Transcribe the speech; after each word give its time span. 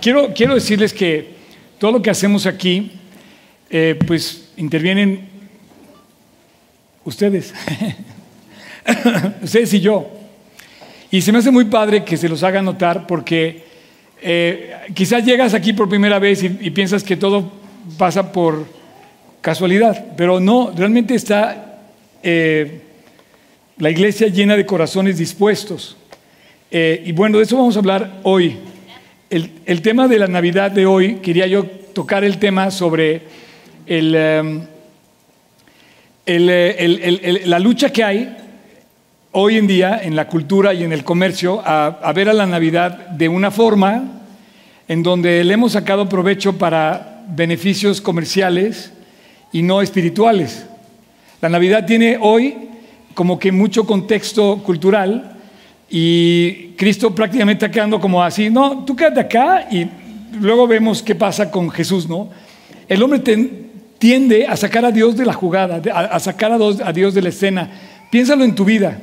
quiero, 0.00 0.32
quiero 0.34 0.54
decirles 0.54 0.92
que 0.92 1.38
todo 1.78 1.92
lo 1.92 2.02
que 2.02 2.10
hacemos 2.10 2.46
aquí, 2.46 2.92
eh, 3.70 3.98
pues 4.06 4.50
intervienen 4.56 5.28
ustedes, 7.04 7.54
ustedes 9.42 9.74
y 9.74 9.80
yo. 9.80 10.08
Y 11.10 11.22
se 11.22 11.32
me 11.32 11.38
hace 11.38 11.50
muy 11.50 11.64
padre 11.66 12.04
que 12.04 12.16
se 12.16 12.28
los 12.28 12.42
haga 12.42 12.60
notar 12.60 13.06
porque 13.06 13.64
eh, 14.20 14.74
quizás 14.94 15.24
llegas 15.24 15.54
aquí 15.54 15.72
por 15.72 15.88
primera 15.88 16.18
vez 16.18 16.42
y, 16.42 16.70
piensas 16.70 17.02
que 17.02 17.16
todo 17.16 17.50
pasa 17.96 18.32
por 18.32 18.66
casualidad, 19.40 20.12
pero 20.16 20.40
no, 20.40 20.72
realmente 20.76 21.14
está 21.14 21.80
eh, 22.22 22.82
la 23.78 23.90
iglesia 23.90 24.26
llena 24.28 24.56
de 24.56 24.66
corazones 24.66 25.16
dispuestos. 25.18 25.96
Y 26.70 27.12
bueno, 27.12 27.38
de 27.38 27.44
eso 27.44 27.56
vamos 27.56 27.76
a 27.76 27.78
hablar 27.78 28.20
hoy. 28.24 28.58
El, 29.30 29.82
tema 29.82 30.08
de 30.08 30.18
la 30.18 30.26
Navidad 30.26 30.70
de 30.70 30.86
hoy, 30.86 31.16
quería 31.16 31.46
yo 31.46 31.66
tocar 31.66 32.24
el 32.24 32.38
tema 32.38 32.70
sobre 32.70 33.24
el, 33.84 34.12
la 37.44 37.58
lucha 37.58 37.90
que 37.90 38.04
hay 38.04 38.34
hoy 39.32 39.58
en 39.58 39.66
día 39.66 40.00
en 40.02 40.16
la 40.16 40.28
cultura 40.28 40.72
y 40.72 40.82
en 40.82 40.94
el 40.94 41.04
comercio 41.04 41.60
a, 41.62 42.10
ver 42.14 42.30
a 42.30 42.32
la 42.32 42.46
Navidad 42.46 43.08
de 43.08 43.28
una 43.28 43.50
forma 43.50 44.22
en 44.88 45.02
donde 45.02 45.44
le 45.44 45.52
hemos 45.52 45.72
sacado 45.72 46.08
provecho 46.08 46.56
para 46.56 47.26
beneficios 47.28 48.00
comerciales 48.00 48.94
y 49.52 49.60
no 49.60 49.82
espirituales. 49.82 50.64
La 51.42 51.50
Navidad 51.50 51.84
tiene 51.84 52.16
hoy 52.18 52.56
como 53.12 53.38
que 53.38 53.52
mucho 53.52 53.84
contexto 53.84 54.62
cultural 54.62 55.37
y 55.90 56.74
Cristo 56.76 57.14
prácticamente 57.14 57.64
está 57.64 57.72
quedando 57.72 58.00
como 58.00 58.22
así, 58.22 58.50
no, 58.50 58.84
tú 58.84 58.94
quédate 58.94 59.20
acá 59.20 59.68
y 59.70 59.86
luego 60.40 60.66
vemos 60.66 61.02
qué 61.02 61.14
pasa 61.14 61.50
con 61.50 61.70
Jesús, 61.70 62.08
¿no? 62.08 62.28
El 62.88 63.02
hombre 63.02 63.20
tiende 63.98 64.46
a 64.46 64.56
sacar 64.56 64.84
a 64.84 64.92
Dios 64.92 65.16
de 65.16 65.26
la 65.26 65.32
jugada, 65.32 65.82
a, 65.92 66.20
sacar 66.20 66.52
a 66.52 66.92
Dios 66.92 67.14
de 67.14 67.22
la 67.22 67.28
escena. 67.28 67.70
Piénsalo 68.10 68.44
en 68.44 68.54
tu 68.54 68.64
vida. 68.64 68.98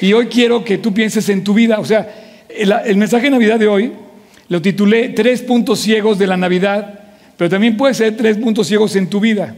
Y 0.00 0.12
hoy 0.12 0.26
quiero 0.26 0.64
que 0.64 0.78
tú 0.78 0.92
pienses 0.92 1.28
en 1.28 1.44
tu 1.44 1.54
vida. 1.54 1.78
O 1.78 1.84
sea, 1.84 2.08
el, 2.48 2.96
mensaje 2.96 3.24
de 3.24 3.30
Navidad 3.30 3.58
de 3.58 3.68
hoy 3.68 3.92
lo 4.48 4.60
titulé 4.60 5.10
Tres 5.10 5.42
puntos 5.42 5.80
ciegos 5.80 6.18
de 6.18 6.26
la 6.26 6.36
Navidad, 6.36 7.00
pero 7.36 7.48
también 7.48 7.76
puede 7.76 7.94
ser 7.94 8.16
tres 8.16 8.36
puntos 8.36 8.66
ciegos 8.66 8.96
en 8.96 9.08
tu 9.08 9.20
vida. 9.20 9.54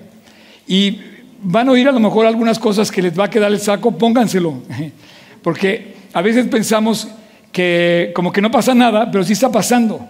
Y 0.69 0.99
van 1.43 1.69
a 1.69 1.73
oír 1.73 1.89
a 1.89 1.93
lo 1.93 2.01
mejor 2.01 2.27
algunas 2.27 2.59
cosas 2.59 2.91
que 2.91 3.03
les 3.03 3.19
va 3.19 3.25
a 3.25 3.31
quedar 3.31 3.51
el 3.51 3.61
saco, 3.61 3.97
pónganselo. 3.97 4.63
Porque 5.43 5.95
a 6.13 6.23
veces 6.23 6.47
pensamos 6.47 7.09
que 7.51 8.13
como 8.15 8.33
que 8.33 8.41
no 8.41 8.51
pasa 8.51 8.75
nada, 8.75 9.11
pero 9.11 9.25
sí 9.25 9.33
está 9.33 9.51
pasando. 9.51 10.07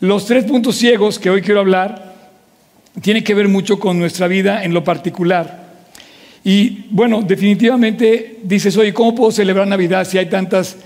Los 0.00 0.26
tres 0.26 0.44
puntos 0.44 0.76
ciegos 0.76 1.18
que 1.18 1.30
hoy 1.30 1.42
quiero 1.42 1.60
hablar 1.60 2.12
tienen 3.00 3.24
que 3.24 3.34
ver 3.34 3.48
mucho 3.48 3.78
con 3.78 3.98
nuestra 3.98 4.26
vida 4.26 4.64
en 4.64 4.74
lo 4.74 4.84
particular. 4.84 5.62
Y 6.44 6.86
bueno, 6.90 7.22
definitivamente 7.22 8.40
dices, 8.42 8.76
oye, 8.76 8.92
¿cómo 8.92 9.14
puedo 9.14 9.30
celebrar 9.30 9.66
Navidad 9.66 10.06
si 10.06 10.18
hay 10.18 10.26
tantas 10.26 10.76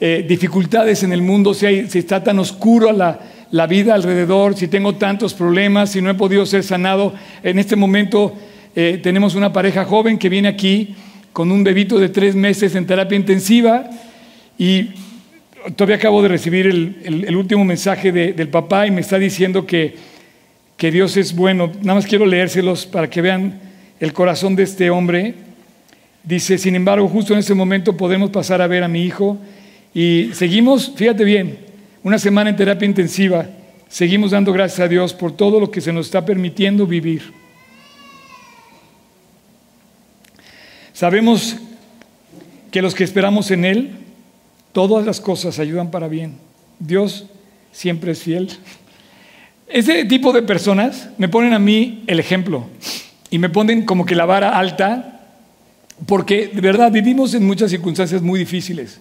eh, 0.00 0.24
dificultades 0.26 1.02
en 1.02 1.12
el 1.12 1.22
mundo, 1.22 1.52
si, 1.52 1.66
está 1.66 2.24
tan 2.24 2.38
oscuro 2.38 2.90
la, 2.90 3.66
vida 3.66 3.94
alrededor, 3.94 4.56
si 4.56 4.66
tengo 4.66 4.94
tantos 4.94 5.34
problemas, 5.34 5.90
si 5.90 6.00
no 6.00 6.10
he 6.10 6.14
podido 6.14 6.46
ser 6.46 6.64
sanado? 6.64 7.12
En 7.42 7.58
este 7.58 7.76
momento 7.76 8.32
eh, 8.74 8.98
tenemos 9.02 9.34
una 9.34 9.52
pareja 9.52 9.84
joven 9.84 10.18
que 10.18 10.28
viene 10.28 10.48
aquí 10.48 10.96
con 11.34 11.50
un 11.50 11.64
bebito 11.64 11.98
de 11.98 12.08
tres 12.08 12.36
meses 12.36 12.76
en 12.76 12.86
terapia 12.86 13.16
intensiva 13.16 13.90
y 14.56 14.90
todavía 15.74 15.96
acabo 15.96 16.22
de 16.22 16.28
recibir 16.28 16.66
el, 16.68 17.36
último 17.36 17.64
mensaje 17.64 18.12
del 18.12 18.48
papá 18.48 18.86
y 18.86 18.92
me 18.92 19.00
está 19.00 19.18
diciendo 19.18 19.66
que, 19.66 19.96
que 20.76 20.92
Dios 20.92 21.16
es 21.16 21.34
bueno. 21.34 21.72
Nada 21.82 21.96
más 21.96 22.06
quiero 22.06 22.24
leérselos 22.24 22.86
para 22.86 23.10
que 23.10 23.20
vean 23.20 23.60
el 23.98 24.12
corazón 24.12 24.54
de 24.54 24.62
este 24.62 24.90
hombre. 24.90 25.34
Dice, 26.22 26.56
sin 26.56 26.76
embargo, 26.76 27.08
justo 27.08 27.32
en 27.32 27.40
ese 27.40 27.54
momento 27.54 27.96
podemos 27.96 28.30
pasar 28.30 28.62
a 28.62 28.68
ver 28.68 28.84
a 28.84 28.88
mi 28.88 29.02
hijo 29.02 29.36
y 29.92 30.30
seguimos, 30.34 30.92
fíjate 30.94 31.24
bien, 31.24 31.58
una 32.04 32.20
semana 32.20 32.50
en 32.50 32.56
terapia 32.56 32.86
intensiva, 32.86 33.46
seguimos 33.88 34.30
dando 34.30 34.52
gracias 34.52 34.78
a 34.78 34.88
Dios 34.88 35.12
por 35.12 35.32
todo 35.32 35.58
lo 35.58 35.72
que 35.72 35.80
se 35.80 35.92
nos 35.92 36.06
está 36.06 36.24
permitiendo 36.24 36.86
vivir. 36.86 37.43
Sabemos 40.94 41.56
que 42.70 42.80
los 42.80 42.94
que 42.94 43.02
esperamos 43.02 43.50
en 43.50 43.64
Él, 43.64 43.90
todas 44.72 45.04
las 45.04 45.20
cosas 45.20 45.58
ayudan 45.58 45.90
para 45.90 46.06
bien. 46.06 46.36
Dios 46.78 47.26
siempre 47.72 48.12
es 48.12 48.22
fiel. 48.22 48.48
Ese 49.66 50.04
tipo 50.04 50.32
de 50.32 50.42
personas 50.42 51.08
me 51.18 51.28
ponen 51.28 51.52
a 51.52 51.58
mí 51.58 52.04
el 52.06 52.20
ejemplo 52.20 52.68
y 53.28 53.38
me 53.38 53.48
ponen 53.48 53.84
como 53.84 54.06
que 54.06 54.14
la 54.14 54.24
vara 54.24 54.56
alta, 54.56 55.20
porque 56.06 56.46
de 56.52 56.60
verdad 56.60 56.92
vivimos 56.92 57.34
en 57.34 57.44
muchas 57.44 57.72
circunstancias 57.72 58.22
muy 58.22 58.38
difíciles. 58.38 59.00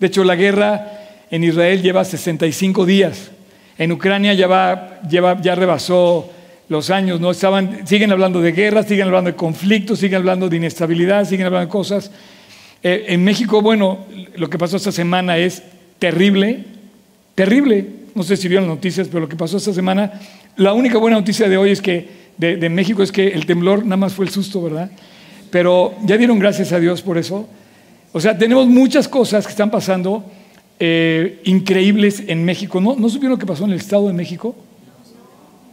De 0.00 0.08
hecho, 0.08 0.24
la 0.24 0.34
guerra 0.34 1.24
en 1.30 1.44
Israel 1.44 1.82
lleva 1.82 2.04
65 2.04 2.84
días. 2.84 3.30
En 3.78 3.92
Ucrania 3.92 4.34
ya, 4.34 4.48
va, 4.48 5.00
ya 5.08 5.54
rebasó 5.54 6.32
los 6.68 6.90
años, 6.90 7.20
¿no? 7.20 7.30
Estaban, 7.30 7.86
siguen 7.86 8.12
hablando 8.12 8.40
de 8.40 8.52
guerra, 8.52 8.82
siguen 8.82 9.06
hablando 9.06 9.30
de 9.30 9.36
conflictos, 9.36 9.98
siguen 9.98 10.16
hablando 10.16 10.48
de 10.48 10.56
inestabilidad, 10.56 11.24
siguen 11.24 11.46
hablando 11.46 11.66
de 11.66 11.72
cosas. 11.72 12.10
Eh, 12.82 13.06
en 13.08 13.24
México, 13.24 13.62
bueno, 13.62 14.06
lo 14.36 14.50
que 14.50 14.58
pasó 14.58 14.76
esta 14.76 14.92
semana 14.92 15.38
es 15.38 15.62
terrible, 15.98 16.64
terrible. 17.34 17.86
No 18.14 18.22
sé 18.22 18.36
si 18.36 18.48
vieron 18.48 18.68
las 18.68 18.76
noticias, 18.76 19.08
pero 19.08 19.20
lo 19.20 19.28
que 19.28 19.36
pasó 19.36 19.56
esta 19.56 19.72
semana, 19.72 20.12
la 20.56 20.74
única 20.74 20.98
buena 20.98 21.16
noticia 21.16 21.48
de 21.48 21.56
hoy 21.56 21.70
es 21.70 21.80
que 21.80 22.28
de, 22.36 22.68
México 22.68 23.02
es 23.02 23.10
que 23.10 23.28
el 23.28 23.46
temblor 23.46 23.84
nada 23.84 23.96
más 23.96 24.12
fue 24.12 24.24
el 24.24 24.30
susto, 24.30 24.62
¿verdad? 24.62 24.90
Pero 25.50 25.94
ya 26.04 26.16
dieron 26.16 26.38
gracias 26.38 26.72
a 26.72 26.78
Dios 26.78 27.02
por 27.02 27.18
eso. 27.18 27.48
O 28.12 28.20
sea, 28.20 28.36
tenemos 28.36 28.66
muchas 28.68 29.08
cosas 29.08 29.44
que 29.44 29.50
están 29.50 29.70
pasando 29.70 30.24
eh, 30.78 31.40
increíbles 31.44 32.22
en 32.26 32.44
México. 32.44 32.80
¿No, 32.80 32.94
¿No 32.94 33.08
supieron 33.08 33.32
lo 33.32 33.38
que 33.38 33.46
pasó 33.46 33.64
en 33.64 33.72
el 33.72 33.78
Estado 33.78 34.06
de 34.06 34.12
México? 34.12 34.54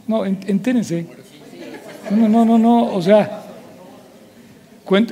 No, 0.06 0.24
entérense. 0.24 1.06
No, 2.10 2.28
no, 2.28 2.44
no, 2.44 2.58
no. 2.58 2.94
O 2.94 3.02
sea, 3.02 3.44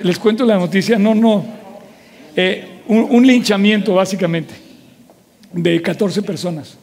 les 0.03 0.19
cuento 0.19 0.45
la 0.45 0.57
noticia. 0.57 0.99
No, 0.99 1.15
no. 1.15 1.45
Eh, 2.37 2.83
un, 2.87 3.27
linchamiento, 3.27 3.95
básicamente, 3.95 4.55
de 5.53 5.81
14 5.81 6.23
personas. 6.23 6.77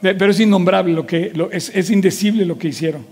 pero 0.00 0.30
es 0.30 0.40
innombrable 0.40 0.92
lo 0.92 1.06
que, 1.06 1.32
es, 1.52 1.90
indecible 1.90 2.44
lo 2.44 2.58
que 2.58 2.68
hicieron. 2.68 3.04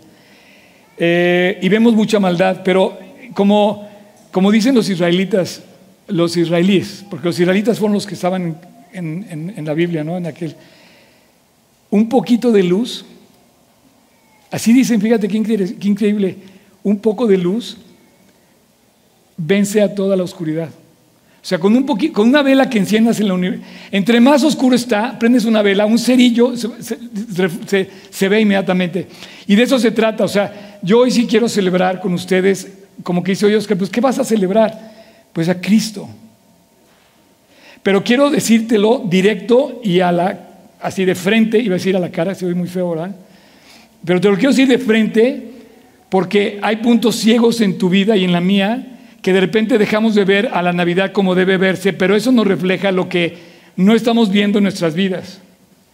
Eh, 0.98 1.58
y 1.60 1.68
vemos 1.68 1.94
mucha 1.94 2.18
maldad, 2.18 2.62
pero 2.64 2.98
como, 3.34 3.86
como 4.32 4.50
dicen 4.50 4.74
los 4.74 4.88
israelitas, 4.88 5.62
los 6.08 6.36
israelíes, 6.36 7.04
porque 7.10 7.26
los 7.26 7.38
israelitas 7.38 7.78
fueron 7.78 7.94
los 7.94 8.06
que 8.06 8.14
estaban 8.14 8.56
en, 8.92 9.52
en, 9.56 9.64
la 9.64 9.74
Biblia, 9.74 10.04
¿no? 10.04 10.16
En 10.16 10.26
aquel. 10.26 10.56
Un 11.90 12.08
poquito 12.08 12.50
de 12.50 12.62
luz, 12.62 13.04
así 14.56 14.72
dicen, 14.72 15.00
fíjate 15.02 15.28
qué 15.28 15.36
increíble, 15.36 15.76
qué 15.78 15.88
increíble 15.88 16.36
un 16.82 16.98
poco 16.98 17.26
de 17.26 17.36
luz 17.36 17.76
vence 19.36 19.82
a 19.82 19.94
toda 19.94 20.16
la 20.16 20.22
oscuridad. 20.22 20.68
O 20.68 21.48
sea, 21.48 21.58
con, 21.58 21.76
un 21.76 21.84
con 21.84 22.28
una 22.28 22.42
vela 22.42 22.70
que 22.70 22.78
enciendas 22.78 23.20
en 23.20 23.28
la 23.28 23.34
universidad, 23.34 23.68
entre 23.92 24.18
más 24.18 24.42
oscuro 24.42 24.74
está, 24.74 25.18
prendes 25.18 25.44
una 25.44 25.60
vela, 25.60 25.84
un 25.84 25.98
cerillo 25.98 26.54
se, 26.56 28.28
ve 28.28 28.40
inmediatamente. 28.40 29.06
Y 29.46 29.54
de 29.56 29.62
eso 29.62 29.78
se 29.78 29.90
trata. 29.90 30.24
O 30.24 30.28
sea, 30.28 30.78
yo 30.82 31.00
hoy 31.00 31.10
sí 31.10 31.26
quiero 31.26 31.50
celebrar 31.50 32.00
con 32.00 32.14
ustedes, 32.14 32.66
como 33.02 33.22
que 33.22 33.32
dice 33.32 33.46
Dios, 33.48 33.66
que 33.66 33.76
pues, 33.76 33.90
¿qué 33.90 34.00
vas 34.00 34.18
a 34.18 34.24
celebrar? 34.24 34.92
Pues 35.34 35.50
a 35.50 35.60
Cristo. 35.60 36.08
Pero 37.82 38.02
quiero 38.02 38.30
decírtelo 38.30 39.04
directo 39.06 39.80
y 39.84 40.00
a 40.00 40.10
la, 40.10 40.48
así 40.80 41.04
de 41.04 41.14
frente, 41.14 41.58
iba 41.58 41.74
a 41.74 41.78
decir 41.78 41.94
a 41.94 42.00
la 42.00 42.10
cara, 42.10 42.34
se 42.34 42.46
ve 42.46 42.54
muy 42.54 42.68
feo, 42.68 42.90
¿verdad? 42.90 43.14
Pero 44.06 44.20
te 44.20 44.28
lo 44.28 44.36
quiero 44.36 44.50
decir 44.50 44.68
de 44.68 44.78
frente 44.78 45.50
porque 46.08 46.58
hay 46.62 46.76
puntos 46.76 47.16
ciegos 47.16 47.60
en 47.60 47.76
tu 47.76 47.90
vida 47.90 48.16
y 48.16 48.24
en 48.24 48.32
la 48.32 48.40
mía 48.40 48.98
que 49.20 49.32
de 49.32 49.40
repente 49.40 49.76
dejamos 49.76 50.14
de 50.14 50.24
ver 50.24 50.50
a 50.52 50.62
la 50.62 50.72
Navidad 50.72 51.10
como 51.10 51.34
debe 51.34 51.56
verse, 51.56 51.92
pero 51.92 52.14
eso 52.14 52.30
nos 52.30 52.46
refleja 52.46 52.92
lo 52.92 53.08
que 53.08 53.36
no 53.74 53.92
estamos 53.94 54.30
viendo 54.30 54.58
en 54.58 54.62
nuestras 54.62 54.94
vidas, 54.94 55.40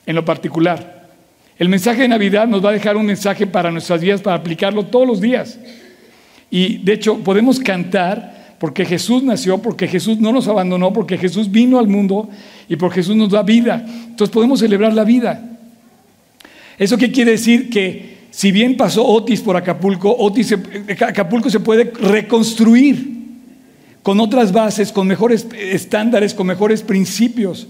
en 0.05 0.14
lo 0.14 0.26
particular. 0.26 1.09
El 1.59 1.70
mensaje 1.70 2.03
de 2.03 2.09
Navidad 2.09 2.47
nos 2.47 2.62
va 2.62 2.69
a 2.69 2.75
dejar 2.75 2.99
un 2.99 3.06
mensaje 3.06 3.47
para 3.47 3.70
nuestras 3.70 4.03
vidas, 4.03 4.20
para 4.20 4.37
aplicarlo 4.37 4.85
todos 4.85 5.06
los 5.06 5.20
días. 5.20 5.59
Y 6.50 6.79
de 6.79 6.93
hecho 6.93 7.17
podemos 7.20 7.59
cantar 7.61 8.56
porque 8.59 8.85
Jesús 8.85 9.23
nació, 9.23 9.59
porque 9.59 9.88
Jesús 9.88 10.20
no 10.20 10.32
nos 10.32 10.47
abandonó, 10.49 10.93
porque 10.93 11.17
Jesús 11.17 11.50
vino 11.50 11.79
al 11.79 11.88
mundo 11.88 12.29
y 12.69 12.76
porque 12.76 12.97
Jesús 12.97 13.17
nos 13.17 13.31
da 13.31 13.43
vida. 13.43 13.82
Entonces 13.87 14.32
podemos 14.35 14.61
celebrar 14.61 14.93
la 14.93 15.05
vida. 15.05 15.51
¿Eso 16.82 16.99
qué 16.99 17.12
quiere 17.12 17.31
decir? 17.32 17.70
Que 17.70 18.17
si 18.32 18.50
bien 18.50 18.76
pasó 18.76 19.06
Otis 19.06 19.40
por 19.40 19.56
Acapulco, 19.56 20.12
Otis 20.19 20.52
Acapulco 21.00 21.49
se 21.49 21.61
puede 21.61 21.84
reconstruir 21.84 23.23
con 24.02 24.19
otras 24.19 24.50
bases, 24.50 24.90
con 24.90 25.06
mejores 25.06 25.46
estándares, 25.56 26.34
con 26.34 26.49
mejores 26.49 26.82
principios. 26.82 27.69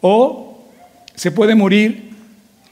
O 0.00 0.64
se 1.14 1.30
puede 1.30 1.54
morir 1.54 2.10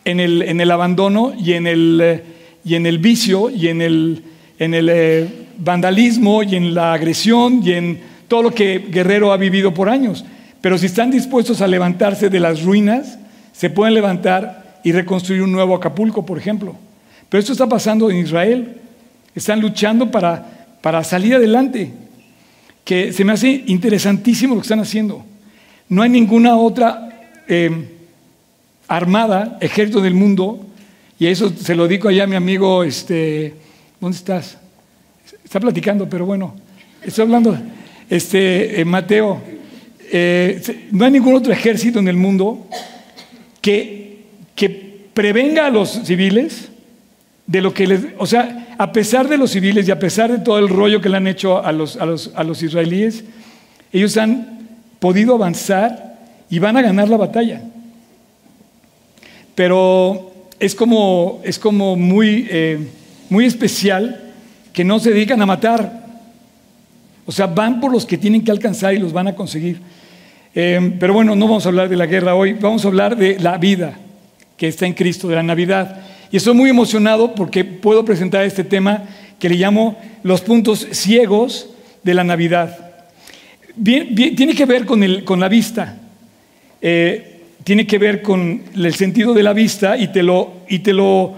en 0.05 0.19
el, 0.19 0.43
en 0.43 0.61
el 0.61 0.73
abandono 0.73 1.35
y 1.39 1.53
en 1.53 1.69
el, 1.69 2.01
eh, 2.03 2.25
y 2.65 2.75
en 2.75 2.87
el 2.87 2.99
vicio 2.99 3.49
y 3.49 3.69
en 3.69 3.81
el, 3.81 4.25
en 4.59 4.75
el 4.75 4.89
eh, 4.91 5.29
vandalismo 5.57 6.43
y 6.43 6.57
en 6.57 6.75
la 6.75 6.95
agresión 6.95 7.63
y 7.65 7.75
en 7.75 8.01
todo 8.27 8.43
lo 8.43 8.51
que 8.53 8.89
Guerrero 8.91 9.33
ha 9.33 9.37
vivido 9.37 9.73
por 9.73 9.89
años. 9.89 10.25
Pero 10.61 10.79
si 10.79 10.87
están 10.87 11.13
dispuestos 11.13 11.61
a 11.61 11.69
levantarse 11.69 12.29
de 12.29 12.41
las 12.41 12.65
ruinas, 12.65 13.21
se 13.53 13.71
pueden 13.71 13.95
levantar 13.95 14.61
y 14.83 14.93
reconstruir 14.93 15.43
un 15.43 15.53
nuevo 15.53 15.75
Acapulco, 15.75 16.25
por 16.25 16.39
ejemplo. 16.39 16.75
Pero 17.29 17.41
esto 17.41 17.53
está 17.53 17.69
pasando 17.69 18.11
en 18.11 18.19
Israel. 18.19 18.77
Están 19.35 19.61
luchando 19.61 20.11
para, 20.11 20.67
para 20.81 21.05
salir 21.05 21.35
adelante. 21.35 21.93
Que 22.85 23.13
se 23.13 23.25
me 23.25 23.33
hace 23.33 23.65
interesantísimo 23.67 24.55
lo 24.55 24.61
que 24.61 24.67
están 24.67 24.81
haciendo. 24.81 25.25
No 25.89 26.03
hay 26.03 26.11
ninguna 26.11 26.57
otra 26.57 27.11
eh, 27.49 27.71
armada, 28.87 29.59
ejército 29.61 30.01
del 30.01 30.15
mundo, 30.15 30.67
y 31.19 31.27
eso 31.27 31.51
se 31.51 31.75
lo 31.75 31.87
digo 31.87 32.09
allá 32.09 32.25
a 32.25 32.27
mi 32.27 32.37
amigo, 32.37 32.83
este, 32.83 33.55
¿dónde 34.01 34.17
estás? 34.17 34.57
Está 35.45 35.61
platicando, 35.61 36.09
pero 36.09 36.27
bueno, 36.27 36.55
estoy 37.03 37.23
hablando, 37.23 37.59
este, 38.09 38.81
eh, 38.81 38.85
Mateo, 38.85 39.43
eh, 40.13 40.89
no 40.93 41.05
hay 41.05 41.11
ningún 41.13 41.35
otro 41.35 41.53
ejército 41.53 41.99
en 41.99 42.09
el 42.09 42.17
mundo 42.17 42.67
que 43.61 44.00
prevenga 45.15 45.67
a 45.67 45.71
los 45.71 45.91
civiles 46.05 46.71
de 47.47 47.61
lo 47.61 47.75
que 47.75 47.87
les, 47.87 48.01
o 48.19 48.27
sea, 48.27 48.77
a 48.79 48.93
pesar 48.93 49.29
de 49.29 49.37
los 49.37 49.51
civiles 49.51 49.89
y 49.89 49.91
a 49.91 49.99
pesar 49.99 50.31
de 50.31 50.39
todo 50.39 50.59
el 50.59 50.69
rollo 50.69 51.01
que 51.01 51.09
le 51.09 51.17
han 51.17 51.27
hecho 51.27 51.65
a 51.65 51.73
los, 51.73 51.97
a 51.97 52.07
los, 52.07 52.31
a 52.35 52.45
los 52.45 52.63
israelíes, 52.63 53.25
ellos 53.93 54.17
han 54.17 54.69
podido 55.01 55.35
avanzar 55.35 56.19
y 56.49 56.59
van 56.61 56.77
a 56.77 56.83
ganar 56.83 57.09
la 57.09 57.17
batalla. 57.17 57.63
Pero 59.55 60.33
es 60.61 60.75
como, 60.75 61.41
es 61.45 61.59
como 61.59 61.97
muy, 61.97 62.47
eh, 62.51 62.79
muy 63.29 63.47
especial 63.47 64.33
que 64.73 64.85
no 64.85 65.01
se 65.01 65.11
dedican 65.11 65.43
a 65.43 65.47
matar. 65.47 66.07
O 67.27 67.33
sea, 67.33 67.49
van 67.49 67.81
por 67.81 67.91
los 67.93 68.07
que 68.07 68.17
tienen 68.17 68.45
que 68.45 68.53
alcanzar 68.53 68.95
y 68.95 68.99
los 68.99 69.13
van 69.13 69.27
a 69.29 69.35
conseguir. 69.35 69.81
Eh, 70.55 70.97
pero 71.01 71.15
bueno, 71.15 71.35
no 71.35 71.47
vamos 71.47 71.67
a 71.67 71.69
hablar 71.69 71.89
de 71.89 71.97
la 71.97 72.07
guerra 72.07 72.35
hoy, 72.35 72.53
vamos 72.53 72.85
a 72.85 72.89
hablar 72.89 73.17
de 73.17 73.39
la 73.41 73.59
vida 73.59 73.99
que 74.61 74.69
está 74.69 74.85
en 74.85 74.93
Cristo, 74.93 75.27
de 75.27 75.37
la 75.37 75.43
Navidad. 75.43 76.03
Y 76.31 76.37
estoy 76.37 76.53
muy 76.53 76.69
emocionado 76.69 77.35
porque 77.35 77.65
puedo 77.65 78.05
presentar 78.05 78.45
este 78.45 78.63
tema 78.63 79.05
que 79.39 79.49
le 79.49 79.55
llamo 79.55 79.99
los 80.23 80.43
puntos 80.43 80.87
ciegos 80.91 81.71
de 82.03 82.13
la 82.13 82.25
Navidad. 82.25 82.93
tiene 83.83 84.55
que 84.55 84.67
ver 84.67 84.85
con, 84.85 85.03
el, 85.03 85.25
con 85.25 85.41
la 85.41 85.49
vista. 85.49 85.97
Eh, 86.83 87.41
tiene 87.65 87.87
que 87.87 87.97
ver 87.97 88.21
con 88.21 88.61
el 88.75 88.95
sentido 88.95 89.33
de 89.33 89.43
la 89.45 89.55
vista 89.55 89.97
y 89.97 90.09
te 90.09 90.23
lo, 90.23 90.53
y 90.69 90.81
te 90.81 90.93
lo 90.93 91.37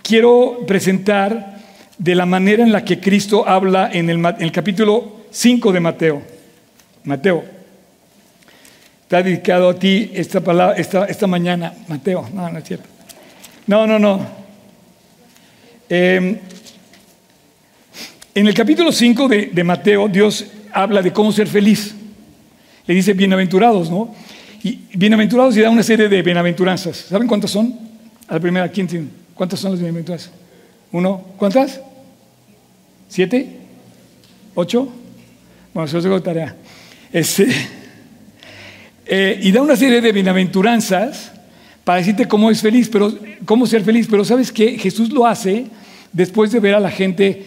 quiero 0.00 0.60
presentar 0.68 1.58
de 1.98 2.14
la 2.14 2.26
manera 2.26 2.62
en 2.62 2.70
la 2.70 2.84
que 2.84 3.00
Cristo 3.00 3.44
habla 3.44 3.90
en 3.92 4.08
el, 4.08 4.24
en 4.24 4.36
el 4.38 4.52
capítulo 4.52 5.22
5 5.32 5.72
de 5.72 5.80
Mateo. 5.80 6.22
Mateo. 7.02 7.59
Está 9.10 9.24
dedicado 9.24 9.68
a 9.68 9.74
ti 9.74 10.12
esta, 10.14 10.40
palabra, 10.40 10.76
esta, 10.76 11.04
esta 11.06 11.26
mañana. 11.26 11.74
Mateo, 11.88 12.28
no, 12.32 12.48
no 12.48 12.56
es 12.60 12.64
cierto. 12.64 12.86
No, 13.66 13.84
no, 13.84 13.98
no. 13.98 14.24
Eh, 15.88 16.40
en 18.36 18.46
el 18.46 18.54
capítulo 18.54 18.92
5 18.92 19.26
de, 19.26 19.46
de 19.46 19.64
Mateo, 19.64 20.06
Dios 20.06 20.46
habla 20.72 21.02
de 21.02 21.12
cómo 21.12 21.32
ser 21.32 21.48
feliz. 21.48 21.92
Le 22.86 22.94
dice 22.94 23.12
bienaventurados, 23.12 23.90
¿no? 23.90 24.14
Y 24.62 24.78
bienaventurados 24.94 25.56
y 25.56 25.60
da 25.60 25.70
una 25.70 25.82
serie 25.82 26.08
de 26.08 26.22
bienaventuranzas. 26.22 26.96
¿Saben 26.96 27.26
cuántas 27.26 27.50
son? 27.50 27.76
A 28.28 28.34
la 28.34 28.40
primera, 28.40 28.68
¿quién 28.68 28.86
tiene? 28.86 29.08
¿Cuántas 29.34 29.58
son 29.58 29.72
las 29.72 29.80
bienaventuranzas? 29.80 30.30
¿Uno? 30.92 31.20
¿Cuántas? 31.36 31.80
¿Siete? 33.08 33.56
¿Ocho? 34.54 34.88
Bueno, 35.74 35.98
os 35.98 36.04
digo 36.04 36.22
tarea. 36.22 36.54
Este, 37.12 37.48
eh, 39.12 39.40
y 39.42 39.50
da 39.50 39.60
una 39.60 39.74
serie 39.74 40.00
de 40.00 40.12
bienaventuranzas 40.12 41.32
para 41.82 41.98
decirte 41.98 42.28
cómo 42.28 42.48
es 42.48 42.60
feliz, 42.60 42.88
pero 42.88 43.12
cómo 43.44 43.66
ser 43.66 43.82
feliz. 43.82 44.06
Pero 44.08 44.24
¿sabes 44.24 44.52
qué? 44.52 44.78
Jesús 44.78 45.10
lo 45.10 45.26
hace 45.26 45.66
después 46.12 46.52
de 46.52 46.60
ver 46.60 46.76
a 46.76 46.80
la 46.80 46.92
gente 46.92 47.44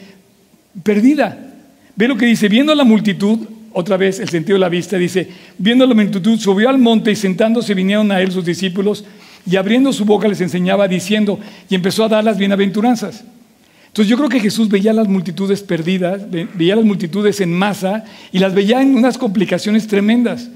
perdida. 0.84 1.54
Ve 1.96 2.10
lo 2.10 2.18
que 2.18 2.26
dice, 2.26 2.50
viendo 2.50 2.76
la 2.76 2.84
multitud, 2.84 3.40
otra 3.72 3.96
vez 3.96 4.20
el 4.20 4.28
sentido 4.28 4.56
de 4.56 4.60
la 4.60 4.68
vista, 4.68 4.98
dice, 4.98 5.30
viendo 5.58 5.86
la 5.86 5.96
multitud, 5.96 6.38
subió 6.38 6.68
al 6.68 6.80
monte 6.80 7.12
y 7.12 7.16
sentándose 7.16 7.74
vinieron 7.74 8.12
a 8.12 8.20
él 8.20 8.34
sus 8.34 8.44
discípulos 8.44 9.06
y 9.50 9.56
abriendo 9.56 9.94
su 9.94 10.04
boca 10.04 10.28
les 10.28 10.42
enseñaba 10.42 10.90
diciendo 10.90 11.40
y 11.70 11.76
empezó 11.76 12.04
a 12.04 12.10
dar 12.10 12.26
las 12.26 12.38
bienaventuranzas. 12.38 13.24
Entonces 13.88 14.10
yo 14.10 14.18
creo 14.18 14.28
que 14.28 14.42
Jesús 14.42 14.68
veía 14.68 14.92
las 14.92 15.08
multitudes 15.08 15.64
perdidas, 15.64 16.30
veía 16.30 16.76
las 16.76 16.84
multitudes 16.84 17.40
en 17.40 17.54
masa 17.54 18.04
y 18.34 18.40
las 18.40 18.54
veía 18.54 18.82
en 18.82 18.96
unas 18.96 19.18
complicaciones 19.18 19.88
tremendas. 19.88 20.50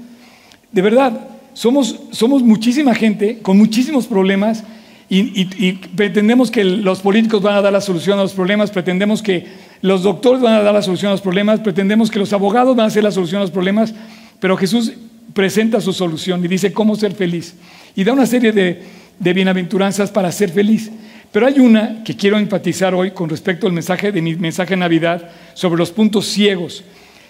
De 0.72 0.82
verdad, 0.82 1.28
somos, 1.54 1.96
muchísima 2.42 2.94
gente 2.94 3.38
con 3.42 3.58
muchísimos 3.58 4.06
problemas 4.06 4.64
y, 5.10 5.72
pretendemos 5.96 6.50
que 6.50 6.62
los 6.62 7.00
políticos 7.00 7.42
van 7.42 7.56
a 7.56 7.62
dar 7.62 7.72
la 7.72 7.80
solución 7.80 8.18
a 8.18 8.22
los 8.22 8.34
problemas, 8.34 8.70
pretendemos 8.70 9.22
que 9.22 9.46
los 9.80 10.02
doctores 10.02 10.42
van 10.42 10.54
a 10.54 10.62
dar 10.62 10.74
la 10.74 10.82
solución 10.82 11.08
a 11.08 11.12
los 11.12 11.22
problemas, 11.22 11.60
pretendemos 11.60 12.10
que 12.10 12.18
los 12.18 12.32
abogados 12.32 12.76
van 12.76 12.84
a 12.84 12.88
hacer 12.88 13.02
la 13.02 13.10
solución 13.10 13.38
a 13.38 13.44
los 13.44 13.50
problemas, 13.50 13.94
pero 14.38 14.56
Jesús 14.56 14.92
presenta 15.32 15.80
su 15.80 15.92
solución 15.92 16.44
y 16.44 16.48
dice 16.48 16.72
cómo 16.72 16.94
ser 16.94 17.14
feliz. 17.14 17.54
Y 17.96 18.04
da 18.04 18.12
una 18.12 18.26
serie 18.26 18.52
de, 18.52 18.82
de 19.18 19.32
bienaventuranzas 19.32 20.10
para 20.10 20.30
ser 20.30 20.50
feliz. 20.50 20.90
Pero 21.32 21.46
hay 21.46 21.58
una 21.58 22.02
que 22.04 22.16
quiero 22.16 22.38
enfatizar 22.38 22.94
hoy 22.94 23.10
con 23.10 23.28
respecto 23.28 23.66
al 23.66 23.72
mensaje 23.72 24.12
de 24.12 24.22
mi 24.22 24.36
mensaje 24.36 24.70
de 24.70 24.78
Navidad 24.78 25.30
sobre 25.54 25.78
los 25.78 25.90
puntos 25.90 26.26
ciegos. 26.26 26.84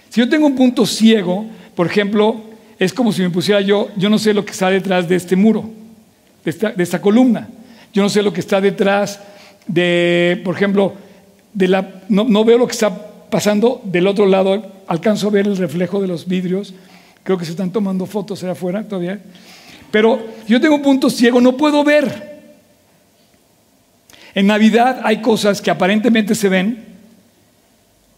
Si 0.09 0.21
yo 0.21 0.29
tengo 0.29 0.47
un 0.47 0.55
punto 0.55 0.87
ciego, 0.87 1.47
por 1.75 1.87
ejemplo, 1.87 2.48
es 2.79 2.93
como 2.93 3.13
si 3.13 3.23
me 3.23 3.31
pusiera 3.31 3.61
yo, 3.61 3.89
yo 3.97 4.09
no 4.09 4.19
sé 4.19 4.33
lo 4.33 4.45
que 4.45 4.53
está 4.53 4.71
detrás 4.71 5.09
de 5.09 5.17
este 5.17 5.35
muro, 5.35 5.69
de 6.45 6.51
esta, 6.51 6.71
de 6.71 6.83
esta 6.83 7.01
columna. 7.01 7.49
Yo 7.93 8.03
no 8.03 8.09
sé 8.09 8.23
lo 8.23 8.33
que 8.33 8.41
está 8.41 8.61
detrás 8.61 9.21
de, 9.67 10.41
por 10.45 10.55
ejemplo, 10.55 10.95
de 11.53 11.69
la, 11.69 12.03
no, 12.09 12.45
veo 12.45 12.59
lo 12.59 12.67
que 12.67 12.73
está 12.73 12.95
pasando 13.31 13.81
del 13.85 14.07
otro 14.07 14.27
lado, 14.27 14.65
alcanzo 14.87 15.29
a 15.29 15.31
ver 15.31 15.47
el 15.47 15.57
reflejo 15.57 16.01
de 16.01 16.07
los 16.07 16.27
vidrios, 16.27 16.75
creo 17.25 17.37
que 17.37 17.45
se 17.45 17.51
están 17.51 17.71
tomando 17.71 18.07
fotos 18.07 18.43
allá 18.43 18.53
afuera 18.53 18.85
todavía, 18.85 19.21
pero 19.91 20.21
yo 20.47 20.61
tengo 20.61 20.77
un 20.77 20.83
punto 20.83 21.11
ciego, 21.11 21.41
no 21.41 21.57
puedo 21.57 21.83
ver. 21.83 22.29
En 24.35 24.47
Navidad 24.47 25.01
hay 25.03 25.21
cosas 25.21 25.61
que 25.61 25.71
aparentemente 25.71 26.35
se 26.35 26.49
ven, 26.49 26.85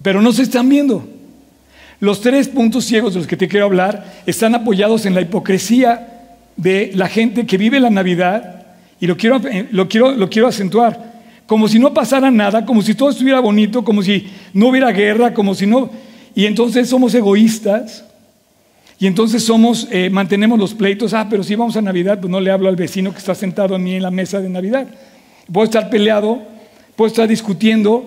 pero 0.03 0.21
no 0.21 0.33
se 0.33 0.43
están 0.43 0.69
viendo. 0.69 1.09
Los 2.01 2.23
tres 2.23 2.49
puntos 2.49 2.87
ciegos 2.87 3.13
de 3.13 3.21
los 3.21 3.29
que 3.29 3.37
te 3.37 3.47
quiero 3.47 3.67
hablar 3.67 4.23
están 4.27 4.55
apoyados 4.55 5.05
en 5.05 5.15
la 5.15 5.21
hipocresía 5.21 6.09
de 6.57 6.91
la 6.95 7.09
gente 7.09 7.47
que 7.47 7.59
vive 7.59 7.79
la 7.79 7.91
Navidad 7.91 8.67
y 9.01 9.07
lo 9.07 9.17
quiero, 9.17 9.37
eh, 9.47 9.69
lo 9.71 9.89
quiero, 9.89 10.13
lo 10.13 10.29
quiero 10.29 10.49
acentuar. 10.49 11.11
Como 11.47 11.69
si 11.69 11.79
no 11.79 11.93
pasara 11.93 12.31
nada, 12.31 12.65
como 12.65 12.81
si 12.81 12.95
todo 12.95 13.11
estuviera 13.11 13.41
bonito, 13.41 13.85
como 13.85 14.03
si 14.03 14.31
no 14.55 14.69
hubiera 14.69 14.93
guerra, 14.93 15.35
como 15.35 15.55
si 15.55 15.67
no... 15.67 15.91
Y 16.35 16.47
entonces 16.47 16.89
somos 16.89 17.15
egoístas. 17.15 18.05
Y 18.99 19.07
entonces 19.07 19.43
somos, 19.43 19.89
eh, 19.91 20.11
mantenemos 20.11 20.59
los 20.59 20.75
pleitos. 20.75 21.13
Ah, 21.13 21.27
pero 21.29 21.43
si 21.43 21.55
vamos 21.55 21.77
a 21.77 21.83
Navidad, 21.83 22.21
pues 22.21 22.31
no 22.31 22.41
le 22.41 22.51
hablo 22.51 22.69
al 22.69 22.77
vecino 22.77 23.13
que 23.13 23.19
está 23.19 23.35
sentado 23.35 23.75
a 23.75 23.79
mí 23.79 23.97
en 23.97 24.03
la 24.03 24.11
mesa 24.11 24.41
de 24.41 24.49
Navidad. 24.49 24.87
Puedo 25.51 25.65
estar 25.65 25.91
peleado, 25.91 26.41
puedo 26.95 27.09
estar 27.09 27.27
discutiendo. 27.27 28.07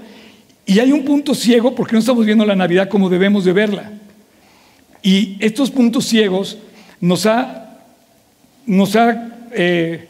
Y 0.65 0.79
hay 0.79 0.91
un 0.91 1.03
punto 1.03 1.35
ciego 1.35 1.75
porque 1.75 1.93
no 1.93 1.99
estamos 1.99 2.25
viendo 2.25 2.45
la 2.45 2.55
Navidad 2.55 2.89
como 2.89 3.09
debemos 3.09 3.45
de 3.45 3.53
verla. 3.53 3.91
Y 5.01 5.37
estos 5.39 5.69
puntos 5.69 6.05
ciegos 6.05 6.57
nos 7.01 7.25
ha, 7.25 7.79
nos 8.65 8.95
ha 8.95 9.29
eh, 9.51 10.07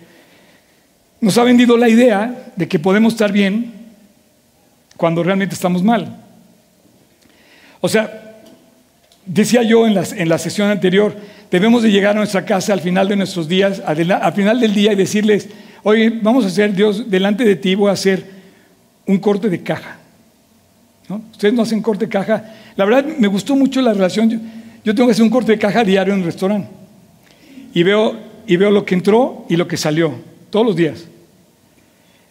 nos 1.24 1.38
ha 1.38 1.45
vendido 1.45 1.77
la 1.77 1.88
idea 1.88 2.51
de 2.57 2.67
que 2.67 2.79
podemos 2.79 3.13
estar 3.13 3.31
bien 3.31 3.72
cuando 4.98 5.24
realmente 5.24 5.55
estamos 5.55 5.81
mal. 5.81 6.17
O 7.79 7.88
sea, 7.88 8.33
decía 9.25 9.63
yo 9.63 9.88
en 9.88 9.93
la, 9.93 10.38
sesión 10.38 10.69
anterior, 10.69 11.15
debemos 11.50 11.81
de 11.81 11.91
llegar 11.91 12.17
a 12.17 12.19
nuestra 12.19 12.43
casa 12.43 12.74
al 12.74 12.81
final 12.81 13.07
de 13.07 13.15
nuestros 13.15 13.48
días, 13.48 13.81
al 13.86 14.33
final 14.33 14.60
del 14.60 14.74
día 14.74 14.91
y 14.91 14.95
decirles, 14.98 15.48
oye, 15.83 16.10
vamos 16.10 16.43
a 16.43 16.50
hacer, 16.50 16.74
Dios, 16.74 17.10
delante 17.10 17.45
de 17.45 17.55
ti 17.55 17.74
voy 17.74 17.89
a 17.89 17.93
hacer 17.93 18.25
un 19.05 19.17
corte 19.17 19.50
de 19.50 19.63
caja. 19.63 20.00
Ustedes 21.10 21.53
no 21.53 21.63
hacen 21.63 21.81
corte 21.81 22.05
de 22.05 22.12
caja. 22.12 22.55
La 22.75 22.86
verdad, 22.86 23.05
me 23.17 23.27
gustó 23.27 23.55
mucho 23.55 23.81
la 23.81 23.93
relación. 23.93 24.29
Yo, 24.83 24.95
tengo 24.95 25.07
que 25.07 25.12
hacer 25.12 25.24
un 25.24 25.29
corte 25.29 25.51
de 25.51 25.60
caja 25.60 25.83
diario 25.83 26.13
en 26.13 26.22
el 26.22 26.25
restaurante. 26.25 26.69
Y 27.74 27.83
veo, 27.83 28.17
y 28.48 28.55
veo 28.55 28.72
lo 28.72 28.86
que 28.86 28.95
entró 28.95 29.45
y 29.50 29.55
lo 29.55 29.67
que 29.67 29.77
salió, 29.77 30.13
todos 30.50 30.65
los 30.65 30.75
días. 30.75 31.05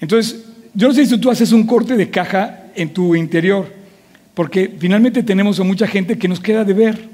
Entonces, 0.01 0.45
yo 0.75 0.89
no 0.89 0.95
sé 0.95 1.07
si 1.07 1.19
tú 1.19 1.31
haces 1.31 1.53
un 1.53 1.67
corte 1.67 1.97
de 1.97 2.11
caja 2.11 2.67
en 2.75 2.93
tu 2.93 3.15
interior, 3.15 3.73
porque 4.35 4.75
finalmente 4.79 5.23
tenemos 5.23 5.61
a 5.61 5.65
mucha 5.65 5.87
gente 5.87 6.19
que 6.19 6.29
nos 6.29 6.41
queda 6.41 6.65
de 6.65 6.73
ver. 6.73 7.09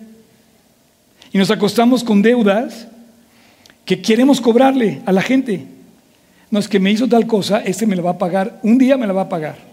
Y 1.32 1.38
nos 1.38 1.50
acostamos 1.50 2.04
con 2.04 2.22
deudas 2.22 2.88
que 3.84 4.00
queremos 4.00 4.40
cobrarle 4.40 5.02
a 5.04 5.12
la 5.12 5.22
gente. 5.22 5.66
No 6.50 6.58
es 6.58 6.68
que 6.68 6.80
me 6.80 6.90
hizo 6.90 7.08
tal 7.08 7.26
cosa, 7.26 7.58
este 7.60 7.86
me 7.86 7.96
la 7.96 8.02
va 8.02 8.10
a 8.12 8.18
pagar, 8.18 8.60
un 8.62 8.78
día 8.78 8.96
me 8.96 9.06
la 9.06 9.12
va 9.12 9.22
a 9.22 9.28
pagar. 9.28 9.67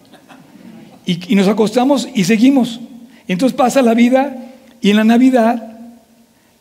Y, 1.06 1.36
nos 1.36 1.48
acostamos 1.48 2.08
y 2.14 2.24
seguimos. 2.24 2.80
Entonces 3.28 3.56
pasa 3.56 3.82
la 3.82 3.94
vida 3.94 4.54
y 4.82 4.90
en 4.90 4.98
la 4.98 5.04
Navidad 5.04 5.78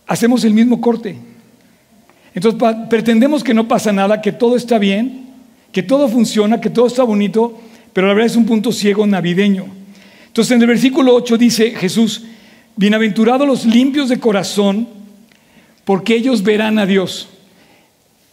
hacemos 0.07 0.45
el 0.45 0.55
mismo 0.55 0.81
corte. 0.81 1.17
Entonces 2.35 2.61
pretendemos 2.91 3.45
que 3.45 3.55
no 3.55 3.69
pasa 3.69 3.93
nada, 3.93 4.21
que 4.21 4.33
todo 4.33 4.57
está 4.57 4.79
bien, 4.79 5.27
que 5.73 5.83
todo 5.83 6.09
funciona, 6.09 6.61
que 6.61 6.71
todo 6.71 6.87
está 6.87 7.05
bonito, 7.05 7.59
pero 7.93 8.09
la 8.09 8.15
verdad 8.15 8.31
es 8.31 8.37
un 8.37 8.45
punto 8.45 8.73
ciego 8.73 9.07
navideño. 9.07 9.67
Entonces 10.27 10.57
en 10.57 10.61
el 10.61 10.69
versículo 10.69 11.15
8 11.15 11.39
dice 11.39 11.71
Jesús, 11.73 12.25
bienaventurados 12.77 13.47
los 13.47 13.65
limpios 13.65 14.09
de 14.09 14.19
corazón, 14.19 14.89
porque 15.85 16.17
ellos 16.17 16.43
verán 16.43 16.79
a 16.79 16.87
Dios. 16.87 17.29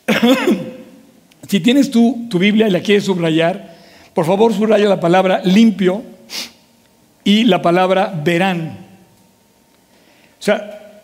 si 1.47 1.59
tienes 1.59 1.91
tú 1.91 2.27
tu 2.29 2.39
Biblia 2.39 2.67
y 2.67 2.71
la 2.71 2.81
quieres 2.81 3.05
subrayar, 3.05 3.70
por 4.13 4.25
favor 4.25 4.53
subraya 4.53 4.87
la 4.87 4.99
palabra 4.99 5.41
limpio 5.43 6.03
y 7.23 7.45
la 7.45 7.61
palabra 7.61 8.13
verán. 8.23 8.77
O 10.39 10.43
sea, 10.43 11.01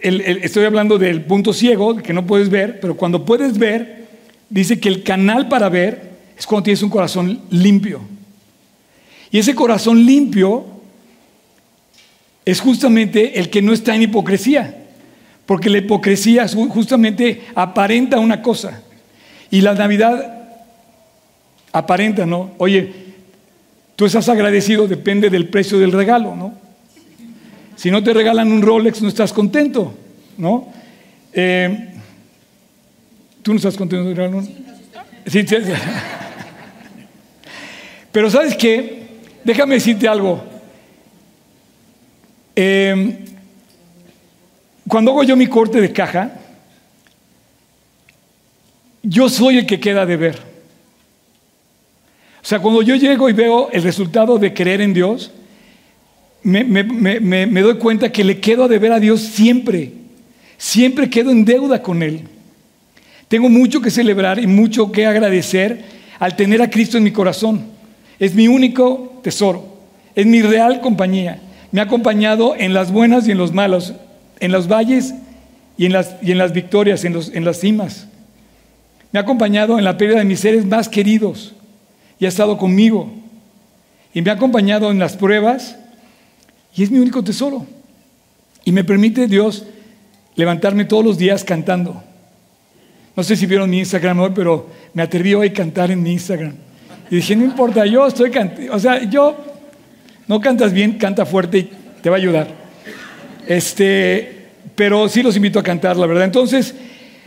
estoy 0.00 0.64
hablando 0.64 0.98
del 0.98 1.24
punto 1.24 1.52
ciego, 1.52 1.96
que 1.96 2.12
no 2.12 2.26
puedes 2.26 2.50
ver, 2.50 2.78
pero 2.78 2.96
cuando 2.96 3.24
puedes 3.24 3.58
ver, 3.58 4.06
dice 4.50 4.78
que 4.78 4.88
el 4.88 5.02
canal 5.02 5.48
para 5.48 5.68
ver 5.68 6.10
es 6.36 6.46
cuando 6.46 6.64
tienes 6.64 6.82
un 6.82 6.90
corazón 6.90 7.40
limpio. 7.50 8.00
Y 9.30 9.38
ese 9.38 9.54
corazón 9.54 10.04
limpio 10.04 10.66
es 12.44 12.60
justamente 12.60 13.38
el 13.40 13.48
que 13.48 13.62
no 13.62 13.72
está 13.72 13.94
en 13.94 14.02
hipocresía, 14.02 14.76
porque 15.46 15.70
la 15.70 15.78
hipocresía 15.78 16.46
justamente 16.48 17.42
aparenta 17.54 18.18
una 18.18 18.42
cosa. 18.42 18.82
Y 19.50 19.62
la 19.62 19.74
Navidad 19.74 20.33
aparenta, 21.74 22.24
¿no? 22.24 22.52
Oye, 22.58 22.92
tú 23.96 24.06
estás 24.06 24.28
agradecido, 24.28 24.86
depende 24.86 25.28
del 25.28 25.48
precio 25.48 25.76
del 25.76 25.90
regalo, 25.90 26.36
¿no? 26.36 26.54
Si 27.74 27.90
no 27.90 28.02
te 28.02 28.14
regalan 28.14 28.52
un 28.52 28.62
Rolex, 28.62 29.02
no 29.02 29.08
estás 29.08 29.32
contento, 29.32 29.92
¿no? 30.38 30.72
Eh, 31.32 31.90
¿Tú 33.42 33.50
no 33.50 33.56
estás 33.56 33.76
contento 33.76 34.08
de 34.08 34.14
regalar 34.14 34.36
un? 34.36 34.46
Sí, 35.26 35.44
sí, 35.44 35.56
Pero 38.12 38.30
¿sabes 38.30 38.54
qué? 38.54 39.08
Déjame 39.42 39.74
decirte 39.74 40.06
algo. 40.06 40.44
Eh, 42.54 43.18
cuando 44.86 45.10
hago 45.10 45.24
yo 45.24 45.34
mi 45.34 45.48
corte 45.48 45.80
de 45.80 45.92
caja, 45.92 46.34
yo 49.02 49.28
soy 49.28 49.58
el 49.58 49.66
que 49.66 49.80
queda 49.80 50.06
de 50.06 50.16
ver. 50.16 50.53
O 52.44 52.46
sea, 52.46 52.58
cuando 52.58 52.82
yo 52.82 52.94
llego 52.94 53.30
y 53.30 53.32
veo 53.32 53.70
el 53.72 53.82
resultado 53.82 54.38
de 54.38 54.52
creer 54.52 54.82
en 54.82 54.92
Dios, 54.92 55.30
me, 56.42 57.62
doy 57.62 57.78
cuenta 57.78 58.12
que 58.12 58.22
le 58.22 58.38
quedo 58.38 58.64
a 58.64 58.68
deber 58.68 58.92
a 58.92 59.00
Dios 59.00 59.22
siempre. 59.22 59.92
Siempre 60.58 61.08
quedo 61.08 61.30
en 61.30 61.46
deuda 61.46 61.80
con 61.80 62.02
Él. 62.02 62.20
Tengo 63.28 63.48
mucho 63.48 63.80
que 63.80 63.90
celebrar 63.90 64.38
y 64.38 64.46
mucho 64.46 64.92
que 64.92 65.06
agradecer 65.06 65.84
al 66.18 66.36
tener 66.36 66.60
a 66.60 66.68
Cristo 66.68 66.98
en 66.98 67.04
mi 67.04 67.12
corazón. 67.12 67.64
Es 68.18 68.34
mi 68.34 68.46
único 68.46 69.20
tesoro. 69.22 69.78
Es 70.14 70.26
mi 70.26 70.42
real 70.42 70.82
compañía. 70.82 71.40
Me 71.72 71.80
ha 71.80 71.84
acompañado 71.84 72.54
en 72.58 72.74
las 72.74 72.92
buenas 72.92 73.26
y 73.26 73.30
en 73.30 73.38
los 73.38 73.54
malos, 73.54 73.94
en 74.40 74.52
los 74.52 74.68
valles 74.68 75.14
y 75.78 75.86
en 75.86 75.94
las, 75.94 76.16
y 76.20 76.32
en 76.32 76.36
las 76.36 76.52
victorias, 76.52 77.06
en, 77.06 77.14
los, 77.14 77.34
en 77.34 77.46
las 77.46 77.58
cimas. 77.58 78.06
Me 79.12 79.18
ha 79.18 79.22
acompañado 79.22 79.78
en 79.78 79.84
la 79.84 79.96
pérdida 79.96 80.18
de 80.18 80.26
mis 80.26 80.40
seres 80.40 80.66
más 80.66 80.90
queridos 80.90 81.54
y 82.18 82.26
ha 82.26 82.28
estado 82.28 82.58
conmigo. 82.58 83.12
Y 84.12 84.22
me 84.22 84.30
ha 84.30 84.34
acompañado 84.34 84.90
en 84.90 84.98
las 84.98 85.16
pruebas 85.16 85.76
y 86.74 86.82
es 86.82 86.90
mi 86.90 86.98
único 86.98 87.22
tesoro. 87.22 87.66
Y 88.64 88.72
me 88.72 88.84
permite 88.84 89.26
Dios 89.26 89.64
levantarme 90.36 90.84
todos 90.84 91.04
los 91.04 91.18
días 91.18 91.44
cantando. 91.44 92.02
No 93.16 93.22
sé 93.22 93.36
si 93.36 93.46
vieron 93.46 93.70
mi 93.70 93.78
Instagram 93.78 94.18
hoy, 94.20 94.32
pero 94.34 94.68
me 94.92 95.02
atreví 95.02 95.34
hoy 95.34 95.48
a 95.48 95.52
cantar 95.52 95.90
en 95.90 96.02
mi 96.02 96.12
Instagram. 96.12 96.54
Y 97.10 97.16
dije, 97.16 97.36
no 97.36 97.44
importa, 97.44 97.86
yo 97.86 98.06
estoy 98.06 98.30
cantando. 98.30 98.74
O 98.74 98.78
sea, 98.78 99.02
yo 99.08 99.36
no 100.26 100.40
cantas 100.40 100.72
bien, 100.72 100.98
canta 100.98 101.26
fuerte 101.26 101.58
y 101.58 101.70
te 102.02 102.10
va 102.10 102.16
a 102.16 102.18
ayudar. 102.18 102.48
Este, 103.46 104.46
pero 104.74 105.08
sí 105.08 105.22
los 105.22 105.36
invito 105.36 105.58
a 105.58 105.62
cantar, 105.62 105.96
la 105.96 106.06
verdad. 106.06 106.24
Entonces, 106.24 106.74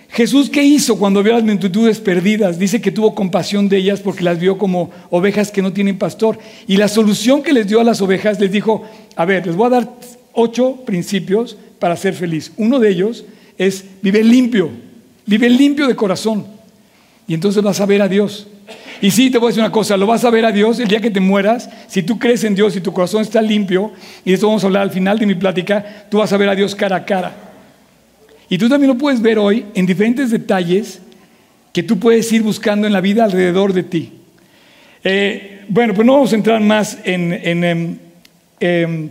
Jesús, 0.10 0.50
¿qué 0.50 0.64
hizo 0.64 0.98
cuando 0.98 1.22
vio 1.22 1.34
las 1.34 1.44
multitudes 1.44 2.00
perdidas? 2.00 2.58
Dice 2.58 2.82
que 2.82 2.92
tuvo 2.92 3.14
compasión 3.14 3.70
de 3.70 3.78
ellas 3.78 4.00
porque 4.00 4.24
las 4.24 4.40
vio 4.40 4.58
como 4.58 4.90
ovejas 5.10 5.52
que 5.52 5.62
no 5.62 5.74
tienen 5.74 5.98
pastor. 5.98 6.40
Y 6.66 6.78
la 6.78 6.88
solución 6.88 7.44
que 7.44 7.54
les 7.54 7.68
dio 7.68 7.80
a 7.80 7.84
las 7.84 8.02
ovejas 8.02 8.40
les 8.40 8.52
dijo, 8.52 8.84
a 9.16 9.26
ver, 9.26 9.46
les 9.46 9.56
voy 9.56 9.68
a 9.68 9.72
dar 9.72 9.90
ocho 10.34 10.78
principios 10.86 11.58
para 11.80 11.96
ser 11.98 12.14
feliz. 12.14 12.52
Uno 12.58 12.80
de 12.80 12.90
ellos 12.90 13.26
es 13.58 13.84
vive 14.02 14.24
limpio, 14.24 14.70
vive 15.26 15.50
limpio 15.50 15.88
de 15.88 15.96
corazón. 15.96 16.48
Y 17.28 17.34
entonces 17.34 17.62
vas 17.62 17.82
a 17.82 17.86
ver 17.86 18.02
a 18.02 18.08
Dios. 18.08 18.48
Y 19.02 19.12
sí, 19.12 19.30
te 19.30 19.38
voy 19.38 19.48
a 19.48 19.50
decir 19.50 19.62
una 19.62 19.72
cosa, 19.72 19.98
lo 19.98 20.08
vas 20.08 20.24
a 20.24 20.30
ver 20.30 20.46
a 20.46 20.52
Dios 20.52 20.80
el 20.80 20.88
día 20.88 21.00
que 21.00 21.12
te 21.12 21.20
mueras. 21.20 21.70
Si 21.88 22.02
tú 22.02 22.18
crees 22.18 22.44
en 22.44 22.56
Dios 22.56 22.76
y 22.76 22.82
tu 22.82 22.94
corazón 22.94 23.22
está 23.22 23.42
limpio, 23.42 23.92
y 24.26 24.32
de 24.32 24.36
esto 24.36 24.48
vamos 24.48 24.64
a 24.64 24.68
hablar 24.68 24.84
al 24.84 24.92
final 24.92 25.20
de 25.20 25.26
mi 25.26 25.36
plática, 25.36 26.08
tú 26.10 26.18
vas 26.18 26.34
a 26.34 26.38
ver 26.38 26.50
a 26.50 26.56
Dios 26.56 26.74
cara 26.74 26.96
a 26.96 27.06
cara. 27.06 27.47
Y 28.50 28.58
tú 28.58 28.70
también 28.70 28.92
lo 28.92 28.98
puedes 28.98 29.22
ver 29.22 29.38
hoy 29.40 29.66
en 29.74 29.86
diferentes 29.86 30.32
detalles 30.32 31.02
que 31.74 31.84
tú 31.84 32.00
puedes 32.00 32.32
ir 32.32 32.44
buscando 32.44 32.88
en 32.88 32.94
la 32.94 33.02
vida 33.02 33.24
alrededor 33.24 33.74
de 33.74 33.84
ti. 33.84 34.12
Eh, 35.04 35.66
bueno, 35.70 35.94
pues 35.94 36.06
no 36.06 36.14
vamos 36.14 36.32
a 36.32 36.36
entrar 36.36 36.62
más 36.62 36.98
en, 37.04 37.34
en, 37.34 37.64
em, 37.64 39.10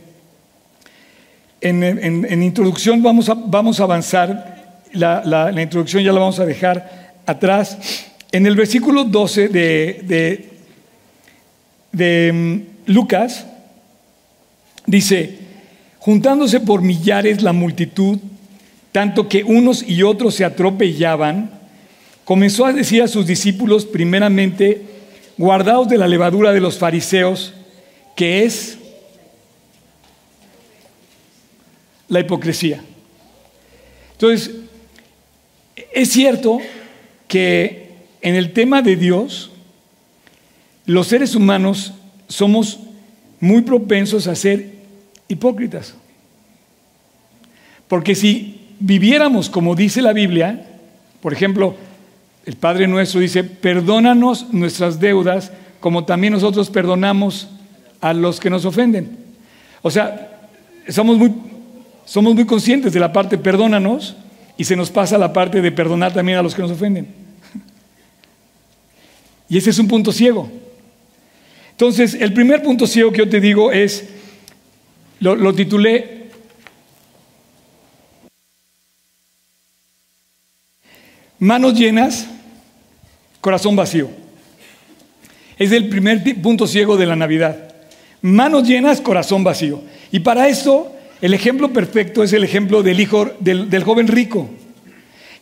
em, 1.61 2.25
en, 2.25 2.43
introducción, 2.43 3.03
vamos 3.03 3.29
a, 3.29 3.35
vamos 3.35 3.79
a 3.81 3.85
avanzar. 3.85 4.83
La, 4.93 5.23
la, 5.25 5.63
introducción 5.63 6.03
ya 6.03 6.13
la 6.13 6.21
vamos 6.21 6.39
a 6.39 6.47
dejar 6.47 7.15
atrás. 7.27 7.79
En 8.33 8.47
el 8.47 8.57
versículo 8.57 9.05
12 9.05 9.49
de, 9.49 10.01
de, 10.03 10.49
de 11.93 12.29
em, 12.29 12.65
Lucas, 12.87 13.47
dice, 14.87 15.39
juntándose 15.99 16.61
por 16.61 16.81
millares 16.81 17.43
la 17.43 17.53
multitud, 17.53 18.19
tanto 18.97 19.29
que 19.29 19.45
unos 19.45 19.83
y 19.87 20.03
otros 20.03 20.37
se 20.37 20.45
atropellaban, 20.47 21.51
comenzó 22.25 22.65
a 22.65 22.73
decir 22.73 23.03
a 23.03 23.09
sus 23.09 23.27
discípulos 23.27 23.85
primeramente, 23.85 24.87
guardaos 25.37 25.87
de 25.87 25.99
la 25.99 26.09
levadura 26.09 26.55
de 26.55 26.63
los 26.63 26.79
fariseos, 26.79 27.53
que 28.17 28.45
es 28.45 28.79
la 32.09 32.21
hipocresía. 32.21 32.83
Entonces, 34.13 34.55
es 35.93 36.09
cierto 36.09 36.59
que 37.29 37.91
en 38.23 38.35
el 38.35 38.55
tema 38.55 38.81
de 38.81 38.97
Dios, 38.97 39.51
los 40.87 41.07
seres 41.09 41.35
humanos 41.35 41.93
somos 42.29 42.79
muy 43.41 43.61
propensos 43.61 44.27
a 44.27 44.35
ser 44.35 44.73
hipócritas. 45.29 45.93
Porque 47.89 48.15
si 48.15 48.63
viviéramos 48.79 49.49
como 49.49 49.75
dice 49.75 50.03
la 50.03 50.13
Biblia, 50.13 50.67
por 51.21 51.33
ejemplo, 51.33 51.75
el 52.45 52.57
Padre 52.57 52.87
nuestro 52.87 53.21
dice, 53.21 53.43
perdónanos 53.43 54.53
nuestras 54.53 55.01
deudas 55.01 55.51
como 55.81 56.05
también 56.05 56.33
nosotros 56.33 56.71
perdonamos 56.71 57.49
a 58.01 58.13
los 58.13 58.41
que 58.41 58.51
nos 58.51 58.65
ofenden. 58.65 59.19
O 59.83 59.91
sea, 59.91 60.49
somos 60.89 61.19
muy, 61.19 62.45
conscientes 62.47 62.93
de 62.93 63.01
la 63.01 63.13
parte 63.13 63.39
perdónanos 63.39 64.17
y 64.57 64.65
se 64.65 64.77
nos 64.77 64.91
pasa 64.91 65.19
la 65.19 65.33
parte 65.33 65.61
de 65.61 65.73
perdonar 65.73 66.13
también 66.15 66.39
a 66.39 66.43
los 66.43 66.55
que 66.55 66.63
nos 66.63 66.71
ofenden. 66.71 67.07
Y 69.49 69.59
ese 69.59 69.71
es 69.71 69.79
un 69.79 69.87
punto 69.87 70.11
ciego. 70.11 70.51
Entonces, 71.71 72.15
el 72.15 72.33
primer 72.33 72.65
punto 72.65 72.85
ciego 72.85 73.13
que 73.13 73.19
yo 73.19 73.29
te 73.29 73.41
digo 73.41 73.71
es, 73.71 74.09
lo 75.21 75.55
titulé 75.55 76.16
Manos 81.39 81.75
llenas, 81.75 82.27
corazón 83.41 83.77
vacío. 83.77 84.09
Es 85.59 85.71
el 85.73 85.89
primer 85.89 86.23
punto 86.41 86.67
ciego 86.67 86.97
de 86.97 87.07
la 87.07 87.17
Navidad. 87.17 87.75
Manos 88.23 88.67
llenas, 88.67 89.01
corazón 89.01 89.45
vacío. 89.45 89.83
Y 90.13 90.21
para 90.21 90.49
eso, 90.49 90.93
el 91.21 91.35
ejemplo 91.35 91.73
perfecto 91.73 92.23
es 92.23 92.33
el 92.33 92.43
ejemplo 92.45 92.83
del 92.83 93.01
hijo 93.01 93.31
del, 93.41 93.85
joven 93.85 94.09
rico. 94.09 94.49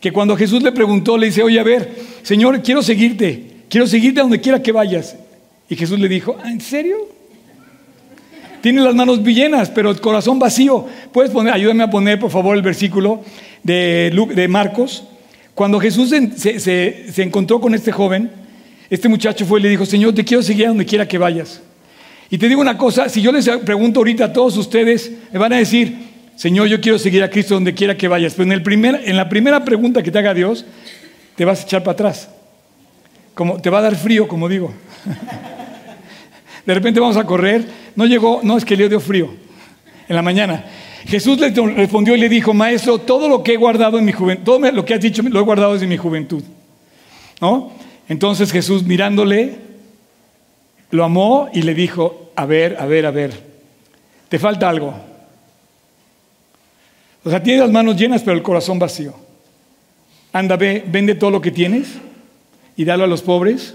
Que 0.00 0.12
cuando 0.12 0.36
Jesús 0.36 0.62
le 0.62 0.72
preguntó, 0.72 1.16
le 1.16 1.26
dice, 1.26 1.42
oye, 1.42 1.60
a 1.60 1.64
ver, 1.64 1.94
Señor, 2.22 2.60
quiero 2.62 2.82
seguirte, 2.82 3.62
quiero 3.68 3.86
seguirte 3.86 4.20
a 4.20 4.24
donde 4.24 4.40
quiera 4.40 4.60
que 4.60 4.72
vayas. 4.72 5.16
Y 5.68 5.76
Jesús 5.76 5.98
le 5.98 6.08
dijo, 6.08 6.36
¿Ah, 6.42 6.50
¿en 6.50 6.60
serio? 6.60 6.96
Tiene 8.60 8.80
las 8.80 8.94
manos 8.94 9.22
llenas, 9.22 9.70
pero 9.70 9.90
el 9.90 10.00
corazón 10.00 10.38
vacío. 10.38 10.86
Puedes 11.12 11.30
poner, 11.30 11.54
ayúdame 11.54 11.84
a 11.84 11.90
poner, 11.90 12.18
por 12.18 12.30
favor, 12.30 12.56
el 12.56 12.62
versículo 12.62 13.22
de, 13.62 14.10
de 14.34 14.48
Marcos 14.48 15.04
Cuando 15.54 15.78
Jesús 15.80 16.10
se, 16.10 16.60
se 16.60 17.22
encontró 17.22 17.60
con 17.60 17.74
este 17.74 17.92
joven, 17.92 18.30
este 18.90 19.08
muchacho 19.08 19.46
fue 19.46 19.60
y 19.60 19.62
le 19.62 19.68
dijo, 19.70 19.86
Señor, 19.86 20.14
te 20.14 20.24
quiero 20.24 20.42
seguir 20.42 20.66
a 20.66 20.68
donde 20.68 20.84
quiera 20.84 21.06
que 21.06 21.18
vayas. 21.18 21.60
Y 22.30 22.38
te 22.38 22.48
digo 22.48 22.60
una 22.60 22.76
cosa, 22.76 23.08
si 23.08 23.22
yo 23.22 23.32
les 23.32 23.48
pregunto 23.64 24.00
ahorita 24.00 24.26
a 24.26 24.32
todos 24.32 24.56
ustedes, 24.56 25.12
me 25.32 25.38
van 25.38 25.52
a 25.52 25.56
decir, 25.56 25.96
Señor, 26.36 26.66
yo 26.66 26.80
quiero 26.80 26.98
seguir 26.98 27.22
a 27.22 27.30
Cristo 27.30 27.54
donde 27.54 27.74
quiera 27.74 27.96
que 27.96 28.08
vayas. 28.08 28.34
Pero 28.34 28.44
en, 28.44 28.52
el 28.52 28.62
primer, 28.62 29.02
en 29.04 29.16
la 29.16 29.28
primera 29.28 29.64
pregunta 29.64 30.02
que 30.02 30.10
te 30.10 30.18
haga 30.18 30.34
Dios, 30.34 30.64
te 31.36 31.44
vas 31.44 31.60
a 31.60 31.62
echar 31.64 31.82
para 31.82 31.92
atrás. 31.92 32.28
Como, 33.34 33.60
te 33.60 33.70
va 33.70 33.78
a 33.78 33.82
dar 33.82 33.96
frío, 33.96 34.26
como 34.26 34.48
digo. 34.48 34.72
De 36.66 36.74
repente 36.74 36.98
vamos 36.98 37.16
a 37.16 37.24
correr. 37.24 37.64
No 37.94 38.06
llegó, 38.06 38.40
no 38.42 38.56
es 38.56 38.64
que 38.64 38.76
le 38.76 38.88
dio 38.88 39.00
frío 39.00 39.30
en 40.08 40.16
la 40.16 40.22
mañana. 40.22 40.64
Jesús 41.06 41.38
le 41.38 41.50
respondió 41.50 42.16
y 42.16 42.20
le 42.20 42.28
dijo, 42.28 42.54
maestro, 42.54 42.98
todo 42.98 43.28
lo 43.28 43.42
que 43.42 43.54
he 43.54 43.56
guardado 43.56 43.98
en 43.98 44.04
mi 44.04 44.12
juventud, 44.12 44.44
todo 44.44 44.70
lo 44.70 44.84
que 44.84 44.94
has 44.94 45.00
dicho 45.00 45.22
lo 45.22 45.40
he 45.40 45.42
guardado 45.42 45.74
desde 45.74 45.86
mi 45.86 45.96
juventud. 45.96 46.42
¿No? 47.40 47.72
Entonces 48.08 48.50
Jesús 48.50 48.84
mirándole, 48.84 49.56
lo 50.90 51.04
amó 51.04 51.48
y 51.52 51.62
le 51.62 51.74
dijo, 51.74 52.30
a 52.36 52.46
ver, 52.46 52.76
a 52.78 52.86
ver, 52.86 53.06
a 53.06 53.10
ver, 53.10 53.32
te 54.28 54.38
falta 54.38 54.68
algo. 54.68 54.94
O 57.24 57.30
sea, 57.30 57.42
tienes 57.42 57.62
las 57.62 57.70
manos 57.70 57.96
llenas 57.96 58.22
pero 58.22 58.36
el 58.36 58.42
corazón 58.42 58.78
vacío. 58.78 59.14
Anda, 60.32 60.56
ve, 60.56 60.84
vende 60.86 61.14
todo 61.14 61.30
lo 61.30 61.40
que 61.40 61.50
tienes 61.50 61.88
y 62.76 62.84
dalo 62.84 63.04
a 63.04 63.06
los 63.06 63.22
pobres 63.22 63.74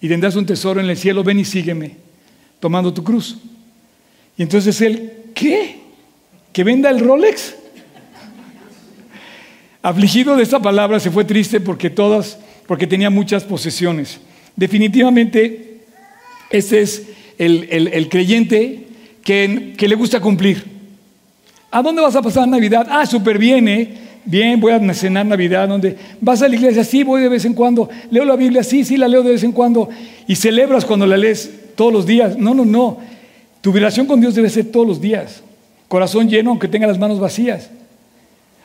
y 0.00 0.08
tendrás 0.08 0.36
un 0.36 0.46
tesoro 0.46 0.80
en 0.80 0.88
el 0.88 0.96
cielo, 0.96 1.22
ven 1.24 1.38
y 1.38 1.44
sígueme, 1.44 1.96
tomando 2.60 2.92
tu 2.92 3.02
cruz. 3.02 3.38
Y 4.36 4.42
entonces 4.42 4.80
él, 4.80 5.30
¿qué? 5.34 5.85
¿Que 6.56 6.64
venda 6.64 6.88
el 6.88 7.00
Rolex? 7.00 7.54
Afligido 9.82 10.36
de 10.36 10.42
esta 10.42 10.58
palabra 10.58 10.98
se 10.98 11.10
fue 11.10 11.26
triste 11.26 11.60
porque 11.60 11.90
todas, 11.90 12.38
porque 12.66 12.86
tenía 12.86 13.10
muchas 13.10 13.44
posesiones. 13.44 14.20
Definitivamente, 14.56 15.82
este 16.48 16.80
es 16.80 17.08
el, 17.36 18.08
creyente 18.08 18.86
que, 19.22 19.74
que 19.76 19.86
le 19.86 19.96
gusta 19.96 20.18
cumplir. 20.18 20.64
¿A 21.70 21.82
dónde 21.82 22.00
vas 22.00 22.16
a 22.16 22.22
pasar 22.22 22.48
Navidad? 22.48 22.86
Ah, 22.88 23.04
súper 23.04 23.36
bien, 23.36 23.68
¿eh? 23.68 23.94
Bien, 24.24 24.58
voy 24.58 24.72
a 24.72 24.94
cenar 24.94 25.26
Navidad. 25.26 25.68
¿Dónde? 25.68 25.94
¿Vas 26.22 26.40
a 26.40 26.48
la 26.48 26.56
iglesia? 26.56 26.84
Sí, 26.84 27.02
voy 27.02 27.20
de 27.20 27.28
vez 27.28 27.44
en 27.44 27.52
cuando. 27.52 27.90
¿Leo 28.10 28.24
la 28.24 28.34
Biblia? 28.34 28.64
Sí, 28.64 28.82
sí, 28.82 28.96
la 28.96 29.08
leo 29.08 29.22
de 29.22 29.32
vez 29.32 29.42
en 29.42 29.52
cuando. 29.52 29.90
¿Y 30.26 30.36
celebras 30.36 30.86
cuando 30.86 31.04
la 31.04 31.18
lees 31.18 31.50
todos 31.74 31.92
los 31.92 32.06
días? 32.06 32.38
No, 32.38 32.54
no, 32.54 32.64
no. 32.64 32.96
Tu 33.60 33.72
relación 33.72 34.06
con 34.06 34.22
Dios 34.22 34.34
debe 34.34 34.48
ser 34.48 34.72
todos 34.72 34.86
los 34.86 35.02
días. 35.02 35.42
Corazón 35.88 36.28
lleno, 36.28 36.50
aunque 36.50 36.68
tenga 36.68 36.86
las 36.86 36.98
manos 36.98 37.20
vacías. 37.20 37.70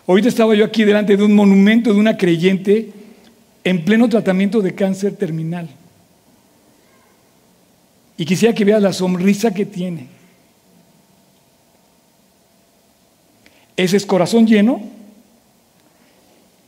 Ahorita 0.08 0.28
estaba 0.28 0.56
yo 0.56 0.66
aquí 0.66 0.84
delante 0.84 1.16
de 1.16 1.24
un 1.24 1.36
monumento 1.36 1.94
de 1.94 2.00
una 2.00 2.18
creyente 2.18 2.92
en 3.64 3.86
pleno 3.86 4.10
tratamiento 4.10 4.62
de 4.62 4.74
cáncer 4.74 5.16
terminal. 5.16 5.70
Y 8.18 8.26
quisiera 8.26 8.54
que 8.54 8.66
veas 8.66 8.82
la 8.82 8.94
sonrisa 8.94 9.54
que 9.54 9.66
tiene 9.66 10.22
Ese 13.82 13.98
es 13.98 14.06
corazón 14.06 14.46
lleno 14.46 14.80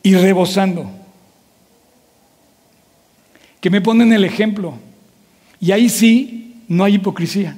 y 0.02 0.16
rebosando. 0.16 0.90
Que 3.62 3.70
me 3.70 3.82
ponen 3.82 4.12
el 4.14 4.26
ejemplo. 4.26 4.74
Y 5.60 5.72
ahí 5.72 5.90
sí 5.90 6.64
no 6.68 6.84
hay 6.84 6.96
hipocresía. 6.96 7.56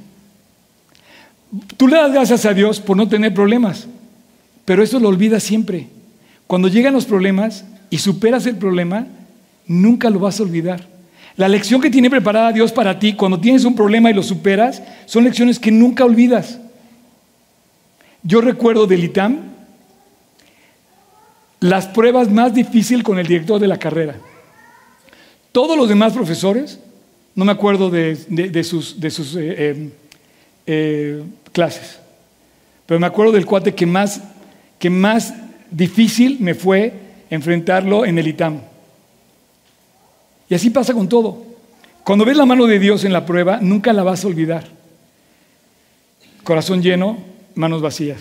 Tú 1.77 1.87
le 1.87 1.97
das 1.97 2.11
gracias 2.11 2.45
a 2.45 2.53
Dios 2.53 2.79
por 2.79 2.97
no 2.97 3.07
tener 3.07 3.33
problemas, 3.33 3.87
pero 4.65 4.83
eso 4.83 4.99
lo 4.99 5.09
olvidas 5.09 5.43
siempre. 5.43 5.87
Cuando 6.47 6.67
llegan 6.67 6.93
los 6.93 7.05
problemas 7.05 7.65
y 7.89 7.97
superas 7.97 8.45
el 8.45 8.57
problema, 8.57 9.07
nunca 9.67 10.09
lo 10.09 10.19
vas 10.19 10.39
a 10.39 10.43
olvidar. 10.43 10.87
La 11.37 11.49
lección 11.49 11.81
que 11.81 11.89
tiene 11.89 12.09
preparada 12.09 12.51
Dios 12.51 12.71
para 12.71 12.97
ti 12.97 13.13
cuando 13.13 13.39
tienes 13.39 13.65
un 13.65 13.75
problema 13.75 14.09
y 14.09 14.13
lo 14.13 14.23
superas 14.23 14.81
son 15.05 15.23
lecciones 15.23 15.59
que 15.59 15.71
nunca 15.71 16.05
olvidas. 16.05 16.59
Yo 18.23 18.41
recuerdo 18.41 18.87
del 18.87 19.03
ITAM 19.03 19.55
las 21.59 21.87
pruebas 21.87 22.31
más 22.31 22.53
difíciles 22.53 23.03
con 23.03 23.19
el 23.19 23.27
director 23.27 23.59
de 23.59 23.67
la 23.67 23.77
carrera. 23.77 24.15
Todos 25.51 25.77
los 25.77 25.89
demás 25.89 26.13
profesores, 26.13 26.79
no 27.33 27.45
me 27.45 27.51
acuerdo 27.51 27.89
de, 27.89 28.15
sus, 28.63 28.99
de 28.99 29.09
sus 29.09 29.35
eh, 29.35 29.55
eh, 29.57 29.89
eh, 30.67 31.23
clases, 31.55 31.99
pero 32.85 32.99
me 32.99 33.07
acuerdo 33.07 33.31
del 33.31 33.45
cuate 33.45 33.73
que 33.73 33.85
más, 33.85 34.21
que 34.77 34.89
más 34.89 35.33
difícil 35.71 36.35
me 36.41 36.53
fue 36.53 36.91
enfrentarlo 37.29 38.05
en 38.05 38.19
el 38.19 38.27
ITAM. 38.27 38.59
Y 40.49 40.53
así 40.53 40.69
pasa 40.69 40.93
con 40.93 41.07
todo. 41.07 41.41
Cuando 42.03 42.25
ves 42.25 42.35
la 42.35 42.45
mano 42.45 42.65
de 42.65 42.77
Dios 42.77 43.05
en 43.05 43.13
la 43.13 43.25
prueba, 43.25 43.59
nunca 43.61 43.93
la 43.93 44.03
vas 44.03 44.25
a 44.25 44.27
olvidar. 44.27 44.65
Corazón 46.43 46.83
lleno, 46.83 47.17
manos 47.55 47.81
vacías. 47.81 48.19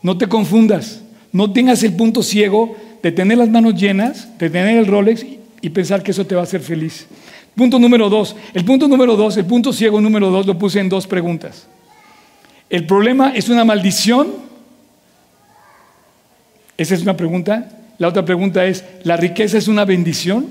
No 0.00 0.16
te 0.16 0.26
confundas, 0.26 1.02
no 1.30 1.52
tengas 1.52 1.82
el 1.82 1.94
punto 1.94 2.22
ciego 2.22 2.74
de 3.02 3.12
tener 3.12 3.36
las 3.36 3.50
manos 3.50 3.74
llenas, 3.74 4.38
de 4.38 4.48
tener 4.48 4.78
el 4.78 4.86
Rolex 4.86 5.26
y 5.60 5.68
pensar 5.68 6.02
que 6.02 6.12
eso 6.12 6.26
te 6.26 6.34
va 6.34 6.40
a 6.40 6.44
hacer 6.44 6.62
feliz. 6.62 7.06
Punto 7.54 7.78
número 7.78 8.08
dos. 8.08 8.34
El 8.54 8.64
punto 8.64 8.88
número 8.88 9.14
dos, 9.14 9.36
el 9.36 9.44
punto 9.44 9.74
ciego 9.74 10.00
número 10.00 10.30
dos, 10.30 10.46
lo 10.46 10.58
puse 10.58 10.80
en 10.80 10.88
dos 10.88 11.06
preguntas. 11.06 11.68
¿El 12.68 12.86
problema 12.86 13.32
es 13.34 13.48
una 13.48 13.64
maldición? 13.64 14.34
Esa 16.76 16.94
es 16.94 17.02
una 17.02 17.16
pregunta. 17.16 17.70
La 17.98 18.08
otra 18.08 18.24
pregunta 18.24 18.64
es, 18.64 18.84
¿la 19.04 19.16
riqueza 19.16 19.56
es 19.56 19.68
una 19.68 19.84
bendición? 19.84 20.46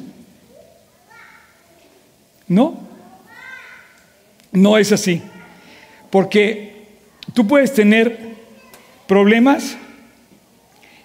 No. 2.48 2.80
No 4.52 4.78
es 4.78 4.92
así. 4.92 5.22
Porque 6.10 6.88
tú 7.34 7.46
puedes 7.48 7.74
tener 7.74 8.18
problemas 9.08 9.78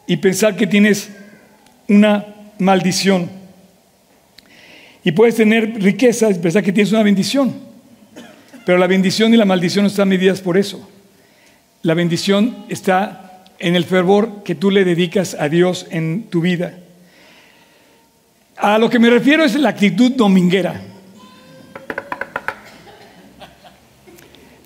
y 0.07 0.17
pensar 0.17 0.57
que 0.57 0.67
tienes 0.67 1.11
una 1.89 2.27
maldición. 2.59 3.29
Y 5.03 5.13
puedes 5.13 5.35
tener 5.35 5.83
riqueza 5.83 6.31
y 6.31 6.35
pensar 6.35 6.63
que 6.63 6.73
tienes 6.73 6.93
una 6.93 7.03
bendición. 7.03 7.55
Pero 8.65 8.79
la 8.79 8.87
bendición 8.87 9.35
y 9.35 9.37
la 9.37 9.45
maldición 9.45 9.85
no 9.85 9.89
están 9.89 10.09
medidas 10.09 10.41
por 10.41 10.57
eso. 10.57 10.89
La 11.83 11.95
bendición 11.95 12.67
está 12.69 13.45
en 13.59 13.75
el 13.75 13.85
fervor 13.85 14.43
que 14.43 14.55
tú 14.55 14.71
le 14.71 14.85
dedicas 14.85 15.35
a 15.39 15.49
Dios 15.49 15.87
en 15.91 16.25
tu 16.25 16.41
vida. 16.41 16.79
A 18.57 18.79
lo 18.79 18.91
que 18.91 18.99
me 18.99 19.09
refiero 19.09 19.45
es 19.45 19.55
la 19.55 19.71
actitud 19.71 20.13
dominguera. 20.13 20.81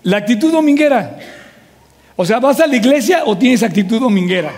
La 0.03 0.16
actitud 0.18 0.50
dominguera. 0.50 1.18
O 2.16 2.24
sea, 2.24 2.40
¿vas 2.40 2.61
a 2.61 2.66
la 2.66 2.77
iglesia 2.77 3.22
o 3.24 3.38
tienes 3.38 3.62
actitud 3.62 4.00
dominguera? 4.00 4.53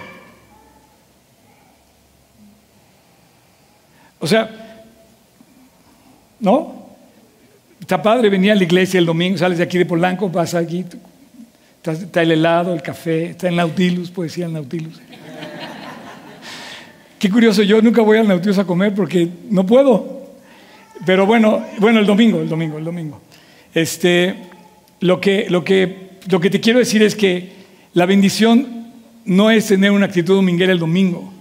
O 4.18 4.26
sea, 4.26 4.50
¿no? 6.40 6.86
Está 7.80 8.02
padre, 8.02 8.30
venía 8.30 8.52
a 8.52 8.56
la 8.56 8.64
iglesia 8.64 8.98
el 8.98 9.06
domingo, 9.06 9.38
sales 9.38 9.58
de 9.58 9.64
aquí 9.64 9.78
de 9.78 9.86
Polanco, 9.86 10.28
vas 10.28 10.54
aquí, 10.54 10.84
está, 11.92 12.22
el 12.22 12.32
helado, 12.32 12.74
el 12.74 12.82
café, 12.82 13.30
está 13.30 13.48
el 13.48 13.56
Nautilus, 13.56 14.14
decir 14.14 14.44
el 14.44 14.52
Nautilus. 14.52 15.00
Qué 17.18 17.30
curioso, 17.30 17.62
yo 17.62 17.80
nunca 17.80 18.02
voy 18.02 18.18
al 18.18 18.28
Nautilus 18.28 18.58
a 18.58 18.64
comer 18.64 18.94
porque 18.94 19.28
no 19.50 19.64
puedo. 19.64 20.26
Pero 21.04 21.26
bueno, 21.26 21.64
bueno, 21.78 22.00
el 22.00 22.06
domingo, 22.06 22.40
el 22.40 22.48
domingo, 22.48 22.78
el 22.78 22.84
domingo. 22.84 23.20
Este, 23.74 24.34
lo 25.00 25.20
que, 25.20 25.46
lo 25.48 25.64
que 25.64 26.06
lo 26.28 26.40
que 26.40 26.50
te 26.50 26.60
quiero 26.60 26.78
decir 26.78 27.02
es 27.02 27.14
que 27.14 27.52
la 27.94 28.06
bendición 28.06 28.90
no 29.24 29.50
es 29.50 29.66
tener 29.66 29.90
una 29.90 30.06
actitud 30.06 30.34
dominguera 30.36 30.72
el 30.72 30.78
domingo, 30.78 31.32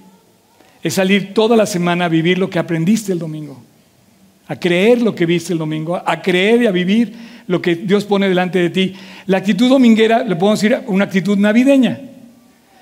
es 0.84 0.94
salir 0.94 1.34
toda 1.34 1.58
la 1.58 1.66
semana 1.66 2.06
a 2.06 2.10
vivir 2.10 2.38
lo 2.38 2.50
que 2.50 2.60
aprendiste 2.60 3.12
el 3.12 3.20
domingo, 3.20 3.62
a 4.48 4.56
creer 4.58 5.02
lo 5.02 5.16
que 5.16 5.26
viste 5.26 5.54
el 5.54 5.60
domingo, 5.60 6.02
a 6.04 6.22
creer 6.22 6.64
y 6.64 6.68
a 6.68 6.72
vivir 6.72 7.14
lo 7.48 7.62
que 7.62 7.76
Dios 7.76 8.06
pone 8.06 8.30
delante 8.30 8.60
de 8.60 8.70
ti. 8.70 8.94
La 9.28 9.38
actitud 9.38 9.70
dominguera, 9.70 10.24
le 10.24 10.36
podemos 10.36 10.62
decir 10.62 10.80
una 10.88 11.06
actitud 11.06 11.38
navideña. 11.38 12.00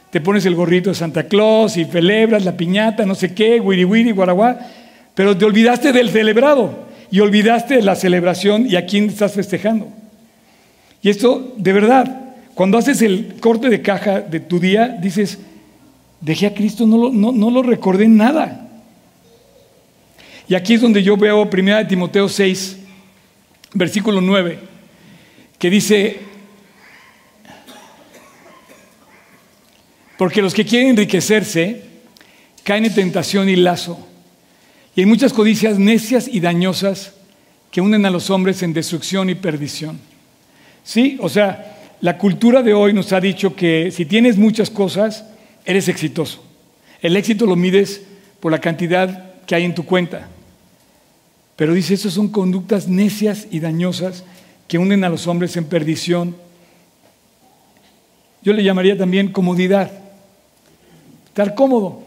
Te 0.10 0.21
pones 0.21 0.45
el 0.45 0.56
gorrito 0.56 0.89
de 0.89 0.95
Santa 0.95 1.23
Claus 1.23 1.77
y 1.77 1.86
celebras 1.86 2.45
la 2.45 2.58
piñata, 2.58 3.06
no 3.06 3.15
sé 3.15 3.34
qué, 3.34 3.60
wiri 3.60 3.86
wiri, 3.86 4.12
guaraguá, 4.12 4.60
pero 5.15 5.36
te 5.38 5.45
olvidaste 5.45 5.91
del 5.91 6.10
celebrado 6.10 6.88
y 7.10 7.19
olvidaste 7.19 7.82
la 7.82 7.95
celebración 7.95 8.67
y 8.69 8.75
a 8.75 8.86
quién 8.86 9.10
estás 9.10 9.34
festejando. 9.34 9.88
Y 11.01 11.10
esto, 11.10 11.53
de 11.58 11.73
verdad, 11.73 12.23
cuando 12.53 12.77
haces 12.77 13.01
el 13.01 13.36
corte 13.39 13.69
de 13.69 13.82
caja 13.82 14.21
de 14.21 14.39
tu 14.39 14.60
día, 14.60 14.88
dices, 14.88 15.39
dejé 16.21 16.47
a 16.47 16.53
Cristo, 16.53 16.86
no 16.86 16.97
lo, 16.97 17.12
no, 17.12 17.51
lo 17.51 17.63
recordé 17.63 18.08
nada. 18.08 18.67
Y 20.47 20.56
aquí 20.56 20.75
es 20.75 20.82
donde 20.82 21.03
yo 21.03 21.17
veo 21.17 21.49
1 21.51 21.88
Timoteo 21.88 22.29
6, 22.29 22.77
versículo 23.73 24.21
9, 24.21 24.60
que 25.58 25.69
dice, 25.69 26.19
porque 30.17 30.41
los 30.41 30.54
que 30.54 30.65
quieren 30.65 30.89
enriquecerse 30.89 31.84
caen 32.63 32.86
en 32.86 32.95
tentación 32.95 33.49
y 33.49 33.56
lazo. 33.56 34.08
Y 34.95 35.02
hay 35.02 35.06
muchas 35.06 35.34
codicias 35.34 35.80
necias 35.80 36.28
y 36.28 36.39
dañosas 36.39 37.13
que 37.71 37.82
unen 37.82 38.06
a 38.06 38.12
los 38.12 38.30
hombres 38.30 38.62
en 38.62 38.73
destrucción 38.73 39.30
y 39.30 39.36
perdición. 39.36 39.99
Sí, 40.84 41.17
o 41.19 41.30
sea, 41.30 41.95
la 42.02 42.17
cultura 42.17 42.62
de 42.62 42.73
hoy 42.73 42.93
nos 42.93 43.13
ha 43.13 43.19
dicho 43.19 43.56
que 43.56 43.89
si 43.91 44.06
tienes 44.06 44.38
muchas 44.38 44.69
cosas, 44.69 45.26
eres 45.65 45.88
exitoso. 45.88 46.43
El 47.02 47.17
éxito 47.17 47.45
lo 47.45 47.56
mides 47.56 48.02
por 48.39 48.52
la 48.52 48.60
cantidad 48.60 49.41
que 49.45 49.56
hay 49.56 49.63
en 49.63 49.73
tu 49.73 49.86
cuenta. 49.86 50.28
Pero 51.56 51.73
dice, 51.73 51.95
eso 51.95 52.12
son 52.12 52.28
conductas 52.28 52.88
necias 52.88 53.47
y 53.49 53.60
dañosas 53.60 54.23
que 54.67 54.78
unen 54.78 55.04
a 55.04 55.10
los 55.10 55.28
hombres 55.28 55.56
en 55.58 55.65
perdición. 55.65 56.36
Yo 58.43 58.54
le 58.54 58.63
llamaría 58.63 58.97
también 58.97 59.32
comodidad. 59.32 60.03
Estar 61.34 61.56
cómodo. 61.56 62.04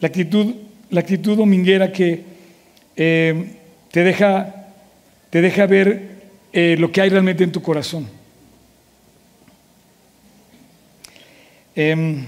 La 0.00 0.08
actitud, 0.08 1.36
dominguera 1.36 1.92
que 1.92 2.24
eh, 2.96 3.50
te, 3.90 4.02
deja, 4.02 4.72
te 5.28 5.42
deja 5.42 5.66
ver 5.66 6.08
eh, 6.50 6.74
lo 6.78 6.90
que 6.90 7.02
hay 7.02 7.10
realmente 7.10 7.44
en 7.44 7.52
tu 7.52 7.60
corazón. 7.60 8.08
Em, 11.76 12.24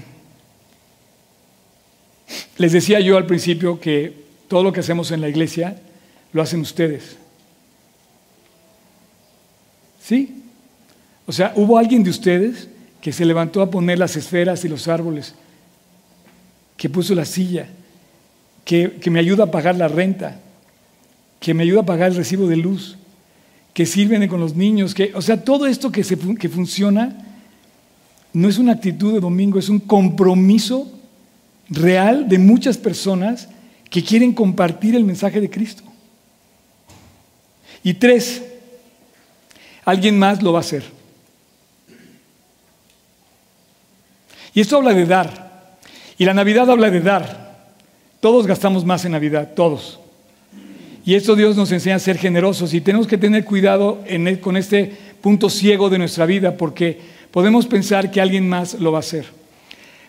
les 2.57 2.71
decía 2.71 2.99
yo 2.99 3.17
al 3.17 3.25
principio 3.25 3.79
que 3.79 4.13
todo 4.47 4.61
lo 4.61 4.71
que 4.71 4.81
hacemos 4.81 5.09
en 5.09 5.21
la 5.21 5.29
iglesia 5.29 5.81
lo 6.33 6.43
hacen 6.43 6.61
ustedes. 6.61 7.17
¿Sí? 10.03 10.43
O 11.25 11.31
sea, 11.31 11.53
hubo 11.55 11.79
alguien 11.79 12.03
de 12.03 12.11
ustedes 12.11 12.67
que 13.01 13.11
se 13.11 13.25
levantó 13.25 13.63
a 13.63 13.71
poner 13.71 13.97
las 13.97 14.15
esferas 14.15 14.63
y 14.63 14.69
los 14.69 14.87
árboles, 14.87 15.33
que 16.81 16.89
puso 16.89 17.13
la 17.13 17.25
silla, 17.25 17.67
que, 18.65 18.99
me 19.11 19.19
ayuda 19.19 19.43
a 19.43 19.51
pagar 19.51 19.75
la 19.75 19.87
renta, 19.87 20.39
que 21.39 21.53
me 21.53 21.61
ayuda 21.61 21.81
a 21.81 21.85
pagar 21.85 22.09
el 22.09 22.17
recibo 22.17 22.47
de 22.47 22.57
luz, 22.57 22.97
que 23.71 23.85
sirven 23.85 24.27
con 24.27 24.39
los 24.39 24.55
niños, 24.55 24.95
que, 24.95 25.11
o 25.13 25.21
sea, 25.21 25.43
todo 25.43 25.67
esto 25.67 25.91
que, 25.91 26.03
se, 26.03 26.17
que 26.17 26.49
funciona 26.49 27.23
no 28.33 28.49
es 28.49 28.57
una 28.57 28.71
actitud 28.71 29.13
de 29.13 29.19
domingo, 29.19 29.59
es 29.59 29.69
un 29.69 29.77
compromiso 29.77 30.91
real 31.69 32.27
de 32.27 32.39
muchas 32.39 32.79
personas 32.79 33.47
que 33.91 34.03
quieren 34.03 34.33
compartir 34.33 34.95
el 34.95 35.03
mensaje 35.03 35.39
de 35.39 35.51
Cristo. 35.51 35.83
Y 37.83 37.93
tres, 37.93 38.41
alguien 39.85 40.17
más 40.17 40.41
lo 40.41 40.51
va 40.51 40.57
a 40.57 40.61
hacer. 40.61 40.83
Y 44.55 44.61
esto 44.61 44.77
habla 44.77 44.95
de 44.95 45.05
dar. 45.05 45.50
Y 46.21 46.25
la 46.25 46.35
Navidad 46.35 46.69
habla 46.69 46.91
de 46.91 47.01
dar. 47.01 47.65
Todos 48.19 48.45
gastamos 48.45 48.85
más 48.85 49.03
en 49.05 49.13
Navidad, 49.13 49.53
todos. 49.55 49.99
Y 51.03 51.15
esto 51.15 51.35
Dios 51.35 51.57
nos 51.57 51.71
enseña 51.71 51.95
a 51.95 51.99
ser 51.99 52.19
generosos 52.19 52.75
y 52.75 52.81
tenemos 52.81 53.07
que 53.07 53.17
tener 53.17 53.43
cuidado 53.43 54.03
e, 54.05 54.39
con 54.39 54.55
este 54.55 54.91
punto 55.19 55.49
ciego 55.49 55.89
de 55.89 55.97
nuestra 55.97 56.27
vida 56.27 56.55
porque 56.57 56.99
podemos 57.31 57.65
pensar 57.65 58.11
que 58.11 58.21
alguien 58.21 58.47
más 58.47 58.75
lo 58.75 58.91
va 58.91 58.99
a 58.99 58.99
hacer. 58.99 59.25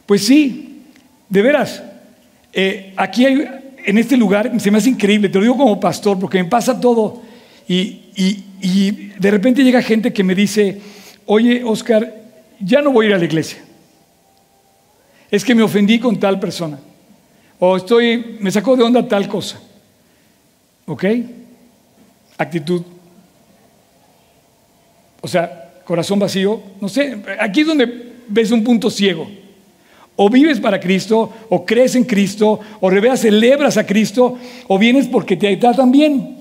Pues 0.04 0.26
sí, 0.26 0.82
de 1.30 1.40
veras, 1.40 1.82
eh, 2.52 2.92
aquí 2.98 3.24
en 3.24 3.96
este 3.96 4.18
lugar 4.18 4.52
se 4.60 4.70
me 4.70 4.76
hace 4.76 4.90
increíble, 4.90 5.30
te 5.30 5.38
lo 5.38 5.44
digo 5.44 5.56
como 5.56 5.80
pastor 5.80 6.18
porque 6.20 6.42
me 6.42 6.50
pasa 6.50 6.78
todo 6.78 7.22
y, 7.66 8.02
de 9.18 9.30
repente 9.30 9.64
llega 9.64 9.80
gente 9.80 10.12
que 10.12 10.22
me 10.22 10.34
dice, 10.34 10.78
oye 11.24 11.64
Oscar, 11.64 12.16
ya 12.60 12.82
no 12.82 12.90
voy 12.90 13.06
a 13.06 13.08
ir 13.08 13.14
a 13.14 13.18
la 13.18 13.24
iglesia. 13.24 13.71
Es 15.32 15.42
que 15.44 15.54
me 15.54 15.62
ofendí 15.62 15.98
con 15.98 16.20
tal 16.20 16.38
persona. 16.38 16.78
O 17.58 17.78
estoy, 17.78 18.36
me 18.38 18.50
sacó 18.50 18.76
de 18.76 18.82
onda 18.82 19.08
tal 19.08 19.26
cosa. 19.26 19.58
¿Ok? 20.84 21.04
Actitud. 22.36 22.82
O 25.22 25.26
sea, 25.26 25.72
corazón 25.84 26.18
vacío. 26.18 26.60
No 26.78 26.88
sé, 26.88 27.16
aquí 27.40 27.62
es 27.62 27.66
donde 27.66 28.12
ves 28.28 28.50
un 28.50 28.62
punto 28.62 28.90
ciego. 28.90 29.26
O 30.16 30.28
vives 30.28 30.60
para 30.60 30.78
Cristo, 30.78 31.32
o 31.48 31.64
crees 31.64 31.94
en 31.94 32.04
Cristo, 32.04 32.60
o 32.80 32.90
reveas, 32.90 33.20
celebras 33.20 33.78
a 33.78 33.86
Cristo, 33.86 34.36
o 34.68 34.78
vienes 34.78 35.08
porque 35.08 35.38
te 35.38 35.56
tratan 35.56 35.90
bien. 35.90 36.36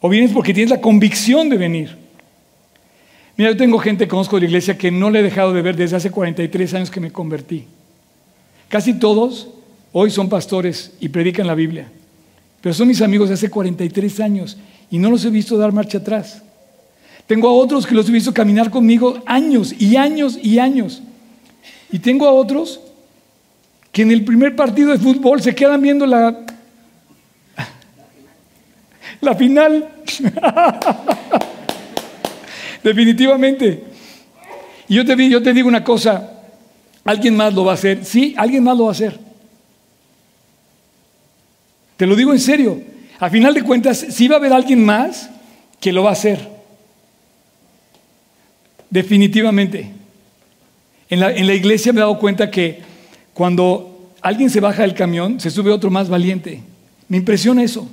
O 0.00 0.08
vienes 0.08 0.32
porque 0.32 0.54
tienes 0.54 0.70
la 0.70 0.80
convicción 0.80 1.50
de 1.50 1.58
venir. 1.58 2.05
Mira, 3.36 3.50
yo 3.50 3.56
tengo 3.56 3.78
gente 3.78 4.04
que 4.04 4.08
conozco 4.08 4.36
de 4.36 4.42
la 4.42 4.46
iglesia 4.46 4.78
que 4.78 4.90
no 4.90 5.10
le 5.10 5.20
he 5.20 5.22
dejado 5.22 5.52
de 5.52 5.60
ver 5.60 5.76
desde 5.76 5.96
hace 5.96 6.10
43 6.10 6.74
años 6.74 6.90
que 6.90 7.00
me 7.00 7.12
convertí. 7.12 7.66
Casi 8.68 8.94
todos 8.94 9.48
hoy 9.92 10.10
son 10.10 10.28
pastores 10.28 10.92
y 11.00 11.08
predican 11.10 11.46
la 11.46 11.54
Biblia. 11.54 11.90
Pero 12.62 12.74
son 12.74 12.88
mis 12.88 13.02
amigos 13.02 13.28
de 13.28 13.34
hace 13.34 13.50
43 13.50 14.20
años 14.20 14.56
y 14.90 14.98
no 14.98 15.10
los 15.10 15.24
he 15.24 15.30
visto 15.30 15.58
dar 15.58 15.72
marcha 15.72 15.98
atrás. 15.98 16.42
Tengo 17.26 17.48
a 17.48 17.52
otros 17.52 17.86
que 17.86 17.94
los 17.94 18.08
he 18.08 18.12
visto 18.12 18.32
caminar 18.32 18.70
conmigo 18.70 19.22
años 19.26 19.74
y 19.78 19.96
años 19.96 20.38
y 20.42 20.58
años. 20.58 21.02
Y 21.92 21.98
tengo 21.98 22.26
a 22.26 22.32
otros 22.32 22.80
que 23.92 24.02
en 24.02 24.12
el 24.12 24.24
primer 24.24 24.56
partido 24.56 24.92
de 24.92 24.98
fútbol 24.98 25.42
se 25.42 25.54
quedan 25.54 25.82
viendo 25.82 26.06
la, 26.06 26.44
la 29.20 29.34
final. 29.34 29.88
Definitivamente. 32.86 33.82
Y 34.86 34.94
yo 34.94 35.04
te, 35.04 35.28
yo 35.28 35.42
te 35.42 35.52
digo 35.52 35.66
una 35.66 35.82
cosa, 35.82 36.40
alguien 37.04 37.34
más 37.34 37.52
lo 37.52 37.64
va 37.64 37.72
a 37.72 37.74
hacer. 37.74 38.04
Sí, 38.04 38.32
alguien 38.36 38.62
más 38.62 38.78
lo 38.78 38.84
va 38.84 38.90
a 38.90 38.92
hacer. 38.92 39.18
Te 41.96 42.06
lo 42.06 42.14
digo 42.14 42.32
en 42.32 42.38
serio. 42.38 42.80
A 43.18 43.28
final 43.28 43.54
de 43.54 43.64
cuentas, 43.64 44.06
sí 44.10 44.28
va 44.28 44.36
a 44.36 44.38
haber 44.38 44.52
alguien 44.52 44.84
más 44.84 45.28
que 45.80 45.92
lo 45.92 46.04
va 46.04 46.10
a 46.10 46.12
hacer. 46.12 46.48
Definitivamente. 48.88 49.90
En 51.10 51.18
la, 51.18 51.32
en 51.32 51.48
la, 51.48 51.54
iglesia 51.54 51.92
me 51.92 51.98
he 51.98 52.02
dado 52.02 52.20
cuenta 52.20 52.52
que 52.52 52.82
cuando 53.34 54.12
alguien 54.20 54.48
se 54.48 54.60
baja 54.60 54.82
del 54.82 54.94
camión, 54.94 55.40
se 55.40 55.50
sube 55.50 55.72
otro 55.72 55.90
más 55.90 56.08
valiente. 56.08 56.62
Me 57.08 57.16
impresiona 57.16 57.64
eso. 57.64 57.90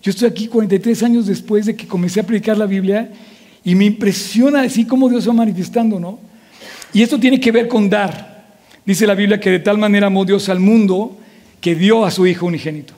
Yo 0.00 0.10
estoy 0.10 0.28
aquí 0.28 0.46
43 0.46 1.02
años 1.02 1.26
después 1.26 1.66
de 1.66 1.74
que 1.74 1.88
comencé 1.88 2.20
a 2.20 2.22
predicar 2.22 2.56
la 2.56 2.66
Biblia 2.66 3.10
y 3.64 3.74
me 3.74 3.84
impresiona 3.84 4.62
así 4.62 4.84
cómo 4.84 5.08
Dios 5.08 5.28
va 5.28 5.32
manifestando, 5.32 6.00
¿no? 6.00 6.18
Y 6.92 7.02
esto 7.02 7.18
tiene 7.18 7.40
que 7.40 7.52
ver 7.52 7.68
con 7.68 7.88
dar. 7.88 8.32
Dice 8.84 9.06
la 9.06 9.14
Biblia 9.14 9.40
que 9.40 9.50
de 9.50 9.60
tal 9.60 9.78
manera 9.78 10.08
amó 10.08 10.24
Dios 10.24 10.48
al 10.48 10.60
mundo 10.60 11.18
que 11.60 11.74
dio 11.74 12.04
a 12.04 12.10
su 12.10 12.26
Hijo 12.26 12.46
unigénito. 12.46 12.94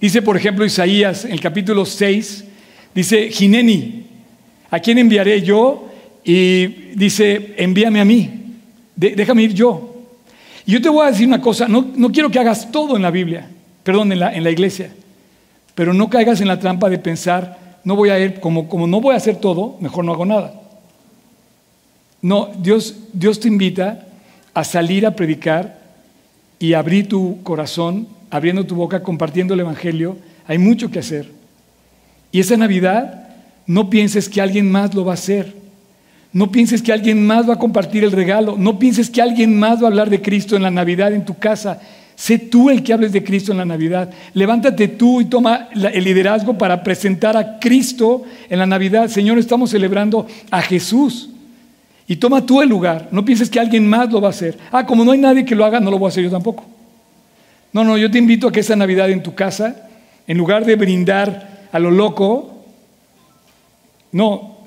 Dice, 0.00 0.20
por 0.20 0.36
ejemplo, 0.36 0.64
Isaías 0.64 1.24
en 1.24 1.32
el 1.32 1.40
capítulo 1.40 1.86
6, 1.86 2.44
dice, 2.94 3.30
Gineni, 3.30 4.04
¿a 4.70 4.80
quién 4.80 4.98
enviaré 4.98 5.40
yo? 5.40 5.88
Y 6.24 6.66
dice, 6.94 7.54
envíame 7.56 8.00
a 8.00 8.04
mí, 8.04 8.30
déjame 8.96 9.44
ir 9.44 9.54
yo. 9.54 9.94
Y 10.66 10.72
yo 10.72 10.82
te 10.82 10.88
voy 10.88 11.06
a 11.06 11.10
decir 11.10 11.26
una 11.26 11.40
cosa, 11.40 11.68
no, 11.68 11.92
no 11.94 12.10
quiero 12.10 12.30
que 12.30 12.38
hagas 12.38 12.70
todo 12.72 12.96
en 12.96 13.02
la 13.02 13.10
Biblia, 13.10 13.48
perdón, 13.82 14.12
en 14.12 14.18
la, 14.18 14.34
en 14.34 14.42
la 14.42 14.50
iglesia. 14.50 14.90
Pero 15.74 15.94
no 15.94 16.10
caigas 16.10 16.40
en 16.40 16.48
la 16.48 16.58
trampa 16.58 16.90
de 16.90 16.98
pensar, 16.98 17.58
no 17.84 17.96
voy 17.96 18.10
a 18.10 18.18
ir, 18.18 18.40
como, 18.40 18.68
como 18.68 18.86
no 18.86 19.00
voy 19.00 19.14
a 19.14 19.18
hacer 19.18 19.36
todo, 19.36 19.76
mejor 19.80 20.04
no 20.04 20.12
hago 20.12 20.24
nada. 20.24 20.54
No, 22.22 22.50
Dios, 22.58 22.96
Dios 23.12 23.38
te 23.38 23.48
invita 23.48 24.06
a 24.54 24.64
salir 24.64 25.06
a 25.06 25.14
predicar 25.14 25.78
y 26.58 26.72
abrir 26.72 27.08
tu 27.08 27.42
corazón, 27.42 28.08
abriendo 28.30 28.64
tu 28.64 28.74
boca, 28.74 29.02
compartiendo 29.02 29.52
el 29.52 29.60
Evangelio. 29.60 30.16
Hay 30.46 30.56
mucho 30.56 30.90
que 30.90 31.00
hacer. 31.00 31.30
Y 32.32 32.40
esa 32.40 32.56
Navidad, 32.56 33.28
no 33.66 33.90
pienses 33.90 34.28
que 34.28 34.40
alguien 34.40 34.70
más 34.70 34.94
lo 34.94 35.04
va 35.04 35.12
a 35.12 35.14
hacer. 35.14 35.54
No 36.32 36.50
pienses 36.50 36.82
que 36.82 36.92
alguien 36.92 37.26
más 37.26 37.48
va 37.48 37.54
a 37.54 37.58
compartir 37.58 38.02
el 38.02 38.12
regalo. 38.12 38.56
No 38.56 38.78
pienses 38.78 39.10
que 39.10 39.22
alguien 39.22 39.58
más 39.58 39.80
va 39.80 39.84
a 39.84 39.88
hablar 39.88 40.10
de 40.10 40.22
Cristo 40.22 40.56
en 40.56 40.62
la 40.62 40.70
Navidad 40.70 41.12
en 41.12 41.24
tu 41.24 41.38
casa. 41.38 41.80
Sé 42.16 42.38
tú 42.38 42.70
el 42.70 42.82
que 42.82 42.92
hables 42.92 43.12
de 43.12 43.24
Cristo 43.24 43.52
en 43.52 43.58
la 43.58 43.64
Navidad. 43.64 44.10
Levántate 44.34 44.88
tú 44.88 45.20
y 45.20 45.24
toma 45.24 45.68
el 45.72 46.04
liderazgo 46.04 46.56
para 46.56 46.82
presentar 46.82 47.36
a 47.36 47.58
Cristo 47.58 48.22
en 48.48 48.58
la 48.58 48.66
Navidad. 48.66 49.08
Señor, 49.08 49.38
estamos 49.38 49.70
celebrando 49.70 50.26
a 50.50 50.62
Jesús. 50.62 51.30
Y 52.06 52.16
toma 52.16 52.44
tú 52.44 52.62
el 52.62 52.68
lugar. 52.68 53.08
No 53.10 53.24
pienses 53.24 53.50
que 53.50 53.58
alguien 53.58 53.88
más 53.88 54.12
lo 54.12 54.20
va 54.20 54.28
a 54.28 54.30
hacer. 54.30 54.58
Ah, 54.70 54.86
como 54.86 55.04
no 55.04 55.12
hay 55.12 55.18
nadie 55.18 55.44
que 55.44 55.54
lo 55.54 55.64
haga, 55.64 55.80
no 55.80 55.90
lo 55.90 55.98
voy 55.98 56.06
a 56.06 56.08
hacer 56.10 56.22
yo 56.22 56.30
tampoco. 56.30 56.64
No, 57.72 57.82
no, 57.82 57.98
yo 57.98 58.10
te 58.10 58.18
invito 58.18 58.46
a 58.46 58.52
que 58.52 58.60
esa 58.60 58.76
Navidad 58.76 59.10
en 59.10 59.22
tu 59.22 59.34
casa, 59.34 59.88
en 60.26 60.38
lugar 60.38 60.64
de 60.64 60.76
brindar 60.76 61.68
a 61.72 61.78
lo 61.80 61.90
loco, 61.90 62.64
no, 64.12 64.58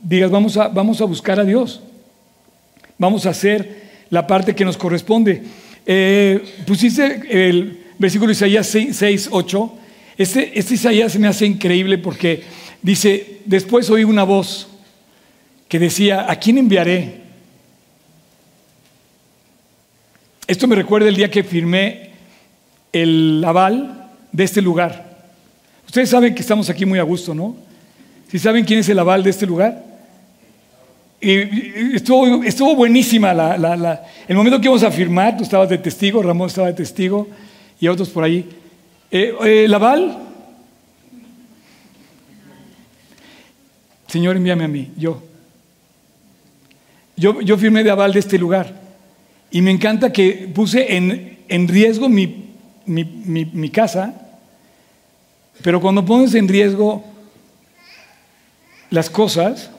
digas, 0.00 0.30
vamos 0.30 0.56
a, 0.56 0.68
vamos 0.68 1.00
a 1.00 1.06
buscar 1.06 1.40
a 1.40 1.44
Dios. 1.44 1.82
Vamos 2.98 3.26
a 3.26 3.30
hacer 3.30 3.82
la 4.10 4.26
parte 4.26 4.54
que 4.54 4.64
nos 4.64 4.76
corresponde. 4.76 5.42
Eh, 5.86 6.42
pusiste 6.66 7.22
el 7.28 7.84
versículo 7.98 8.32
Isaías 8.32 8.66
6, 8.66 9.28
8. 9.30 9.78
Este, 10.16 10.58
este 10.58 10.74
Isaías 10.74 11.12
se 11.12 11.18
me 11.18 11.28
hace 11.28 11.46
increíble 11.46 11.98
porque 11.98 12.42
dice, 12.82 13.40
después 13.44 13.90
oí 13.90 14.04
una 14.04 14.24
voz 14.24 14.68
que 15.68 15.78
decía, 15.78 16.30
¿a 16.30 16.36
quién 16.36 16.58
enviaré? 16.58 17.22
Esto 20.46 20.66
me 20.66 20.76
recuerda 20.76 21.08
el 21.08 21.16
día 21.16 21.30
que 21.30 21.42
firmé 21.42 22.10
el 22.92 23.42
aval 23.44 24.10
de 24.30 24.44
este 24.44 24.62
lugar. 24.62 25.14
Ustedes 25.86 26.10
saben 26.10 26.34
que 26.34 26.42
estamos 26.42 26.68
aquí 26.70 26.84
muy 26.84 26.98
a 26.98 27.02
gusto, 27.02 27.34
¿no? 27.34 27.56
¿Si 28.30 28.38
saben 28.38 28.64
quién 28.64 28.80
es 28.80 28.88
el 28.88 28.98
aval 28.98 29.22
de 29.22 29.30
este 29.30 29.46
lugar? 29.46 29.93
Estuvo, 31.20 32.42
estuvo 32.44 32.76
buenísima 32.76 33.32
el 34.28 34.36
momento 34.36 34.60
que 34.60 34.66
íbamos 34.66 34.82
a 34.82 34.90
firmar, 34.90 35.36
tú 35.36 35.42
estabas 35.42 35.68
de 35.68 35.78
testigo, 35.78 36.22
Ramón 36.22 36.48
estaba 36.48 36.66
de 36.66 36.74
testigo 36.74 37.28
y 37.80 37.88
otros 37.88 38.10
por 38.10 38.24
ahí. 38.24 38.48
Eh, 39.10 39.34
eh, 39.44 39.66
Señor, 44.06 44.36
envíame 44.36 44.64
a 44.64 44.68
mí, 44.68 44.92
yo. 44.96 45.22
Yo, 47.16 47.40
yo 47.40 47.56
firmé 47.56 47.84
de 47.84 47.90
aval 47.90 48.12
de 48.12 48.20
este 48.20 48.38
lugar. 48.38 48.80
Y 49.50 49.62
me 49.62 49.70
encanta 49.70 50.12
que 50.12 50.50
puse 50.54 50.96
en, 50.96 51.38
en 51.48 51.68
riesgo 51.68 52.08
mi, 52.08 52.44
mi, 52.86 53.04
mi, 53.04 53.70
casa, 53.70 54.14
pero 55.62 55.80
cuando 55.80 56.04
pones 56.04 56.34
en 56.34 56.48
riesgo 56.48 57.04
las 58.90 59.08
cosas, 59.08 59.70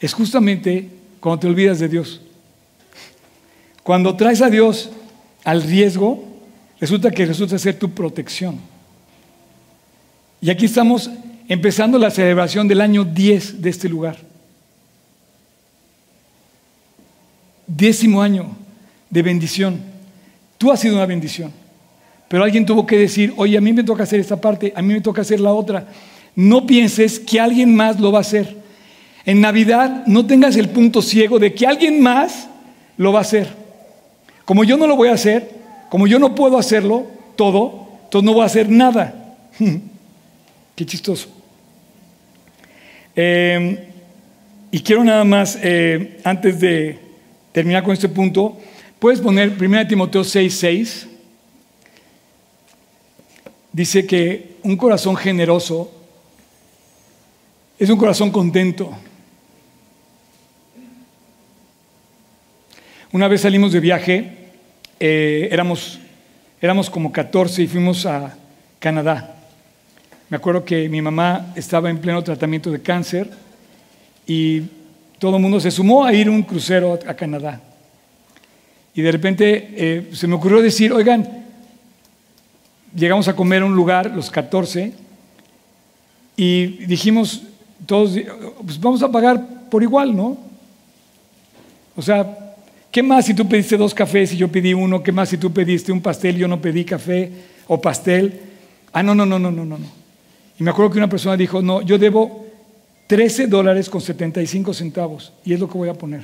es 0.00 0.14
justamente 0.14 0.88
cuando 1.20 1.40
te 1.40 1.46
olvidas 1.46 1.78
de 1.78 1.88
Dios. 1.88 2.20
Cuando 3.82 4.16
traes 4.16 4.40
a 4.40 4.48
Dios 4.50 4.90
al 5.44 5.62
riesgo, 5.62 6.24
resulta 6.80 7.10
que 7.10 7.26
resulta 7.26 7.58
ser 7.58 7.78
tu 7.78 7.90
protección. 7.90 8.58
Y 10.40 10.50
aquí 10.50 10.64
estamos 10.64 11.10
empezando 11.48 11.98
la 11.98 12.10
celebración 12.10 12.66
del 12.66 12.80
año 12.80 13.04
10 13.04 13.60
de 13.60 13.70
este 13.70 13.88
lugar. 13.88 14.16
Décimo 17.66 18.22
año 18.22 18.56
de 19.10 19.22
bendición. 19.22 19.80
Tú 20.56 20.72
has 20.72 20.80
sido 20.80 20.94
una 20.94 21.06
bendición. 21.06 21.52
Pero 22.28 22.44
alguien 22.44 22.64
tuvo 22.64 22.86
que 22.86 22.96
decir, 22.96 23.34
oye, 23.36 23.58
a 23.58 23.60
mí 23.60 23.72
me 23.72 23.82
toca 23.82 24.04
hacer 24.04 24.20
esta 24.20 24.40
parte, 24.40 24.72
a 24.76 24.82
mí 24.82 24.94
me 24.94 25.00
toca 25.00 25.22
hacer 25.22 25.40
la 25.40 25.52
otra. 25.52 25.88
No 26.36 26.64
pienses 26.64 27.18
que 27.18 27.40
alguien 27.40 27.74
más 27.74 27.98
lo 27.98 28.12
va 28.12 28.18
a 28.18 28.20
hacer. 28.20 28.59
En 29.30 29.40
Navidad 29.40 30.06
no 30.06 30.26
tengas 30.26 30.56
el 30.56 30.70
punto 30.70 31.00
ciego 31.00 31.38
de 31.38 31.54
que 31.54 31.64
alguien 31.64 32.02
más 32.02 32.48
lo 32.96 33.12
va 33.12 33.20
a 33.20 33.22
hacer. 33.22 33.48
Como 34.44 34.64
yo 34.64 34.76
no 34.76 34.88
lo 34.88 34.96
voy 34.96 35.08
a 35.08 35.12
hacer, 35.12 35.48
como 35.88 36.08
yo 36.08 36.18
no 36.18 36.34
puedo 36.34 36.58
hacerlo 36.58 37.06
todo, 37.36 37.88
entonces 38.04 38.26
no 38.26 38.32
voy 38.32 38.42
a 38.42 38.46
hacer 38.46 38.68
nada. 38.68 39.36
Qué 40.74 40.84
chistoso. 40.84 41.28
Em, 43.14 43.78
y 44.72 44.80
quiero 44.80 45.04
nada 45.04 45.22
más, 45.22 45.56
eh, 45.62 46.18
antes 46.24 46.58
de 46.58 46.98
terminar 47.52 47.84
con 47.84 47.92
este 47.92 48.08
punto, 48.08 48.56
Puedes 49.00 49.18
poner 49.18 49.56
1 49.58 49.88
Timoteo 49.88 50.22
6, 50.22 50.54
6. 50.54 51.06
Dice 53.72 54.06
que 54.06 54.56
un 54.62 54.76
corazón 54.76 55.16
generoso 55.16 55.90
es 57.78 57.88
un 57.88 57.96
corazón 57.96 58.30
contento. 58.30 58.94
Una 63.12 63.26
vez 63.26 63.40
salimos 63.40 63.72
de 63.72 63.80
viaje, 63.80 64.36
eh, 65.00 65.48
éramos, 65.50 65.98
éramos 66.60 66.88
como 66.88 67.10
14 67.10 67.64
y 67.64 67.66
fuimos 67.66 68.06
a 68.06 68.36
Canadá. 68.78 69.34
Me 70.28 70.36
acuerdo 70.36 70.64
que 70.64 70.88
mi 70.88 71.02
mamá 71.02 71.52
estaba 71.56 71.90
en 71.90 71.98
pleno 71.98 72.22
tratamiento 72.22 72.70
de 72.70 72.80
cáncer 72.80 73.28
y 74.28 74.62
todo 75.18 75.36
el 75.36 75.42
mundo 75.42 75.58
se 75.58 75.72
sumó 75.72 76.04
a 76.04 76.12
ir 76.12 76.30
un 76.30 76.44
crucero 76.44 77.00
a 77.04 77.14
Canadá. 77.14 77.60
Y 78.94 79.02
de 79.02 79.10
repente 79.10 79.70
eh, 79.74 80.10
se 80.12 80.28
me 80.28 80.36
ocurrió 80.36 80.62
decir, 80.62 80.92
oigan, 80.92 81.46
llegamos 82.94 83.26
a 83.26 83.34
comer 83.34 83.62
a 83.62 83.66
un 83.66 83.74
lugar, 83.74 84.08
los 84.14 84.30
14, 84.30 84.92
y 86.36 86.66
dijimos 86.86 87.42
todos, 87.86 88.16
pues 88.64 88.80
vamos 88.80 89.02
a 89.02 89.10
pagar 89.10 89.68
por 89.68 89.82
igual, 89.82 90.14
¿no? 90.14 90.38
O 91.96 92.02
sea, 92.02 92.39
¿qué 92.90 93.02
más 93.02 93.26
si 93.26 93.34
tú 93.34 93.48
pediste 93.48 93.76
dos 93.76 93.94
cafés 93.94 94.32
y 94.32 94.36
yo 94.36 94.48
pedí 94.48 94.74
uno? 94.74 95.02
¿Qué 95.02 95.12
más 95.12 95.28
si 95.28 95.38
tú 95.38 95.52
pediste 95.52 95.92
un 95.92 96.00
pastel 96.00 96.36
y 96.36 96.40
yo 96.40 96.48
no 96.48 96.60
pedí 96.60 96.84
café 96.84 97.30
o 97.66 97.80
pastel? 97.80 98.40
Ah, 98.92 99.02
no, 99.02 99.14
no, 99.14 99.24
no, 99.24 99.38
no, 99.38 99.50
no, 99.50 99.64
no. 99.64 99.78
Y 100.58 100.62
me 100.62 100.70
acuerdo 100.70 100.90
que 100.90 100.98
una 100.98 101.08
persona 101.08 101.36
dijo, 101.36 101.62
no, 101.62 101.82
yo 101.82 101.98
debo 101.98 102.46
13 103.06 103.46
dólares 103.46 103.88
con 103.88 104.00
75 104.00 104.74
centavos 104.74 105.32
y 105.44 105.52
es 105.52 105.60
lo 105.60 105.68
que 105.68 105.78
voy 105.78 105.88
a 105.88 105.94
poner. 105.94 106.22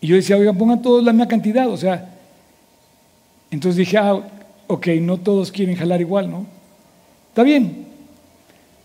Y 0.00 0.08
yo 0.08 0.16
decía, 0.16 0.36
oiga, 0.36 0.52
pongan 0.52 0.82
todos 0.82 1.04
la 1.04 1.12
misma 1.12 1.28
cantidad, 1.28 1.68
o 1.68 1.76
sea. 1.76 2.18
Entonces 3.50 3.76
dije, 3.76 3.98
ah, 3.98 4.20
ok, 4.66 4.86
no 5.00 5.18
todos 5.18 5.52
quieren 5.52 5.76
jalar 5.76 6.00
igual, 6.00 6.30
¿no? 6.30 6.46
Está 7.28 7.42
bien. 7.42 7.86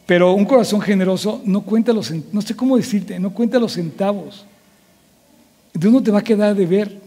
Pero 0.06 0.34
un 0.34 0.46
corazón 0.46 0.80
generoso 0.80 1.42
no 1.44 1.62
cuenta 1.62 1.92
los, 1.92 2.14
no 2.32 2.42
sé 2.42 2.56
cómo 2.56 2.78
decirte, 2.78 3.20
no 3.20 3.34
cuenta 3.34 3.60
los 3.60 3.74
centavos. 3.74 4.46
Entonces 5.68 5.92
no 5.92 6.04
te 6.04 6.12
va 6.12 6.20
a 6.20 6.24
quedar 6.24 6.56
de 6.56 6.66
ver. 6.66 7.00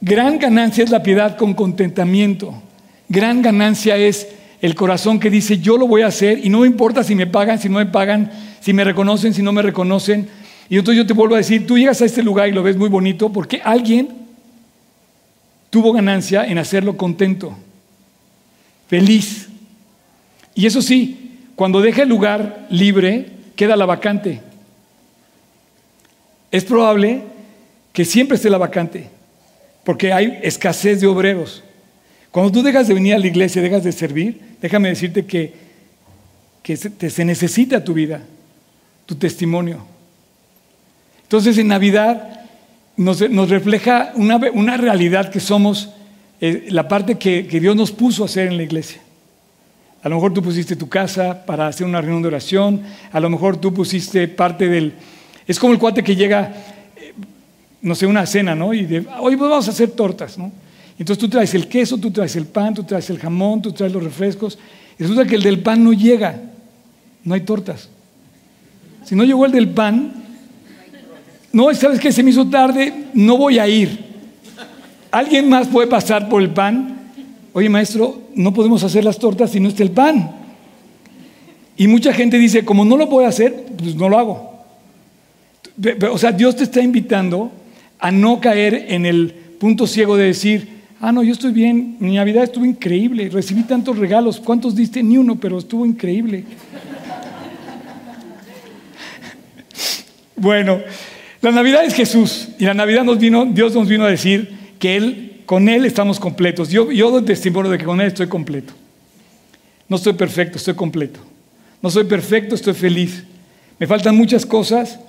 Gran 0.00 0.38
ganancia 0.38 0.82
es 0.82 0.90
la 0.90 1.02
piedad 1.02 1.36
con 1.36 1.54
contentamiento. 1.54 2.54
Gran 3.08 3.42
ganancia 3.42 3.96
es 3.96 4.28
el 4.60 4.74
corazón 4.74 5.20
que 5.20 5.30
dice, 5.30 5.58
yo 5.58 5.76
lo 5.76 5.86
voy 5.86 6.02
a 6.02 6.06
hacer 6.06 6.44
y 6.44 6.48
no 6.48 6.60
me 6.60 6.66
importa 6.66 7.02
si 7.02 7.14
me 7.14 7.26
pagan, 7.26 7.58
si 7.58 7.68
no 7.68 7.78
me 7.78 7.86
pagan, 7.86 8.30
si 8.60 8.72
me 8.72 8.84
reconocen, 8.84 9.34
si 9.34 9.42
no 9.42 9.52
me 9.52 9.62
reconocen. 9.62 10.28
Y 10.68 10.78
entonces 10.78 11.02
yo 11.02 11.06
te 11.06 11.14
vuelvo 11.14 11.34
a 11.34 11.38
decir, 11.38 11.66
tú 11.66 11.76
llegas 11.76 12.00
a 12.00 12.04
este 12.04 12.22
lugar 12.22 12.48
y 12.48 12.52
lo 12.52 12.62
ves 12.62 12.76
muy 12.76 12.88
bonito 12.88 13.32
porque 13.32 13.60
alguien 13.64 14.08
tuvo 15.70 15.92
ganancia 15.92 16.44
en 16.44 16.58
hacerlo 16.58 16.96
contento, 16.96 17.56
feliz. 18.88 19.48
Y 20.54 20.66
eso 20.66 20.82
sí, 20.82 21.38
cuando 21.56 21.80
deja 21.80 22.02
el 22.02 22.08
lugar 22.08 22.66
libre, 22.70 23.30
queda 23.56 23.76
la 23.76 23.86
vacante. 23.86 24.40
Es 26.50 26.64
probable 26.64 27.22
que 27.92 28.04
siempre 28.04 28.36
esté 28.36 28.50
la 28.50 28.58
vacante, 28.58 29.08
porque 29.84 30.12
hay 30.12 30.38
escasez 30.42 31.00
de 31.00 31.06
obreros. 31.06 31.62
Cuando 32.30 32.52
tú 32.52 32.62
dejas 32.62 32.88
de 32.88 32.94
venir 32.94 33.14
a 33.14 33.18
la 33.18 33.26
iglesia, 33.26 33.62
dejas 33.62 33.84
de 33.84 33.92
servir, 33.92 34.40
déjame 34.60 34.88
decirte 34.88 35.26
que, 35.26 35.52
que 36.62 36.76
se, 36.76 37.10
se 37.10 37.24
necesita 37.24 37.82
tu 37.82 37.94
vida, 37.94 38.22
tu 39.06 39.14
testimonio. 39.16 39.84
Entonces 41.22 41.58
en 41.58 41.68
Navidad 41.68 42.40
nos, 43.00 43.48
refleja 43.48 44.12
una, 44.14 44.76
realidad 44.76 45.30
que 45.30 45.40
somos 45.40 45.90
eh, 46.40 46.66
la 46.68 46.86
parte 46.86 47.16
que, 47.16 47.42
Dios 47.42 47.74
nos 47.74 47.92
puso 47.92 48.22
a 48.22 48.26
hacer 48.26 48.48
en 48.48 48.56
la 48.56 48.62
iglesia. 48.62 49.00
A 50.02 50.08
lo 50.08 50.16
mejor 50.16 50.34
tú 50.34 50.42
pusiste 50.42 50.76
tu 50.76 50.88
casa 50.88 51.44
para 51.46 51.66
hacer 51.66 51.86
una 51.86 52.00
reunión 52.00 52.22
de 52.22 52.28
oración, 52.28 52.82
a 53.10 53.20
lo 53.20 53.30
mejor 53.30 53.56
tú 53.56 53.72
pusiste 53.72 54.28
parte 54.28 54.68
del... 54.68 54.94
Es 55.50 55.58
como 55.58 55.72
el 55.72 55.80
cuate 55.80 56.04
que 56.04 56.14
llega, 56.14 56.54
eh, 56.94 57.12
no 57.82 57.96
sé, 57.96 58.06
una 58.06 58.24
cena, 58.24 58.54
¿no? 58.54 58.72
Y 58.72 58.84
de, 58.84 59.04
hoy 59.18 59.34
vamos 59.34 59.66
a 59.66 59.72
hacer 59.72 59.90
tortas, 59.90 60.38
¿no? 60.38 60.52
Entonces 60.96 61.18
tú 61.18 61.28
traes 61.28 61.52
el 61.54 61.66
queso, 61.66 61.98
tú 61.98 62.12
traes 62.12 62.36
el 62.36 62.46
pan, 62.46 62.72
tú 62.72 62.84
traes 62.84 63.10
el 63.10 63.18
jamón, 63.18 63.60
tú 63.60 63.72
traes 63.72 63.92
los 63.92 64.00
refrescos. 64.00 64.56
Y 64.96 65.02
resulta 65.02 65.26
que 65.26 65.34
el 65.34 65.42
del 65.42 65.58
pan 65.58 65.82
no 65.82 65.92
llega, 65.92 66.40
no 67.24 67.34
hay 67.34 67.40
tortas. 67.40 67.88
Si 69.04 69.16
no 69.16 69.24
llegó 69.24 69.44
el 69.44 69.50
del 69.50 69.70
pan, 69.70 70.22
no, 71.52 71.74
¿sabes 71.74 71.98
qué? 71.98 72.12
Se 72.12 72.22
me 72.22 72.30
hizo 72.30 72.46
tarde, 72.48 73.06
no 73.12 73.36
voy 73.36 73.58
a 73.58 73.66
ir. 73.66 74.04
¿Alguien 75.10 75.48
más 75.48 75.66
puede 75.66 75.88
pasar 75.88 76.28
por 76.28 76.42
el 76.42 76.50
pan? 76.50 77.10
Oye, 77.54 77.68
maestro, 77.68 78.20
no 78.36 78.54
podemos 78.54 78.84
hacer 78.84 79.02
las 79.04 79.18
tortas 79.18 79.50
si 79.50 79.58
no 79.58 79.68
está 79.68 79.82
el 79.82 79.90
pan. 79.90 80.30
Y 81.76 81.88
mucha 81.88 82.12
gente 82.12 82.38
dice, 82.38 82.64
como 82.64 82.84
no 82.84 82.96
lo 82.96 83.08
puedo 83.08 83.26
hacer, 83.26 83.66
pues 83.76 83.96
no 83.96 84.08
lo 84.08 84.16
hago. 84.16 84.49
O 86.12 86.18
sea, 86.18 86.32
Dios 86.32 86.56
te 86.56 86.64
está 86.64 86.82
invitando 86.82 87.50
a 87.98 88.10
no 88.10 88.40
caer 88.40 88.86
en 88.88 89.06
el 89.06 89.32
punto 89.58 89.86
ciego 89.86 90.16
de 90.16 90.26
decir, 90.26 90.68
ah, 91.00 91.12
no, 91.12 91.22
yo 91.22 91.32
estoy 91.32 91.52
bien, 91.52 91.96
mi 92.00 92.16
Navidad 92.16 92.44
estuvo 92.44 92.64
increíble, 92.64 93.28
recibí 93.30 93.62
tantos 93.62 93.98
regalos, 93.98 94.40
¿cuántos 94.40 94.74
diste? 94.74 95.02
Ni 95.02 95.16
uno, 95.16 95.36
pero 95.36 95.58
estuvo 95.58 95.86
increíble. 95.86 96.44
bueno, 100.36 100.80
la 101.42 101.50
Navidad 101.50 101.84
es 101.84 101.94
Jesús 101.94 102.48
y 102.58 102.64
la 102.64 102.74
Navidad 102.74 103.04
nos 103.04 103.18
vino, 103.18 103.46
Dios 103.46 103.74
nos 103.74 103.88
vino 103.88 104.04
a 104.04 104.10
decir 104.10 104.50
que 104.78 104.96
él, 104.96 105.42
con 105.46 105.68
Él 105.68 105.84
estamos 105.84 106.20
completos. 106.20 106.70
Yo, 106.70 106.92
yo 106.92 107.10
doy 107.10 107.22
testimonio 107.22 107.70
de 107.70 107.78
que 107.78 107.84
con 107.84 108.00
Él 108.00 108.08
estoy 108.08 108.28
completo. 108.28 108.72
No 109.88 109.96
estoy 109.96 110.12
perfecto, 110.12 110.58
estoy 110.58 110.74
completo. 110.74 111.20
No 111.82 111.90
soy 111.90 112.04
perfecto, 112.04 112.54
estoy 112.54 112.74
feliz. 112.74 113.24
Me 113.78 113.86
faltan 113.86 114.14
muchas 114.14 114.46
cosas, 114.46 115.00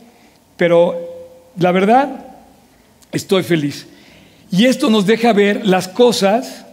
pero 0.57 1.49
la 1.57 1.71
verdad, 1.71 2.25
estoy 3.11 3.43
feliz. 3.43 3.87
Y 4.51 4.65
esto 4.65 4.89
nos 4.89 5.05
deja 5.05 5.33
ver 5.33 5.65
las 5.65 5.87
cosas 5.87 6.65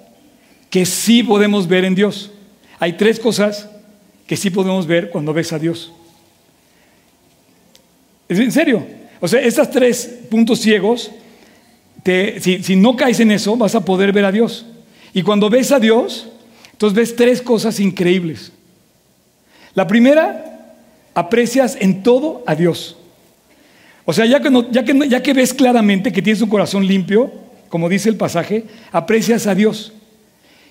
que 0.71 0.85
sí 0.85 1.23
podemos 1.23 1.69
ver 1.69 1.85
en 1.85 1.95
Dios. 1.95 2.31
Hay 2.79 2.95
tres 2.95 3.19
cosas 3.19 3.69
que 4.27 4.37
sí 4.37 4.51
podemos 4.51 4.87
ver 4.87 5.11
cuando 5.11 5.33
ves 5.33 5.53
a 5.53 5.59
Dios. 5.59 5.93
¿Es 8.29 8.39
en 8.39 8.53
serio? 8.53 8.87
O 9.21 9.29
sea, 9.29 9.41
estos 9.41 9.71
tres 9.71 10.19
puntos 10.29 10.61
ciegos 10.61 11.11
si, 12.41 12.63
si 12.63 12.77
no 12.77 12.97
caes 12.97 13.21
en 13.21 13.31
eso, 13.31 13.57
vas 13.57 13.75
a 13.75 13.85
poder 13.85 14.13
ver 14.13 14.25
a 14.25 14.33
Dios. 14.33 14.67
Y 15.13 15.23
cuando 15.23 15.51
ves 15.51 15.73
a 15.73 15.79
Dios, 15.79 16.29
entonces 16.73 16.97
ves 16.97 17.17
tres 17.17 17.43
cosas 17.43 17.81
increíbles. 17.81 18.53
La 19.75 19.87
primera, 19.87 20.75
aprecias 21.15 21.77
en 21.81 22.03
todo 22.03 22.43
a 22.47 22.55
Dios. 22.55 22.97
O 24.11 24.13
sea, 24.15 24.25
ya 24.25 24.41
que, 24.41 24.49
ya, 24.71 24.83
que, 24.87 25.07
ya 25.07 25.23
que 25.23 25.35
ves 25.35 25.53
claramente 25.53 26.11
que 26.11 26.23
tienes 26.23 26.41
un 26.41 26.49
corazón 26.49 26.87
limpio, 26.87 27.31
como 27.69 27.91
dice 27.91 28.09
el 28.09 28.17
pasaje, 28.17 28.65
aprecias 28.91 29.47
a 29.47 29.55
Dios. 29.55 29.93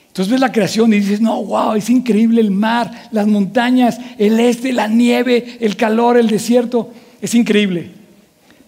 Entonces 0.08 0.32
ves 0.32 0.42
la 0.42 0.52
creación 0.52 0.92
y 0.92 1.00
dices, 1.00 1.22
no, 1.22 1.44
wow, 1.44 1.76
es 1.76 1.88
increíble 1.92 2.42
el 2.42 2.50
mar, 2.50 3.10
las 3.12 3.28
montañas, 3.28 4.00
el 4.18 4.40
este, 4.40 4.74
la 4.74 4.88
nieve, 4.88 5.60
el 5.60 5.76
calor, 5.76 6.18
el 6.18 6.30
desierto, 6.30 6.92
es 7.22 7.36
increíble. 7.36 7.92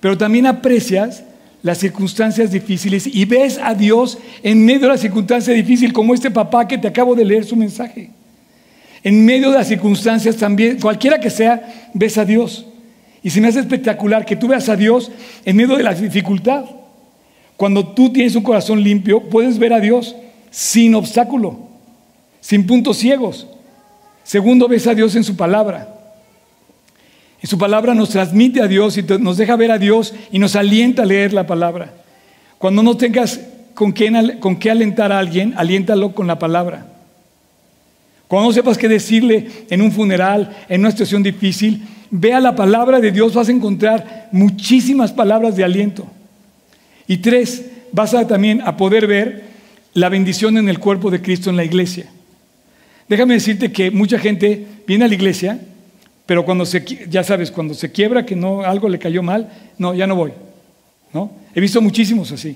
Pero 0.01 0.15
también 0.19 0.45
aprecias 0.45 1.23
las 1.63 1.79
circunstancias 1.79 2.51
difíciles 2.51 3.07
y 3.07 3.25
ves 3.25 3.57
a 3.57 3.73
Dios 3.73 4.19
en 4.43 4.63
medio 4.63 4.81
de 4.81 4.87
la 4.89 4.97
circunstancia 4.97 5.51
difícil, 5.51 5.91
como 5.91 6.13
este 6.13 6.29
papá 6.29 6.67
que 6.67 6.77
te 6.77 6.87
acabo 6.87 7.15
de 7.15 7.25
leer 7.25 7.43
su 7.43 7.55
mensaje. 7.55 8.11
En 9.03 9.25
medio 9.25 9.49
de 9.49 9.57
las 9.57 9.67
circunstancias 9.67 10.35
también, 10.35 10.79
cualquiera 10.79 11.19
que 11.19 11.31
sea, 11.31 11.89
ves 11.95 12.19
a 12.19 12.25
Dios. 12.25 12.67
Y 13.23 13.29
se 13.29 13.41
me 13.41 13.47
hace 13.47 13.59
espectacular 13.59 14.25
que 14.25 14.35
tú 14.35 14.47
veas 14.47 14.69
a 14.69 14.75
Dios 14.75 15.11
en 15.45 15.55
medio 15.55 15.75
de 15.75 15.83
la 15.83 15.93
dificultad. 15.93 16.65
Cuando 17.57 17.87
tú 17.87 18.11
tienes 18.11 18.35
un 18.35 18.43
corazón 18.43 18.81
limpio, 18.81 19.21
puedes 19.29 19.59
ver 19.59 19.73
a 19.73 19.79
Dios 19.79 20.15
sin 20.49 20.95
obstáculo, 20.95 21.59
sin 22.39 22.65
puntos 22.65 22.97
ciegos. 22.97 23.47
Segundo, 24.23 24.67
ves 24.67 24.87
a 24.87 24.95
Dios 24.95 25.15
en 25.15 25.23
su 25.23 25.35
palabra. 25.35 25.95
En 27.41 27.49
su 27.49 27.57
palabra 27.57 27.93
nos 27.93 28.09
transmite 28.09 28.61
a 28.61 28.67
Dios 28.67 28.97
y 28.97 29.03
nos 29.03 29.37
deja 29.37 29.55
ver 29.55 29.71
a 29.71 29.77
Dios 29.77 30.13
y 30.31 30.39
nos 30.39 30.55
alienta 30.55 31.03
a 31.03 31.05
leer 31.05 31.33
la 31.33 31.47
palabra. 31.47 31.93
Cuando 32.57 32.83
no 32.83 32.97
tengas 32.97 33.39
con 33.73 33.93
qué, 33.93 34.37
con 34.39 34.57
qué 34.57 34.71
alentar 34.71 35.11
a 35.11 35.19
alguien, 35.19 35.53
aliéntalo 35.57 36.13
con 36.13 36.27
la 36.27 36.37
palabra. 36.37 36.85
Cuando 38.29 38.49
no 38.49 38.53
sepas 38.53 38.77
qué 38.77 38.87
decirle 38.87 39.47
en 39.71 39.81
un 39.81 39.91
funeral, 39.91 40.55
en 40.69 40.81
una 40.81 40.91
situación 40.91 41.23
difícil, 41.23 41.83
vea 42.11 42.39
la 42.39 42.55
palabra 42.55 42.99
de 42.99 43.11
Dios, 43.11 43.33
vas 43.33 43.49
a 43.49 43.51
encontrar 43.51 44.29
muchísimas 44.31 45.11
palabras 45.11 45.55
de 45.55 45.63
aliento. 45.63 46.05
Y 47.07 47.17
tres, 47.17 47.65
vas 47.91 48.13
a 48.13 48.27
también 48.27 48.61
a 48.61 48.77
poder 48.77 49.07
ver 49.07 49.45
la 49.95 50.09
bendición 50.09 50.59
en 50.59 50.69
el 50.69 50.77
cuerpo 50.77 51.09
de 51.09 51.23
Cristo 51.23 51.49
en 51.49 51.55
la 51.55 51.63
iglesia. 51.63 52.05
Déjame 53.07 53.33
decirte 53.33 53.71
que 53.71 53.89
mucha 53.89 54.19
gente 54.19 54.63
viene 54.85 55.05
a 55.05 55.07
la 55.07 55.15
iglesia, 55.15 55.59
pero 56.27 56.45
cuando 56.45 56.67
se, 56.67 56.85
ya 57.09 57.23
sabes, 57.23 57.49
cuando 57.49 57.73
se 57.73 57.91
quiebra 57.91 58.27
que 58.27 58.35
no 58.35 58.61
algo 58.61 58.89
le 58.89 58.99
cayó 58.99 59.23
mal, 59.23 59.49
no, 59.79 59.95
ya 59.95 60.05
no 60.05 60.15
voy. 60.15 60.33
¿no? 61.11 61.31
He 61.55 61.59
visto 61.59 61.81
muchísimos 61.81 62.31
así. 62.31 62.55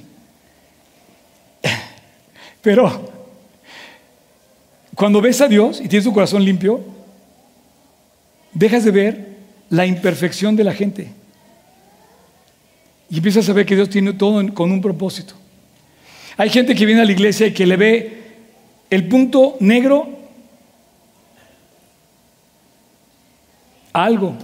Pero 2.62 3.12
cuando 4.95 5.21
ves 5.21 5.41
a 5.41 5.47
Dios 5.47 5.79
y 5.79 5.88
tienes 5.88 6.06
tu 6.06 6.13
corazón 6.13 6.43
limpio, 6.43 6.82
dejas 8.53 8.86
de 8.86 8.91
ver 8.91 9.27
la 9.69 9.86
imperfección 9.86 10.56
de 10.56 10.63
la 10.63 10.73
gente. 10.73 11.10
Y 13.10 13.17
empiezas 13.17 13.49
a 13.49 13.53
ver 13.53 13.65
que 13.65 13.75
Dios 13.75 13.89
tiene 13.89 14.13
todo 14.13 14.53
con 14.53 14.71
un 14.71 14.82
propósito. 14.82 15.34
Hay 16.38 16.49
gente 16.49 16.75
que 16.75 16.86
viene 16.86 17.01
a 17.01 17.06
la 17.06 17.12
iglesia 17.12 17.47
y 17.47 17.53
que 17.53 17.65
le 17.65 17.77
ve 17.77 18.23
el 18.89 19.08
punto 19.08 19.58
negro 19.60 20.10
a 23.91 24.03
algo. 24.03 24.36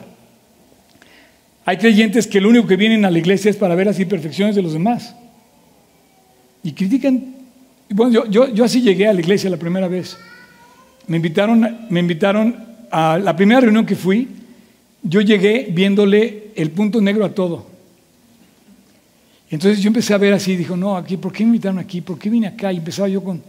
Hay 1.65 1.77
creyentes 1.77 2.25
que 2.25 2.41
lo 2.41 2.49
único 2.49 2.67
que 2.67 2.75
vienen 2.75 3.05
a 3.05 3.11
la 3.11 3.19
iglesia 3.19 3.51
es 3.51 3.57
para 3.57 3.75
ver 3.75 3.87
las 3.87 3.99
imperfecciones 3.99 4.55
de 4.55 4.63
los 4.63 4.73
demás. 4.73 5.15
Y 6.63 6.71
critican. 6.73 7.35
Bueno, 7.89 8.25
yo, 8.25 8.51
yo 8.53 8.63
así 8.63 8.81
llegué 8.81 9.07
a 9.07 9.13
la 9.13 9.19
iglesia 9.19 9.49
la 9.49 9.57
primera 9.57 9.87
vez. 9.87 10.17
Me 11.09 11.17
invitaron, 11.17 11.87
me 11.89 11.99
invitaron 11.99 12.55
a 12.91 13.17
la 13.17 13.35
primera 13.35 13.61
reunión 13.61 13.83
que 13.85 13.95
fui, 13.95 14.27
yo 15.01 15.21
llegué 15.21 15.67
viéndole 15.71 16.51
el 16.55 16.69
punto 16.69 17.01
negro 17.01 17.25
a 17.25 17.33
todo. 17.33 17.65
Entonces 19.49 19.81
yo 19.81 19.87
empecé 19.87 20.13
a 20.13 20.19
ver 20.19 20.33
así, 20.33 20.55
dijo, 20.55 20.77
no, 20.77 20.95
aquí, 20.95 21.17
¿por 21.17 21.33
qué 21.33 21.43
me 21.43 21.47
invitaron 21.47 21.79
aquí? 21.79 22.01
¿Por 22.01 22.19
qué 22.19 22.29
vine 22.29 22.45
acá? 22.45 22.71
Y 22.71 22.77
empezaba 22.77 23.07
yo 23.07 23.23
con... 23.23 23.41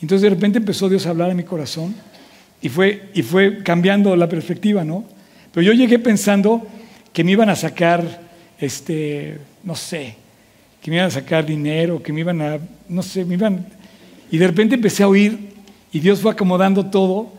Entonces 0.00 0.22
de 0.22 0.30
repente 0.30 0.58
empezó 0.58 0.88
Dios 0.88 1.04
a 1.06 1.10
hablar 1.10 1.32
a 1.32 1.34
mi 1.34 1.42
corazón 1.42 1.96
y 2.62 2.68
fue, 2.68 3.08
y 3.12 3.22
fue 3.22 3.64
cambiando 3.64 4.14
la 4.14 4.28
perspectiva, 4.28 4.84
¿no? 4.84 5.04
Pero 5.52 5.66
yo 5.66 5.72
llegué 5.72 5.98
pensando 5.98 6.64
que 7.12 7.24
me 7.24 7.32
iban 7.32 7.50
a 7.50 7.56
sacar, 7.56 8.22
este, 8.56 9.38
no 9.64 9.74
sé, 9.74 10.14
que 10.80 10.92
me 10.92 10.98
iban 10.98 11.08
a 11.08 11.10
sacar 11.10 11.44
dinero, 11.44 12.00
que 12.00 12.12
me 12.12 12.20
iban 12.20 12.40
a, 12.40 12.58
no 12.88 13.02
sé, 13.02 13.24
me 13.24 13.34
iban... 13.34 13.66
Y 14.30 14.38
de 14.38 14.46
repente 14.46 14.76
empecé 14.76 15.02
a 15.02 15.08
oír 15.08 15.49
y 15.92 16.00
Dios 16.00 16.20
fue 16.20 16.32
acomodando 16.32 16.86
todo. 16.86 17.32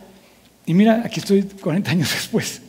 Y 0.65 0.73
mira, 0.73 1.01
aquí 1.05 1.19
estoy 1.19 1.43
40 1.43 1.91
años 1.91 2.11
después. 2.13 2.61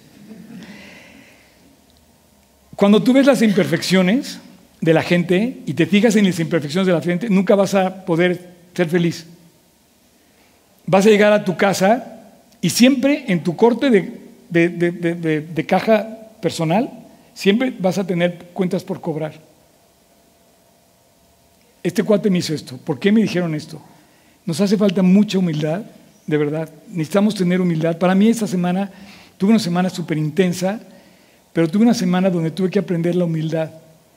Cuando 2.77 3.03
tú 3.03 3.13
ves 3.13 3.27
las 3.27 3.43
imperfecciones 3.43 4.39
de 4.81 4.95
la 4.95 5.03
gente 5.03 5.63
y 5.67 5.75
te 5.75 5.87
fijas 5.87 6.17
en 6.17 6.27
las 6.27 6.41
imperfecciones 6.41 6.87
de 6.87 6.93
la 6.93 7.01
gente, 7.01 7.29
nunca 7.29 7.55
vas 7.55 7.75
a 7.75 8.05
poder 8.05 8.51
ser 8.75 8.89
feliz. 8.89 9.27
Vas 10.87 11.07
a 11.07 11.11
llegar 11.11 11.33
a 11.33 11.45
tu 11.45 11.57
casa 11.57 12.21
y 12.61 12.71
siempre 12.71 13.25
en 13.29 13.45
tu 13.45 13.55
corte 13.57 13.91
de, 13.91 15.49
de 15.55 15.67
caja 15.67 16.19
personal, 16.41 16.91
siempre 17.35 17.73
vas 17.79 17.99
a 17.99 18.07
tener 18.07 18.47
cuentas 18.53 18.83
por 18.83 19.01
cobrar. 19.01 19.35
Este 21.83 22.03
cuate 22.03 22.31
me 22.31 22.39
hizo 22.39 22.55
esto. 22.55 22.77
¿Por 22.79 22.99
qué 22.99 23.11
me 23.11 23.23
dijeron 23.23 23.55
esto? 23.55 23.81
Nos 24.45 24.61
hace 24.61 24.77
falta 24.77 25.03
mucha 25.03 25.39
humildad, 25.39 25.83
de 26.27 26.37
verdad. 26.37 26.69
Necesitamos 26.89 27.35
tener 27.35 27.61
humildad. 27.61 27.99
Para 27.99 28.15
mí 28.15 28.29
esta 28.29 28.47
semana 28.47 28.91
tuve 29.39 29.51
una 29.51 29.59
semana 29.59 29.89
súper 29.91 30.19
intensa, 30.19 30.81
pero 31.53 31.69
tuve 31.69 31.85
una 31.85 31.95
semana 31.95 32.31
donde 32.31 32.51
tuve 32.51 32.71
que 32.71 32.79
aprender 32.79 33.15
la 33.15 33.25
humildad 33.25 33.71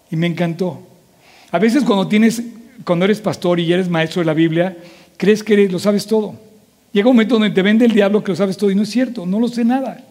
y 0.10 0.16
me 0.16 0.28
encantó. 0.28 0.82
A 1.52 1.60
veces 1.60 1.84
cuando 1.84 2.08
tienes, 2.08 2.42
cuando 2.84 3.06
eres 3.06 3.22
pastor 3.22 3.60
y 3.60 3.72
eres 3.72 3.90
maestro 3.90 4.22
de 4.22 4.26
la 4.26 4.34
Biblia, 4.34 4.78
crees 5.18 5.44
que 5.44 5.70
lo 5.70 5.80
sabes 5.80 6.06
todo. 6.08 6.36
Llega 6.92 7.10
un 7.10 7.16
momento 7.16 7.36
donde 7.36 7.52
te 7.52 7.62
vende 7.62 7.86
el 7.86 7.92
diablo 7.92 8.24
que 8.24 8.32
lo 8.32 8.36
sabes 8.36 8.58
todo 8.58 8.72
y 8.72 8.76
no 8.76 8.84
es 8.84 8.90
cierto, 8.90 9.26
no 9.26 9.40
lo 9.40 9.48
sé 9.48 9.66
nada. 9.66 10.04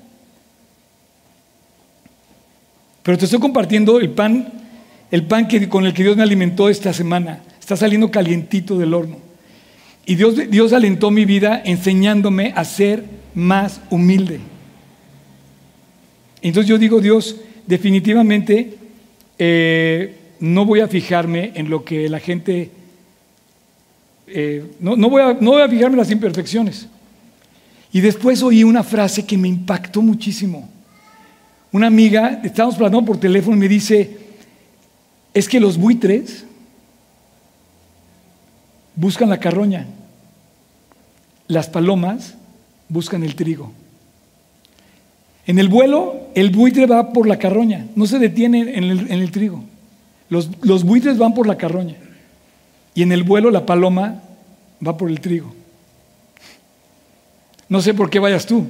Pero 3.03 3.19
te 3.19 3.25
estoy 3.25 3.41
compartiendo 3.41 4.01
el 4.01 4.11
pan, 4.11 4.53
el 5.11 5.27
pan 5.27 5.49
que, 5.49 5.69
con 5.69 5.87
el 5.87 5.93
que 5.93 6.03
Dios 6.03 6.17
me 6.17 6.23
alimentó 6.23 6.69
esta 6.69 6.93
semana. 6.93 7.43
Está 7.61 7.77
saliendo 7.77 8.11
calientito 8.11 8.79
del 8.79 8.95
horno. 8.95 9.19
Y 10.07 10.17
Dios, 10.17 10.51
Dios 10.51 10.73
alentó 10.73 11.11
mi 11.11 11.25
vida 11.25 11.63
enseñándome 11.65 12.53
a 12.55 12.65
ser 12.65 13.05
más 13.35 13.81
humilde. 13.91 14.41
Entonces 16.43 16.69
yo 16.69 16.79
digo, 16.79 17.01
Dios, 17.01 17.37
definitivamente 17.67 18.75
eh, 19.39 20.17
no 20.41 20.67
voy 20.67 20.81
a 20.81 20.89
fijarme 20.89 21.53
en 21.55 21.71
lo 21.71 21.85
que 21.85 22.09
la 22.09 22.21
gente... 22.21 22.71
Eh, 24.27 24.65
no, 24.81 24.97
voy 25.09 25.23
a, 25.23 25.37
no 25.41 25.53
voy 25.53 25.63
a 25.63 25.69
fijarme 25.69 25.95
en 25.95 26.01
las 26.01 26.11
imperfecciones. 26.11 26.89
Y 27.93 28.01
después 28.01 28.43
oí 28.43 28.65
una 28.65 28.83
frase 28.83 29.25
que 29.25 29.39
me 29.39 29.49
impactó 29.49 30.03
muchísimo. 30.03 30.69
Una 31.73 31.87
amiga, 31.87 32.41
estábamos 32.45 32.77
hablando 32.77 33.05
por 33.05 33.19
teléfono 33.19 33.57
y 33.57 33.61
me 33.61 33.69
dice, 33.69 34.19
es 35.33 35.49
que 35.49 35.61
los 35.61 35.79
buitres 35.79 36.45
buscan 38.97 39.29
la 39.29 39.39
carroña. 39.39 39.87
Las 41.47 41.69
palomas 41.69 42.35
buscan 42.89 43.23
el 43.23 43.35
trigo. 43.35 43.73
En 45.47 45.59
el 45.59 45.69
vuelo, 45.69 46.29
el 46.35 46.51
buitre 46.51 46.87
va 46.87 47.13
por 47.13 47.27
la 47.27 47.39
carroña, 47.39 47.87
no 47.97 48.07
se 48.07 48.19
detiene 48.19 48.77
en 48.77 48.85
el, 48.85 49.31
trigo. 49.31 49.63
Los, 50.31 50.49
los 50.63 50.85
buitres 50.85 51.19
van 51.19 51.35
por 51.35 51.47
la 51.47 51.57
carroña. 51.57 51.97
Y 52.95 53.03
en 53.03 53.13
el 53.13 53.25
vuelo, 53.25 53.51
la 53.51 53.67
paloma 53.67 54.23
va 54.87 54.97
por 54.97 55.11
el 55.11 55.21
trigo. 55.21 55.55
No 57.69 57.83
sé 57.83 57.93
por 57.93 58.09
qué 58.09 58.19
vayas 58.19 58.47
tú, 58.47 58.67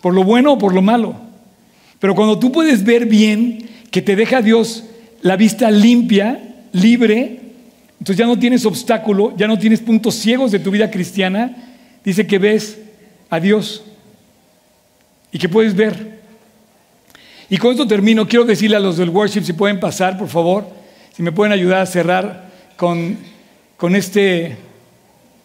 por 0.00 0.14
lo 0.14 0.22
bueno 0.22 0.52
o 0.52 0.58
por 0.58 0.74
lo 0.74 0.82
malo. 0.82 1.16
Pero 1.98 2.14
cuando 2.14 2.38
tú 2.38 2.52
puedes 2.52 2.84
ver 2.84 3.06
bien 3.06 3.68
que 3.90 4.02
te 4.02 4.14
deja 4.14 4.42
Dios 4.42 4.84
la 5.22 5.36
vista 5.36 5.70
limpia, 5.70 6.66
libre, 6.72 7.40
entonces 8.04 8.18
ya 8.18 8.26
no 8.26 8.38
tienes 8.38 8.66
obstáculo, 8.66 9.34
ya 9.34 9.48
no 9.48 9.58
tienes 9.58 9.80
puntos 9.80 10.14
ciegos 10.16 10.50
de 10.50 10.58
tu 10.58 10.70
vida 10.70 10.90
cristiana. 10.90 11.56
Dice 12.04 12.26
que 12.26 12.38
ves 12.38 12.78
a 13.30 13.40
Dios 13.40 13.82
y 15.32 15.38
que 15.38 15.48
puedes 15.48 15.74
ver. 15.74 16.20
Y 17.48 17.56
con 17.56 17.70
esto 17.70 17.86
termino. 17.86 18.28
Quiero 18.28 18.44
decirle 18.44 18.76
a 18.76 18.80
los 18.80 18.98
del 18.98 19.08
worship 19.08 19.40
si 19.40 19.54
pueden 19.54 19.80
pasar, 19.80 20.18
por 20.18 20.28
favor, 20.28 20.68
si 21.16 21.22
me 21.22 21.32
pueden 21.32 21.54
ayudar 21.54 21.80
a 21.80 21.86
cerrar 21.86 22.50
con, 22.76 23.16
con 23.78 23.96
este 23.96 24.54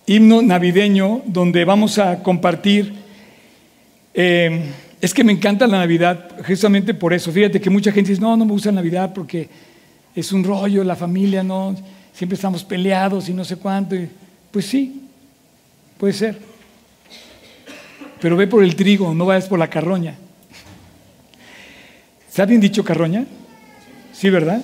himno 0.06 0.42
navideño 0.42 1.22
donde 1.28 1.64
vamos 1.64 1.98
a 1.98 2.22
compartir. 2.22 2.94
Eh, 4.14 4.66
es 5.00 5.14
que 5.14 5.24
me 5.24 5.32
encanta 5.32 5.66
la 5.66 5.78
Navidad, 5.78 6.32
justamente 6.46 6.94
por 6.94 7.14
eso. 7.14 7.32
Fíjate 7.32 7.62
que 7.62 7.70
mucha 7.70 7.94
gente 7.94 8.10
dice, 8.10 8.22
no, 8.22 8.36
no 8.36 8.44
me 8.44 8.52
gusta 8.52 8.70
la 8.70 8.82
Navidad 8.82 9.14
porque 9.14 9.48
es 10.14 10.34
un 10.34 10.44
rollo, 10.44 10.84
la 10.84 10.98
familia, 10.98 11.42
no 11.42 11.74
siempre 12.20 12.36
estamos 12.36 12.66
peleados 12.66 13.30
y 13.30 13.34
no 13.34 13.46
sé 13.46 13.56
cuánto. 13.56 13.96
pues 14.52 14.66
sí, 14.66 15.04
puede 15.98 16.12
ser. 16.12 16.38
Pero 18.20 18.36
ve 18.36 18.46
por 18.46 18.62
el 18.62 18.76
trigo, 18.76 19.14
no 19.14 19.26
vayas 19.26 19.48
por 19.48 19.58
la 19.58 19.70
carroña. 19.70 20.18
¿Se 22.30 22.42
ha 22.42 22.46
bien 22.46 22.60
dicho 22.60 22.84
carroña? 22.84 23.26
Sí, 24.12 24.30
¿verdad? 24.30 24.62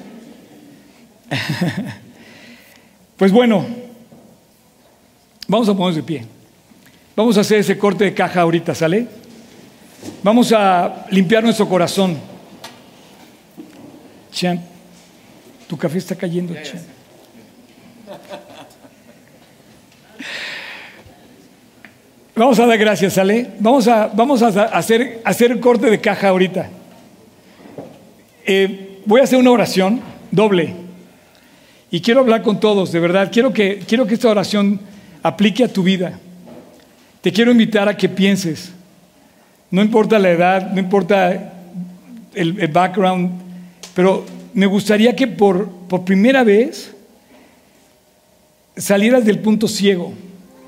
pues 3.16 3.32
bueno, 3.32 3.66
vamos 5.47 5.70
a 5.70 5.72
ponernos 5.72 5.95
de 5.95 6.03
pie. 6.03 6.26
Vamos 7.16 7.38
a 7.38 7.39
hacer 7.39 7.60
ese 7.60 7.78
corte 7.78 8.03
de 8.03 8.14
caja 8.14 8.41
ahorita, 8.41 8.76
¿sale? 8.76 9.08
Vamos 10.22 10.51
a 10.51 11.06
limpiar 11.10 11.41
nuestro 11.41 11.70
corazón. 11.70 12.18
Champ, 14.34 14.60
tu 15.70 15.78
café 15.78 15.99
está 15.99 16.18
cayendo, 16.18 16.53
Champ. 16.62 16.94
Vamos 22.36 22.60
a 22.60 22.66
dar 22.66 22.78
gracias, 22.78 23.14
¿sale? 23.14 23.51
Vamos 23.60 23.88
a, 23.88 24.08
vamos 24.08 24.41
a 24.41 24.47
hacer, 24.47 25.22
hacer 25.24 25.51
el 25.51 25.62
corte 25.62 25.89
de 25.89 26.01
caja 26.01 26.28
ahorita. 26.28 26.70
Eh, 28.45 28.99
voy 29.06 29.22
a 29.22 29.24
hacer 29.24 29.39
una 29.39 29.51
oración 29.51 30.01
doble. 30.32 30.74
Y 31.91 32.01
quiero 32.01 32.20
hablar 32.20 32.41
con 32.41 32.60
todos, 32.60 32.91
de 32.91 32.99
verdad. 32.99 33.30
Quiero 33.32 33.53
que, 33.53 33.80
quiero 33.88 34.06
que 34.06 34.16
esta 34.16 34.30
oración 34.30 34.82
aplique 35.24 35.64
a 35.64 35.70
tu 35.70 35.82
vida. 35.82 36.20
Te 37.22 37.32
quiero 37.32 37.51
invitar 37.51 37.88
a 37.88 37.95
que 37.95 38.10
pienses. 38.10 38.74
No 39.72 39.82
importa 39.82 40.20
la 40.20 40.30
edad, 40.30 40.72
no 40.72 40.80
importa 40.80 41.53
el, 42.34 42.68
background, 42.68 43.32
pero 43.93 44.26
me 44.53 44.66
gustaría 44.66 45.16
que 45.16 45.28
por, 45.28 45.70
por 45.88 46.03
primera 46.03 46.43
vez 46.43 46.94
salieras 48.78 49.26
del 49.26 49.39
punto 49.39 49.67
ciego. 49.67 50.13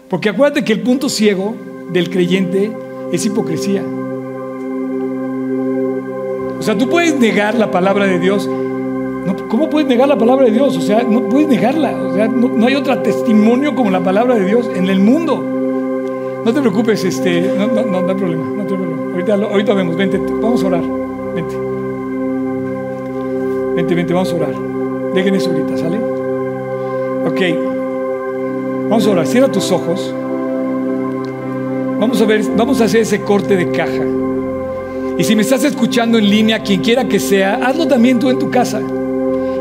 Porque 0.10 0.30
acuérdate 0.30 0.64
que 0.64 0.74
el 0.74 0.82
punto 0.82 1.10
ciego 1.10 1.56
del 1.92 2.10
creyente 2.10 2.72
es 3.12 3.26
hipocresía. 3.26 3.84
O 6.60 6.62
sea, 6.62 6.78
tú 6.78 6.90
puedes 6.90 7.18
negar 7.20 7.56
la 7.56 7.72
palabra 7.72 8.06
de 8.06 8.20
Dios. 8.20 8.50
¿Cómo 9.50 9.70
puedes 9.70 9.88
negar 9.88 10.08
la 10.08 10.18
palabra 10.18 10.46
de 10.46 10.52
Dios? 10.52 10.76
O 10.78 10.82
sea, 10.82 11.04
no 11.04 11.28
puedes 11.30 11.48
negarla. 11.48 11.92
O 11.92 12.16
sea, 12.16 12.28
no, 12.28 12.66
hay 12.66 12.76
otro 12.76 12.98
testimonio 13.00 13.76
como 13.76 13.92
la 13.92 14.00
palabra 14.00 14.36
de 14.36 14.46
Dios 14.46 14.70
en 14.76 14.88
el 14.88 15.00
mundo. 15.00 15.44
No 16.44 16.54
te 16.54 16.62
preocupes, 16.62 17.04
este, 17.04 17.42
no, 17.42 17.64
hay 17.64 18.16
problema, 18.16 18.46
no 18.46 18.62
hay 18.62 18.68
problema. 18.68 19.12
Ahorita, 19.12 19.34
ahorita 19.34 19.74
vemos, 19.74 19.98
vente, 19.98 20.18
vamos 20.18 20.64
a 20.64 20.68
orar. 20.68 20.84
Vente. 21.36 21.56
Vente, 23.76 23.96
vente, 23.96 24.14
vamos 24.14 24.32
a 24.32 24.36
orar. 24.36 24.54
Dejen 25.14 25.36
eso 25.36 25.52
ahorita, 25.52 25.78
¿sale? 25.78 25.98
Ok. 27.26 27.77
Vamos 28.90 29.06
a 29.06 29.12
orar, 29.12 29.28
cierra 29.28 29.52
tus 29.52 29.70
ojos. 29.72 30.14
Vamos 32.00 32.22
a 32.22 32.26
ver, 32.26 32.42
vamos 32.56 32.80
a 32.80 32.86
hacer 32.86 33.02
ese 33.02 33.22
corte 33.22 33.58
de 33.58 33.70
caja. 33.72 34.06
Y 35.18 35.24
si 35.26 35.36
me 35.36 35.42
estás 35.42 35.66
escuchando 35.66 36.18
en 36.18 36.30
línea, 36.30 36.64
quien 36.64 36.82
quiera 36.82 37.06
que 37.06 37.20
sea, 37.20 37.56
hazlo 37.56 37.86
también 37.88 38.18
tú 38.18 38.30
en 38.30 38.40
tu 38.40 38.50
casa. 38.50 38.82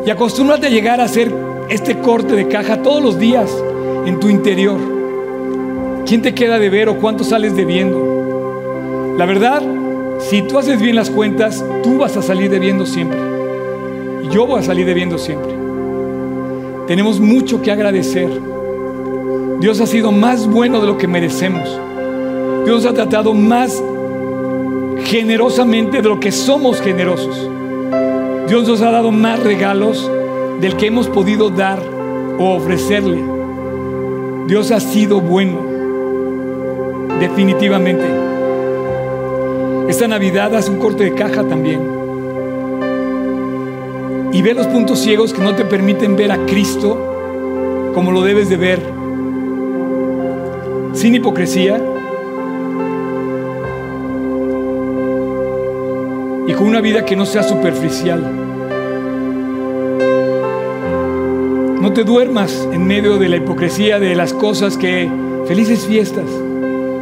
Y 0.06 0.10
acostúmbrate 0.10 0.68
a 0.68 0.70
llegar 0.70 1.00
a 1.00 1.04
hacer 1.04 1.34
este 1.68 1.98
corte 1.98 2.36
de 2.36 2.46
caja 2.46 2.82
todos 2.82 3.02
los 3.02 3.18
días 3.18 3.50
en 4.06 4.20
tu 4.20 4.28
interior. 4.28 4.78
¿Quién 6.06 6.22
te 6.22 6.32
queda 6.32 6.60
de 6.60 6.70
ver 6.70 6.88
o 6.88 6.98
cuánto 6.98 7.24
sales 7.24 7.56
debiendo? 7.56 9.14
La 9.18 9.26
verdad, 9.26 9.60
si 10.20 10.42
tú 10.42 10.56
haces 10.56 10.80
bien 10.80 10.94
las 10.94 11.10
cuentas, 11.10 11.64
tú 11.82 11.98
vas 11.98 12.16
a 12.16 12.22
salir 12.22 12.48
debiendo 12.48 12.86
siempre. 12.86 13.18
Y 14.22 14.28
yo 14.28 14.46
voy 14.46 14.60
a 14.60 14.62
salir 14.62 14.86
debiendo 14.86 15.18
siempre. 15.18 15.52
Tenemos 16.86 17.18
mucho 17.18 17.60
que 17.60 17.72
agradecer 17.72 18.30
Dios 19.60 19.80
ha 19.80 19.86
sido 19.86 20.12
más 20.12 20.46
bueno 20.46 20.80
de 20.80 20.86
lo 20.86 20.98
que 20.98 21.08
merecemos. 21.08 21.66
Dios 22.66 22.84
ha 22.84 22.92
tratado 22.92 23.32
más 23.32 23.82
generosamente 25.04 26.02
de 26.02 26.08
lo 26.08 26.20
que 26.20 26.30
somos 26.30 26.80
generosos. 26.80 27.48
Dios 28.48 28.68
nos 28.68 28.82
ha 28.82 28.90
dado 28.90 29.10
más 29.10 29.42
regalos 29.42 30.10
del 30.60 30.76
que 30.76 30.88
hemos 30.88 31.08
podido 31.08 31.48
dar 31.48 31.80
o 32.38 32.54
ofrecerle. 32.54 33.22
Dios 34.46 34.70
ha 34.72 34.80
sido 34.80 35.20
bueno, 35.20 35.58
definitivamente. 37.18 38.04
Esta 39.88 40.06
Navidad 40.06 40.54
hace 40.54 40.70
un 40.70 40.78
corte 40.78 41.04
de 41.04 41.14
caja 41.14 41.44
también. 41.44 41.80
Y 44.32 44.42
ve 44.42 44.52
los 44.52 44.66
puntos 44.66 44.98
ciegos 44.98 45.32
que 45.32 45.40
no 45.40 45.54
te 45.54 45.64
permiten 45.64 46.14
ver 46.14 46.30
a 46.30 46.44
Cristo 46.44 47.92
como 47.94 48.12
lo 48.12 48.22
debes 48.22 48.50
de 48.50 48.56
ver 48.58 48.95
sin 50.96 51.14
hipocresía 51.14 51.76
y 56.46 56.52
con 56.54 56.66
una 56.66 56.80
vida 56.80 57.04
que 57.04 57.14
no 57.14 57.26
sea 57.26 57.42
superficial. 57.42 58.22
No 61.82 61.92
te 61.92 62.02
duermas 62.02 62.66
en 62.72 62.86
medio 62.86 63.18
de 63.18 63.28
la 63.28 63.36
hipocresía 63.36 64.00
de 64.00 64.14
las 64.14 64.32
cosas 64.32 64.78
que 64.78 65.10
felices 65.46 65.86
fiestas, 65.86 66.24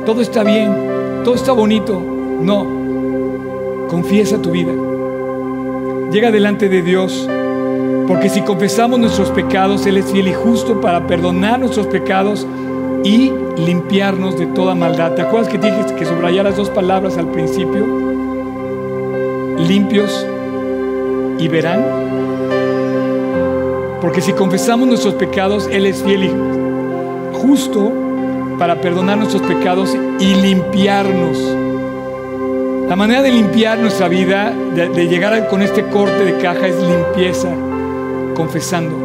todo 0.04 0.20
está 0.20 0.42
bien, 0.42 0.74
todo 1.24 1.36
está 1.36 1.52
bonito. 1.52 2.02
No, 2.40 3.86
confiesa 3.88 4.42
tu 4.42 4.50
vida. 4.50 4.72
Llega 6.10 6.32
delante 6.32 6.68
de 6.68 6.82
Dios, 6.82 7.28
porque 8.08 8.28
si 8.28 8.40
confesamos 8.42 8.98
nuestros 8.98 9.30
pecados, 9.30 9.86
Él 9.86 9.98
es 9.98 10.10
fiel 10.10 10.28
y 10.28 10.34
justo 10.34 10.80
para 10.80 11.06
perdonar 11.06 11.60
nuestros 11.60 11.86
pecados 11.86 12.44
y 13.04 13.32
limpiarnos 13.58 14.38
de 14.38 14.46
toda 14.46 14.74
maldad. 14.74 15.14
¿Te 15.14 15.22
acuerdas 15.22 15.48
que 15.50 15.58
dije 15.58 15.84
que 15.96 16.04
subrayaras 16.04 16.56
dos 16.56 16.70
palabras 16.70 17.16
al 17.16 17.30
principio? 17.30 17.86
Limpios 19.58 20.26
y 21.38 21.48
verán. 21.48 21.84
Porque 24.00 24.20
si 24.20 24.32
confesamos 24.32 24.86
nuestros 24.86 25.14
pecados, 25.14 25.68
Él 25.70 25.86
es 25.86 26.02
fiel 26.02 26.24
y 26.24 26.30
justo 27.32 27.92
para 28.58 28.80
perdonar 28.80 29.18
nuestros 29.18 29.42
pecados 29.42 29.96
y 30.20 30.34
limpiarnos. 30.34 31.38
La 32.88 32.96
manera 32.96 33.22
de 33.22 33.30
limpiar 33.30 33.78
nuestra 33.78 34.08
vida, 34.08 34.52
de, 34.74 34.88
de 34.90 35.08
llegar 35.08 35.48
con 35.48 35.62
este 35.62 35.86
corte 35.86 36.24
de 36.24 36.38
caja, 36.38 36.68
es 36.68 36.76
limpieza, 36.76 37.48
confesando. 38.34 39.03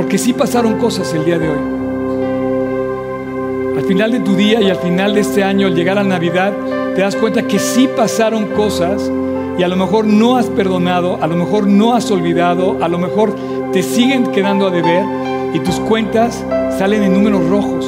Porque 0.00 0.16
sí 0.16 0.32
pasaron 0.32 0.78
cosas 0.78 1.12
el 1.12 1.26
día 1.26 1.38
de 1.38 1.46
hoy. 1.46 1.58
Al 3.76 3.84
final 3.84 4.12
de 4.12 4.20
tu 4.20 4.34
día 4.34 4.62
y 4.62 4.70
al 4.70 4.78
final 4.78 5.12
de 5.12 5.20
este 5.20 5.44
año, 5.44 5.66
al 5.66 5.74
llegar 5.74 5.98
a 5.98 6.02
Navidad, 6.02 6.54
te 6.94 7.02
das 7.02 7.14
cuenta 7.16 7.46
que 7.46 7.58
sí 7.58 7.86
pasaron 7.94 8.46
cosas 8.46 9.12
y 9.58 9.62
a 9.62 9.68
lo 9.68 9.76
mejor 9.76 10.06
no 10.06 10.38
has 10.38 10.46
perdonado, 10.46 11.18
a 11.22 11.26
lo 11.26 11.36
mejor 11.36 11.66
no 11.66 11.92
has 11.92 12.10
olvidado, 12.10 12.82
a 12.82 12.88
lo 12.88 12.96
mejor 12.96 13.36
te 13.74 13.82
siguen 13.82 14.28
quedando 14.28 14.68
a 14.68 14.70
deber 14.70 15.04
y 15.52 15.60
tus 15.60 15.78
cuentas 15.80 16.46
salen 16.78 17.02
en 17.02 17.12
números 17.12 17.46
rojos. 17.50 17.86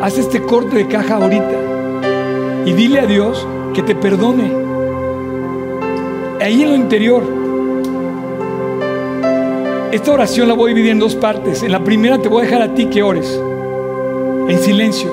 Haz 0.00 0.18
este 0.18 0.40
corte 0.40 0.76
de 0.76 0.86
caja 0.86 1.16
ahorita 1.16 2.64
y 2.64 2.72
dile 2.74 3.00
a 3.00 3.06
Dios 3.06 3.44
que 3.74 3.82
te 3.82 3.96
perdone. 3.96 4.52
Ahí 6.40 6.62
en 6.62 6.68
lo 6.68 6.76
interior, 6.76 7.41
esta 9.92 10.10
oración 10.10 10.48
la 10.48 10.54
voy 10.54 10.70
a 10.70 10.74
dividir 10.74 10.92
en 10.92 10.98
dos 10.98 11.14
partes. 11.14 11.62
En 11.62 11.70
la 11.70 11.84
primera 11.84 12.18
te 12.18 12.28
voy 12.28 12.42
a 12.42 12.44
dejar 12.46 12.62
a 12.62 12.74
ti 12.74 12.86
que 12.86 13.02
ores 13.02 13.38
en 14.48 14.58
silencio. 14.58 15.12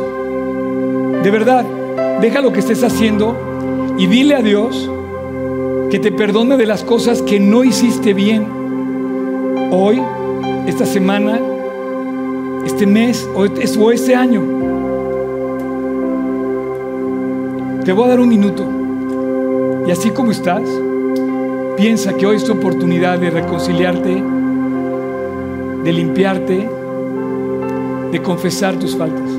De 1.21 1.29
verdad, 1.29 1.65
deja 2.21 2.39
lo 2.39 2.53
que 2.53 2.61
estés 2.61 2.81
haciendo 2.81 3.95
y 3.97 4.07
dile 4.07 4.35
a 4.35 4.41
Dios 4.41 4.89
que 5.91 5.99
te 5.99 6.13
perdone 6.13 6.55
de 6.55 6.65
las 6.65 6.85
cosas 6.85 7.21
que 7.21 7.41
no 7.41 7.65
hiciste 7.65 8.13
bien 8.13 8.47
hoy, 9.71 10.01
esta 10.65 10.85
semana, 10.85 11.41
este 12.65 12.87
mes 12.87 13.27
o 13.35 13.91
este 13.91 14.15
año. 14.15 14.41
Te 17.83 17.91
voy 17.91 18.05
a 18.05 18.07
dar 18.07 18.19
un 18.21 18.29
minuto 18.29 18.65
y 19.85 19.91
así 19.91 20.11
como 20.11 20.31
estás, 20.31 20.61
piensa 21.75 22.15
que 22.15 22.25
hoy 22.25 22.37
es 22.37 22.45
tu 22.45 22.53
oportunidad 22.53 23.19
de 23.19 23.29
reconciliarte 23.29 24.38
de 25.83 25.93
limpiarte, 25.93 26.69
de 28.11 28.21
confesar 28.21 28.77
tus 28.77 28.95
faltas. 28.97 29.29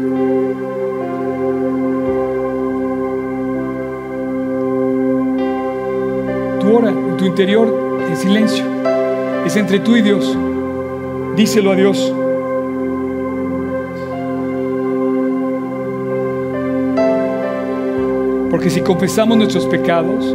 Tu 6.60 6.76
ora 6.76 6.90
en 6.90 7.16
tu 7.16 7.24
interior 7.24 8.00
en 8.08 8.16
silencio. 8.16 8.64
Es 9.44 9.56
entre 9.56 9.80
tú 9.80 9.96
y 9.96 10.02
Dios. 10.02 10.36
Díselo 11.36 11.72
a 11.72 11.76
Dios. 11.76 12.12
Porque 18.50 18.70
si 18.70 18.80
confesamos 18.82 19.38
nuestros 19.38 19.66
pecados, 19.66 20.34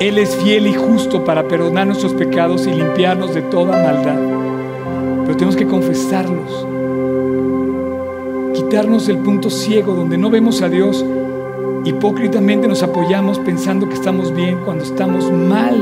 Él 0.00 0.18
es 0.18 0.34
fiel 0.36 0.66
y 0.66 0.74
justo 0.74 1.24
para 1.24 1.46
perdonar 1.46 1.86
nuestros 1.86 2.14
pecados 2.14 2.66
y 2.66 2.72
limpiarnos 2.72 3.34
de 3.34 3.42
toda 3.42 3.82
maldad. 3.82 4.37
Tenemos 5.38 5.54
que 5.54 5.68
confesarlos, 5.68 6.66
quitarnos 8.54 9.08
el 9.08 9.18
punto 9.18 9.50
ciego 9.50 9.94
donde 9.94 10.18
no 10.18 10.30
vemos 10.30 10.62
a 10.62 10.68
Dios, 10.68 11.04
hipócritamente 11.84 12.66
nos 12.66 12.82
apoyamos 12.82 13.38
pensando 13.38 13.88
que 13.88 13.94
estamos 13.94 14.34
bien 14.34 14.58
cuando 14.64 14.82
estamos 14.82 15.30
mal. 15.30 15.76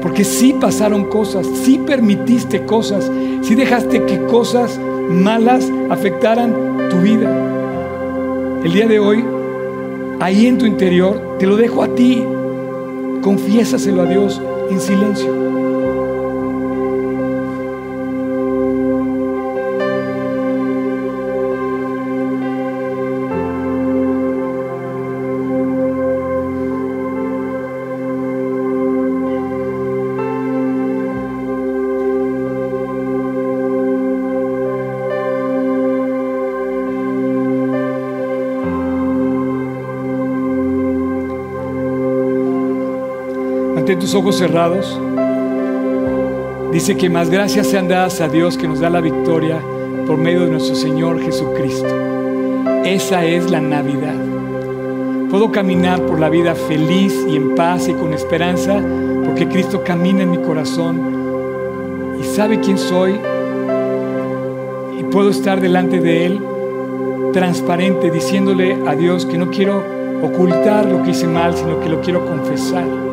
Porque 0.00 0.24
sí 0.24 0.56
pasaron 0.58 1.04
cosas, 1.04 1.46
sí 1.46 1.82
permitiste 1.86 2.64
cosas, 2.64 3.12
sí 3.42 3.54
dejaste 3.54 4.04
que 4.06 4.24
cosas 4.24 4.80
malas 5.10 5.70
afectaran 5.90 6.88
tu 6.88 6.96
vida. 6.96 7.28
El 8.64 8.72
día 8.72 8.86
de 8.86 9.00
hoy, 9.00 9.22
ahí 10.18 10.46
en 10.46 10.56
tu 10.56 10.64
interior, 10.64 11.36
te 11.38 11.46
lo 11.46 11.56
dejo 11.56 11.82
a 11.82 11.94
ti. 11.94 12.24
Confiésaselo 13.20 14.00
a 14.00 14.06
Dios 14.06 14.40
en 14.70 14.80
silencio. 14.80 15.49
Ojos 44.14 44.36
cerrados. 44.36 44.98
Dice 46.72 46.96
que 46.96 47.10
más 47.10 47.30
gracias 47.30 47.66
sean 47.66 47.88
dadas 47.88 48.20
a 48.20 48.28
Dios 48.28 48.56
que 48.56 48.68
nos 48.68 48.80
da 48.80 48.90
la 48.90 49.00
victoria 49.00 49.60
por 50.06 50.16
medio 50.18 50.40
de 50.42 50.50
nuestro 50.50 50.74
Señor 50.74 51.20
Jesucristo. 51.20 51.88
Esa 52.84 53.24
es 53.24 53.50
la 53.50 53.60
Navidad. 53.60 54.16
Puedo 55.30 55.52
caminar 55.52 56.00
por 56.06 56.18
la 56.18 56.28
vida 56.28 56.54
feliz 56.54 57.14
y 57.28 57.36
en 57.36 57.54
paz 57.54 57.88
y 57.88 57.94
con 57.94 58.14
esperanza 58.14 58.80
porque 59.24 59.48
Cristo 59.48 59.84
camina 59.84 60.22
en 60.22 60.30
mi 60.30 60.38
corazón 60.38 62.16
y 62.20 62.24
sabe 62.24 62.60
quién 62.60 62.78
soy 62.78 63.20
y 64.98 65.04
puedo 65.04 65.30
estar 65.30 65.60
delante 65.60 66.00
de 66.00 66.26
Él 66.26 66.40
transparente 67.32 68.10
diciéndole 68.10 68.76
a 68.86 68.94
Dios 68.94 69.24
que 69.26 69.38
no 69.38 69.50
quiero 69.50 69.84
ocultar 70.22 70.86
lo 70.86 71.02
que 71.02 71.10
hice 71.10 71.28
mal, 71.28 71.56
sino 71.56 71.80
que 71.80 71.88
lo 71.88 72.00
quiero 72.00 72.26
confesar. 72.26 73.09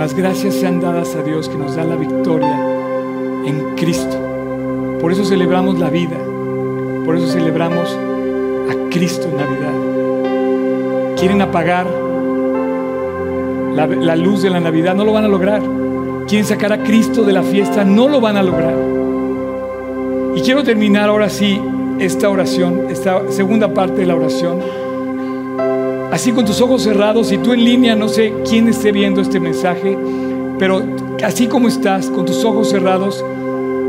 Las 0.00 0.14
gracias 0.14 0.54
sean 0.54 0.80
dadas 0.80 1.14
a 1.14 1.22
Dios 1.22 1.50
que 1.50 1.58
nos 1.58 1.76
da 1.76 1.84
la 1.84 1.94
victoria 1.94 2.58
en 3.44 3.76
Cristo. 3.76 4.16
Por 4.98 5.12
eso 5.12 5.26
celebramos 5.26 5.78
la 5.78 5.90
vida. 5.90 6.16
Por 7.04 7.18
eso 7.18 7.28
celebramos 7.28 7.98
a 8.70 8.88
Cristo 8.88 9.28
en 9.28 9.36
Navidad. 9.36 11.16
Quieren 11.18 11.42
apagar 11.42 11.86
la, 13.74 13.86
la, 13.86 14.16
luz 14.16 14.40
de 14.40 14.48
la 14.48 14.58
Navidad, 14.58 14.94
no 14.94 15.04
lo 15.04 15.12
van 15.12 15.26
a 15.26 15.28
lograr. 15.28 15.60
Quieren 16.26 16.46
sacar 16.46 16.72
a 16.72 16.82
Cristo 16.82 17.22
de 17.22 17.34
la 17.34 17.42
fiesta, 17.42 17.84
no 17.84 18.08
lo 18.08 18.22
van 18.22 18.38
a 18.38 18.42
lograr. 18.42 18.76
Y 20.34 20.40
quiero 20.40 20.64
terminar 20.64 21.10
ahora 21.10 21.28
sí 21.28 21.60
esta 21.98 22.30
oración, 22.30 22.86
esta 22.88 23.30
segunda 23.30 23.74
parte 23.74 24.00
de 24.00 24.06
la 24.06 24.14
oración 24.14 24.60
así 26.10 26.32
con 26.32 26.44
tus 26.44 26.60
ojos 26.60 26.82
cerrados 26.82 27.32
y 27.32 27.38
tú 27.38 27.52
en 27.52 27.64
línea, 27.64 27.94
no 27.94 28.08
sé 28.08 28.34
quién 28.48 28.68
esté 28.68 28.92
viendo 28.92 29.20
este 29.20 29.40
mensaje, 29.40 29.96
pero 30.58 30.82
así 31.24 31.46
como 31.46 31.68
estás, 31.68 32.10
con 32.10 32.26
tus 32.26 32.44
ojos 32.44 32.70
cerrados, 32.70 33.24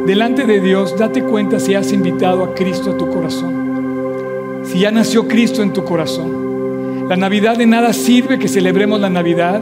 delante 0.06 0.46
de 0.46 0.60
Dios, 0.62 0.98
date 0.98 1.24
cuenta 1.24 1.60
si 1.60 1.76
has 1.76 1.92
invitado 1.92 2.44
a 2.44 2.54
Cristo 2.54 2.92
a 2.92 2.98
tu 2.98 3.10
corazón. 3.10 4.62
Si 4.64 4.80
ya 4.80 4.92
nació 4.92 5.28
Cristo 5.28 5.64
en 5.64 5.74
tu 5.74 5.84
corazón. 5.84 7.10
La 7.10 7.18
Navidad 7.18 7.58
de 7.58 7.66
nada 7.66 7.92
sirve 7.92 8.40
que 8.40 8.48
celebremos 8.48 9.02
la 9.02 9.10
Navidad. 9.10 9.62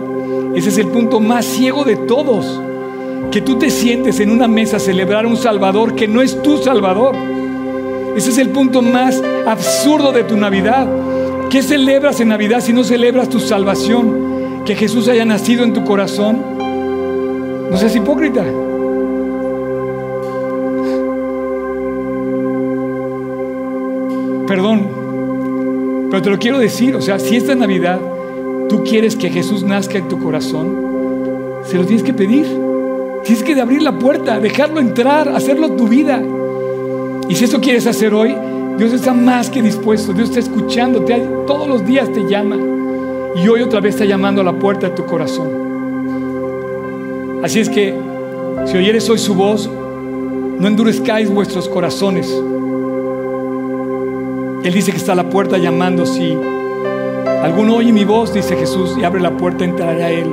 Ese 0.53 0.69
es 0.69 0.77
el 0.77 0.87
punto 0.87 1.19
más 1.19 1.45
ciego 1.45 1.83
de 1.83 1.95
todos. 1.95 2.61
Que 3.31 3.41
tú 3.41 3.57
te 3.57 3.71
sientes 3.71 4.19
en 4.19 4.29
una 4.29 4.47
mesa 4.47 4.77
a 4.77 4.79
celebrar 4.79 5.25
un 5.25 5.37
Salvador 5.37 5.95
que 5.95 6.07
no 6.07 6.21
es 6.21 6.41
tu 6.43 6.57
Salvador. 6.57 7.15
Ese 8.15 8.29
es 8.29 8.37
el 8.37 8.49
punto 8.49 8.81
más 8.81 9.21
absurdo 9.47 10.11
de 10.11 10.23
tu 10.25 10.37
Navidad. 10.37 10.87
¿Qué 11.49 11.63
celebras 11.63 12.19
en 12.19 12.27
Navidad 12.27 12.61
si 12.61 12.73
no 12.73 12.83
celebras 12.83 13.27
tu 13.27 13.39
salvación? 13.39 14.63
Que 14.65 14.75
Jesús 14.75 15.07
haya 15.07 15.25
nacido 15.25 15.63
en 15.63 15.73
tu 15.73 15.83
corazón. 15.83 16.43
No 17.71 17.75
seas 17.75 17.95
hipócrita. 17.95 18.43
Perdón, 24.45 26.07
pero 26.11 26.21
te 26.21 26.29
lo 26.29 26.37
quiero 26.37 26.59
decir, 26.59 26.95
o 26.95 27.01
sea, 27.01 27.17
si 27.17 27.35
esta 27.35 27.55
Navidad 27.55 27.99
tú 28.67 28.83
quieres 28.83 29.15
que 29.15 29.29
Jesús 29.29 29.63
nazca 29.63 29.97
en 29.97 30.07
tu 30.07 30.19
corazón, 30.19 31.63
se 31.65 31.77
lo 31.77 31.85
tienes 31.85 32.03
que 32.03 32.13
pedir. 32.13 32.45
Tienes 33.23 33.43
que 33.43 33.59
abrir 33.59 33.81
la 33.81 33.97
puerta, 33.97 34.39
dejarlo 34.39 34.79
entrar, 34.79 35.29
hacerlo 35.29 35.71
tu 35.71 35.87
vida. 35.87 36.21
Y 37.27 37.35
si 37.35 37.45
eso 37.45 37.59
quieres 37.59 37.87
hacer 37.87 38.13
hoy, 38.13 38.35
Dios 38.79 38.93
está 38.93 39.13
más 39.13 39.49
que 39.49 39.61
dispuesto, 39.61 40.13
Dios 40.13 40.29
está 40.29 40.39
escuchando, 40.39 41.03
todos 41.45 41.67
los 41.67 41.85
días 41.85 42.09
te 42.13 42.25
llama 42.29 42.55
y 43.35 43.45
hoy 43.49 43.61
otra 43.61 43.81
vez 43.81 43.95
está 43.95 44.05
llamando 44.05 44.39
a 44.39 44.45
la 44.45 44.53
puerta 44.53 44.87
de 44.87 44.95
tu 44.95 45.05
corazón. 45.05 45.49
Así 47.43 47.59
es 47.59 47.67
que 47.67 47.93
si 48.67 48.77
oyeres 48.77 49.09
hoy 49.09 49.17
su 49.17 49.35
voz, 49.35 49.69
no 49.69 50.65
endurezcáis 50.65 51.29
vuestros 51.29 51.67
corazones. 51.67 52.33
Él 54.63 54.73
dice 54.73 54.91
que 54.91 54.97
está 54.97 55.11
a 55.11 55.15
la 55.15 55.29
puerta 55.29 55.57
llamando, 55.57 56.05
si 56.05 56.37
alguno 57.43 57.75
oye 57.75 57.91
mi 57.91 58.05
voz, 58.05 58.33
dice 58.33 58.55
Jesús, 58.55 58.95
y 58.97 59.03
abre 59.03 59.19
la 59.19 59.35
puerta, 59.35 59.65
entrará 59.65 60.05
a 60.05 60.09
Él. 60.09 60.29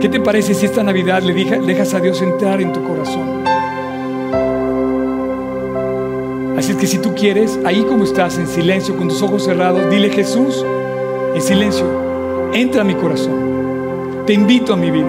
¿Qué 0.00 0.08
te 0.08 0.20
parece 0.20 0.54
si 0.54 0.66
esta 0.66 0.84
Navidad 0.84 1.20
le 1.22 1.34
dejas 1.34 1.94
a 1.94 2.00
Dios 2.00 2.22
entrar 2.22 2.60
en 2.60 2.72
tu 2.72 2.84
corazón? 2.84 3.55
Así 6.66 6.72
es 6.72 6.78
que 6.80 6.86
si 6.88 6.98
tú 6.98 7.14
quieres, 7.14 7.60
ahí 7.64 7.84
como 7.84 8.02
estás, 8.02 8.38
en 8.38 8.48
silencio, 8.48 8.96
con 8.96 9.06
tus 9.06 9.22
ojos 9.22 9.44
cerrados, 9.44 9.88
dile 9.88 10.10
Jesús, 10.10 10.64
en 11.32 11.40
silencio, 11.40 11.86
entra 12.52 12.80
a 12.80 12.84
mi 12.84 12.96
corazón. 12.96 14.24
Te 14.26 14.32
invito 14.32 14.72
a 14.72 14.76
mi 14.76 14.90
vida. 14.90 15.06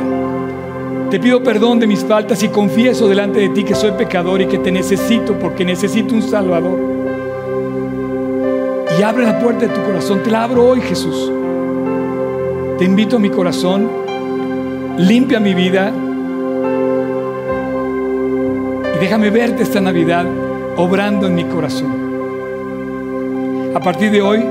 Te 1.09 1.19
pido 1.19 1.41
perdón 1.41 1.79
de 1.79 1.87
mis 1.87 2.05
faltas 2.05 2.43
y 2.43 2.49
confieso 2.49 3.07
delante 3.07 3.39
de 3.39 3.49
ti 3.49 3.63
que 3.63 3.73
soy 3.73 3.93
pecador 3.93 4.39
y 4.39 4.45
que 4.45 4.59
te 4.59 4.71
necesito 4.71 5.33
porque 5.39 5.65
necesito 5.65 6.13
un 6.13 6.21
Salvador. 6.21 6.79
Y 8.99 9.01
abre 9.01 9.25
la 9.25 9.39
puerta 9.39 9.65
de 9.65 9.73
tu 9.73 9.81
corazón. 9.81 10.21
Te 10.21 10.29
la 10.29 10.43
abro 10.43 10.63
hoy, 10.63 10.81
Jesús. 10.81 11.31
Te 12.77 12.85
invito 12.85 13.15
a 13.15 13.19
mi 13.19 13.31
corazón. 13.31 13.89
Limpia 14.99 15.39
mi 15.39 15.55
vida. 15.55 15.91
Y 18.95 18.99
déjame 18.99 19.31
verte 19.31 19.63
esta 19.63 19.81
Navidad 19.81 20.27
obrando 20.77 21.27
en 21.27 21.35
mi 21.35 21.43
corazón. 21.45 22.07
A 23.75 23.79
partir 23.79 24.11
de 24.11 24.21
hoy, 24.21 24.45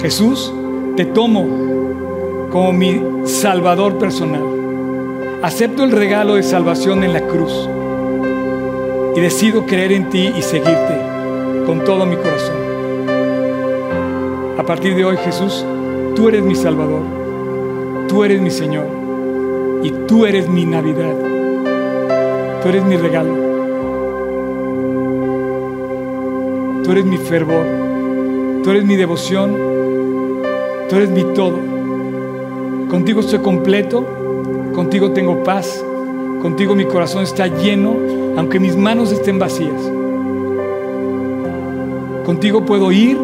Jesús, 0.00 0.52
te 0.96 1.04
tomo 1.04 2.48
como 2.50 2.72
mi 2.72 3.02
Salvador 3.24 3.98
personal. 3.98 4.42
Acepto 5.42 5.84
el 5.84 5.90
regalo 5.90 6.34
de 6.36 6.42
salvación 6.42 7.02
en 7.04 7.12
la 7.12 7.26
cruz 7.26 7.68
y 9.16 9.20
decido 9.20 9.66
creer 9.66 9.92
en 9.92 10.08
ti 10.08 10.32
y 10.36 10.42
seguirte 10.42 11.00
con 11.66 11.84
todo 11.84 12.06
mi 12.06 12.16
corazón. 12.16 12.56
A 14.56 14.62
partir 14.62 14.94
de 14.94 15.04
hoy, 15.04 15.16
Jesús, 15.16 15.64
tú 16.14 16.28
eres 16.28 16.42
mi 16.42 16.54
Salvador, 16.54 17.02
tú 18.08 18.22
eres 18.22 18.40
mi 18.40 18.50
Señor 18.50 18.86
y 19.82 19.90
tú 20.06 20.26
eres 20.26 20.48
mi 20.48 20.64
Navidad, 20.64 21.14
tú 22.62 22.68
eres 22.68 22.84
mi 22.84 22.96
regalo. 22.96 23.49
Tú 26.90 26.94
eres 26.94 27.06
mi 27.06 27.18
fervor, 27.18 27.66
tú 28.64 28.70
eres 28.72 28.84
mi 28.84 28.96
devoción, 28.96 29.56
tú 30.88 30.96
eres 30.96 31.08
mi 31.08 31.22
todo. 31.22 31.56
Contigo 32.88 33.20
estoy 33.20 33.38
completo, 33.38 34.04
contigo 34.74 35.12
tengo 35.12 35.44
paz, 35.44 35.84
contigo 36.42 36.74
mi 36.74 36.86
corazón 36.86 37.22
está 37.22 37.46
lleno, 37.46 37.94
aunque 38.36 38.58
mis 38.58 38.76
manos 38.76 39.12
estén 39.12 39.38
vacías. 39.38 39.80
Contigo 42.26 42.64
puedo 42.64 42.90
ir 42.90 43.16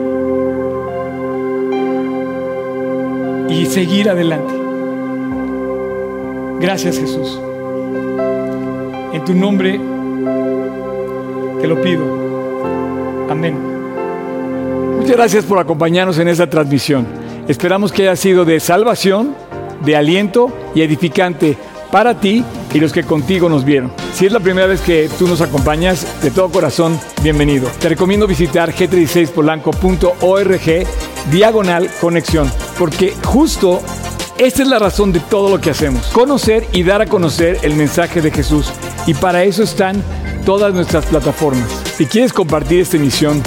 y 3.48 3.66
seguir 3.66 4.08
adelante. 4.10 4.54
Gracias 6.60 7.00
Jesús. 7.00 7.40
En 9.12 9.24
tu 9.24 9.34
nombre 9.34 9.80
te 11.60 11.66
lo 11.66 11.82
pido. 11.82 12.25
Muchas 14.96 15.16
gracias 15.16 15.44
por 15.44 15.58
acompañarnos 15.58 16.18
en 16.18 16.28
esta 16.28 16.48
transmisión. 16.48 17.06
Esperamos 17.48 17.92
que 17.92 18.02
haya 18.02 18.16
sido 18.16 18.44
de 18.44 18.60
salvación, 18.60 19.34
de 19.84 19.96
aliento 19.96 20.52
y 20.74 20.82
edificante 20.82 21.56
para 21.90 22.18
ti 22.18 22.44
y 22.74 22.80
los 22.80 22.92
que 22.92 23.04
contigo 23.04 23.48
nos 23.48 23.64
vieron. 23.64 23.92
Si 24.14 24.26
es 24.26 24.32
la 24.32 24.40
primera 24.40 24.66
vez 24.66 24.80
que 24.80 25.08
tú 25.18 25.28
nos 25.28 25.40
acompañas, 25.40 26.22
de 26.22 26.30
todo 26.30 26.50
corazón, 26.50 26.98
bienvenido. 27.22 27.68
Te 27.78 27.88
recomiendo 27.88 28.26
visitar 28.26 28.72
g36polanco.org 28.72 30.86
diagonal 31.30 31.88
conexión, 32.00 32.50
porque 32.78 33.14
justo 33.24 33.80
esta 34.38 34.62
es 34.62 34.68
la 34.68 34.78
razón 34.78 35.12
de 35.12 35.20
todo 35.20 35.48
lo 35.48 35.60
que 35.60 35.70
hacemos, 35.70 36.06
conocer 36.08 36.66
y 36.72 36.82
dar 36.82 37.00
a 37.00 37.06
conocer 37.06 37.58
el 37.62 37.74
mensaje 37.74 38.20
de 38.20 38.30
Jesús. 38.30 38.70
Y 39.06 39.14
para 39.14 39.44
eso 39.44 39.62
están 39.62 40.02
todas 40.44 40.74
nuestras 40.74 41.06
plataformas. 41.06 41.85
Si 41.96 42.04
quieres 42.04 42.34
compartir 42.34 42.82
esta 42.82 42.98
emisión, 42.98 43.42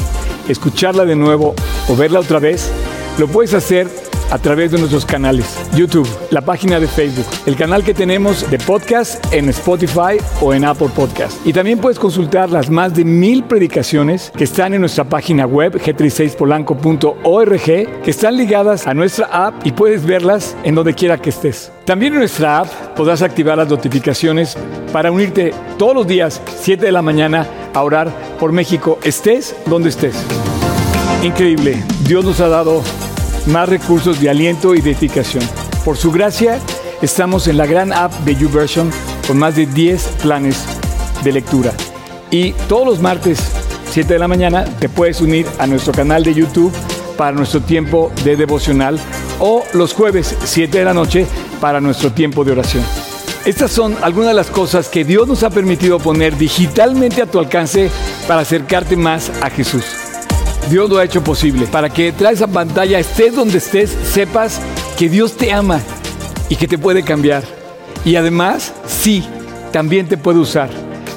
escucharla 0.47 1.05
de 1.05 1.15
nuevo 1.15 1.53
o 1.87 1.95
verla 1.95 2.19
otra 2.19 2.39
vez, 2.39 2.71
lo 3.19 3.27
puedes 3.27 3.53
hacer 3.53 3.87
a 4.31 4.37
través 4.37 4.71
de 4.71 4.77
nuestros 4.77 5.05
canales, 5.05 5.59
YouTube, 5.75 6.07
la 6.29 6.41
página 6.41 6.79
de 6.79 6.87
Facebook, 6.87 7.25
el 7.45 7.55
canal 7.55 7.83
que 7.83 7.93
tenemos 7.93 8.49
de 8.49 8.57
podcast 8.57 9.23
en 9.33 9.49
Spotify 9.49 10.17
o 10.41 10.53
en 10.53 10.65
Apple 10.65 10.89
Podcast. 10.95 11.45
Y 11.45 11.53
también 11.53 11.79
puedes 11.79 11.99
consultar 11.99 12.49
las 12.49 12.69
más 12.69 12.93
de 12.93 13.03
mil 13.05 13.43
predicaciones 13.43 14.31
que 14.35 14.43
están 14.43 14.73
en 14.73 14.81
nuestra 14.81 15.03
página 15.03 15.45
web 15.45 15.73
g36polanco.org, 15.81 17.63
que 18.03 18.11
están 18.11 18.37
ligadas 18.37 18.87
a 18.87 18.93
nuestra 18.93 19.25
app 19.31 19.65
y 19.65 19.71
puedes 19.71 20.05
verlas 20.05 20.55
en 20.63 20.75
donde 20.75 20.93
quiera 20.93 21.17
que 21.17 21.29
estés. 21.29 21.71
También 21.85 22.13
en 22.13 22.19
nuestra 22.19 22.59
app 22.59 22.67
podrás 22.95 23.21
activar 23.21 23.57
las 23.57 23.69
notificaciones 23.69 24.55
para 24.93 25.11
unirte 25.11 25.53
todos 25.77 25.95
los 25.95 26.07
días, 26.07 26.41
7 26.61 26.85
de 26.85 26.91
la 26.91 27.01
mañana, 27.01 27.47
a 27.73 27.81
orar 27.81 28.11
por 28.39 28.51
México, 28.51 28.99
estés 29.03 29.55
donde 29.65 29.89
estés. 29.89 30.15
Increíble, 31.23 31.83
Dios 32.03 32.23
nos 32.23 32.39
ha 32.39 32.47
dado 32.47 32.81
más 33.47 33.69
recursos 33.69 34.19
de 34.19 34.29
aliento 34.29 34.75
y 34.75 34.81
de 34.81 34.91
edificación. 34.91 35.43
Por 35.85 35.97
su 35.97 36.11
gracia, 36.11 36.59
estamos 37.01 37.47
en 37.47 37.57
la 37.57 37.65
gran 37.65 37.93
app 37.93 38.13
de 38.25 38.35
YouVersion 38.35 38.91
con 39.27 39.37
más 39.37 39.55
de 39.55 39.65
10 39.65 40.03
planes 40.21 40.63
de 41.23 41.31
lectura. 41.31 41.73
Y 42.31 42.51
todos 42.67 42.85
los 42.85 43.01
martes, 43.01 43.39
7 43.91 44.13
de 44.13 44.19
la 44.19 44.27
mañana, 44.27 44.65
te 44.65 44.89
puedes 44.89 45.21
unir 45.21 45.45
a 45.57 45.67
nuestro 45.67 45.93
canal 45.93 46.23
de 46.23 46.33
YouTube 46.33 46.73
para 47.17 47.31
nuestro 47.31 47.61
tiempo 47.61 48.11
de 48.23 48.35
devocional 48.35 48.99
o 49.39 49.63
los 49.73 49.93
jueves, 49.93 50.35
7 50.43 50.77
de 50.77 50.85
la 50.85 50.93
noche, 50.93 51.25
para 51.59 51.81
nuestro 51.81 52.11
tiempo 52.11 52.43
de 52.43 52.51
oración. 52.51 52.83
Estas 53.45 53.71
son 53.71 53.95
algunas 54.01 54.29
de 54.29 54.35
las 54.35 54.49
cosas 54.49 54.89
que 54.89 55.03
Dios 55.03 55.27
nos 55.27 55.43
ha 55.43 55.49
permitido 55.49 55.97
poner 55.99 56.37
digitalmente 56.37 57.21
a 57.21 57.25
tu 57.25 57.39
alcance 57.39 57.89
para 58.27 58.41
acercarte 58.41 58.95
más 58.95 59.31
a 59.41 59.49
Jesús. 59.49 60.08
Dios 60.69 60.89
lo 60.89 60.97
ha 60.97 61.03
hecho 61.03 61.23
posible. 61.23 61.65
Para 61.67 61.89
que 61.89 62.05
detrás 62.05 62.31
de 62.31 62.35
esa 62.35 62.47
pantalla, 62.47 62.99
estés 62.99 63.35
donde 63.35 63.57
estés, 63.57 63.89
sepas 63.89 64.59
que 64.97 65.09
Dios 65.09 65.37
te 65.37 65.51
ama 65.51 65.79
y 66.49 66.55
que 66.55 66.67
te 66.67 66.77
puede 66.77 67.03
cambiar. 67.03 67.43
Y 68.05 68.15
además, 68.15 68.73
sí, 68.87 69.23
también 69.71 70.07
te 70.07 70.17
puede 70.17 70.39
usar. 70.39 70.69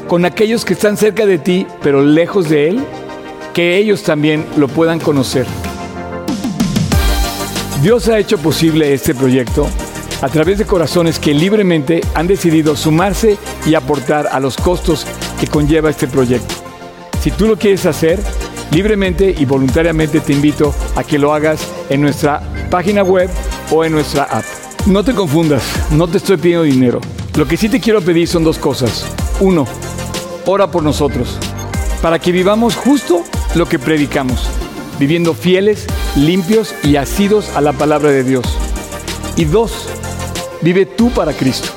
Con 0.09 0.25
aquellos 0.25 0.65
que 0.65 0.75
están 0.75 0.97
cerca 0.97 1.27
de 1.27 1.39
ti, 1.39 1.67
pero 1.83 2.03
lejos 2.03 2.49
de 2.49 2.69
Él, 2.69 2.81
que 3.55 3.77
ellos 3.77 4.03
también 4.03 4.45
lo 4.57 4.69
puedan 4.69 4.99
conocer. 4.99 5.47
Dios 7.83 8.09
ha 8.09 8.19
hecho 8.19 8.39
posible 8.39 8.95
este 8.95 9.15
proyecto 9.15 9.67
a 10.21 10.29
través 10.29 10.59
de 10.59 10.65
corazones 10.65 11.19
que 11.19 11.35
libremente 11.35 12.01
han 12.15 12.29
decidido 12.29 12.77
sumarse 12.77 13.37
y 13.67 13.75
aportar 13.75 14.29
a 14.31 14.39
los 14.39 14.57
costos 14.57 15.05
que 15.41 15.49
conlleva 15.49 15.91
este 15.91 16.07
proyecto. 16.07 16.55
Si 17.21 17.33
tú 17.33 17.49
lo 17.49 17.57
quieres 17.57 17.85
hacer, 17.87 18.21
Libremente 18.73 19.35
y 19.37 19.45
voluntariamente 19.45 20.21
te 20.21 20.33
invito 20.33 20.75
a 20.97 21.05
que 21.05 21.19
lo 21.19 21.35
hagas 21.35 21.61
en 21.91 22.01
nuestra 22.01 22.41
página 22.71 23.03
web 23.03 23.29
o 23.71 23.85
en 23.85 23.93
nuestra 23.93 24.25
app. 24.25 24.45
No 24.87 25.05
te 25.05 25.13
confundas, 25.13 25.63
no 25.91 26.09
te 26.09 26.17
estoy 26.17 26.39
pidiendo 26.39 26.65
dinero. 26.65 27.01
Lo 27.37 27.47
que 27.47 27.59
sí 27.59 27.69
te 27.69 27.81
quiero 27.81 28.01
pedir 28.01 28.27
son 28.27 28.45
dos 28.45 28.59
cosas. 28.59 29.07
Uno, 29.41 29.67
ora 30.47 30.71
por 30.71 30.83
nosotros, 30.83 31.39
para 32.01 32.19
que 32.19 32.33
vivamos 32.33 32.75
justo 32.75 33.23
lo 33.55 33.67
que 33.67 33.79
predicamos, 33.79 34.49
viviendo 34.99 35.35
fieles, 35.35 35.87
limpios 36.17 36.75
y 36.83 36.97
asidos 36.97 37.51
a 37.55 37.61
la 37.61 37.75
palabra 37.75 38.11
de 38.11 38.25
Dios. 38.25 38.47
Y 39.37 39.45
dos, 39.45 39.89
vive 40.63 40.87
tú 40.87 41.11
para 41.11 41.35
Cristo, 41.35 41.69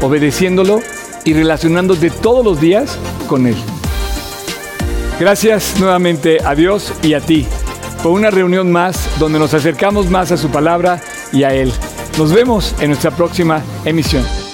obedeciéndolo 0.00 0.80
y 1.24 1.32
relacionándote 1.32 2.10
todos 2.10 2.44
los 2.44 2.60
días 2.60 2.98
con 3.26 3.48
Él. 3.48 3.56
Gracias 5.18 5.80
nuevamente 5.80 6.38
a 6.44 6.54
Dios 6.54 6.92
y 7.02 7.14
a 7.14 7.20
ti 7.20 7.46
por 8.02 8.12
una 8.12 8.30
reunión 8.30 8.70
más 8.70 9.08
donde 9.18 9.38
nos 9.38 9.54
acercamos 9.54 10.10
más 10.10 10.30
a 10.30 10.36
su 10.36 10.50
palabra 10.50 11.00
y 11.32 11.44
a 11.44 11.54
Él. 11.54 11.72
Nos 12.18 12.32
vemos 12.32 12.74
en 12.80 12.88
nuestra 12.88 13.10
próxima 13.10 13.62
emisión. 13.84 14.45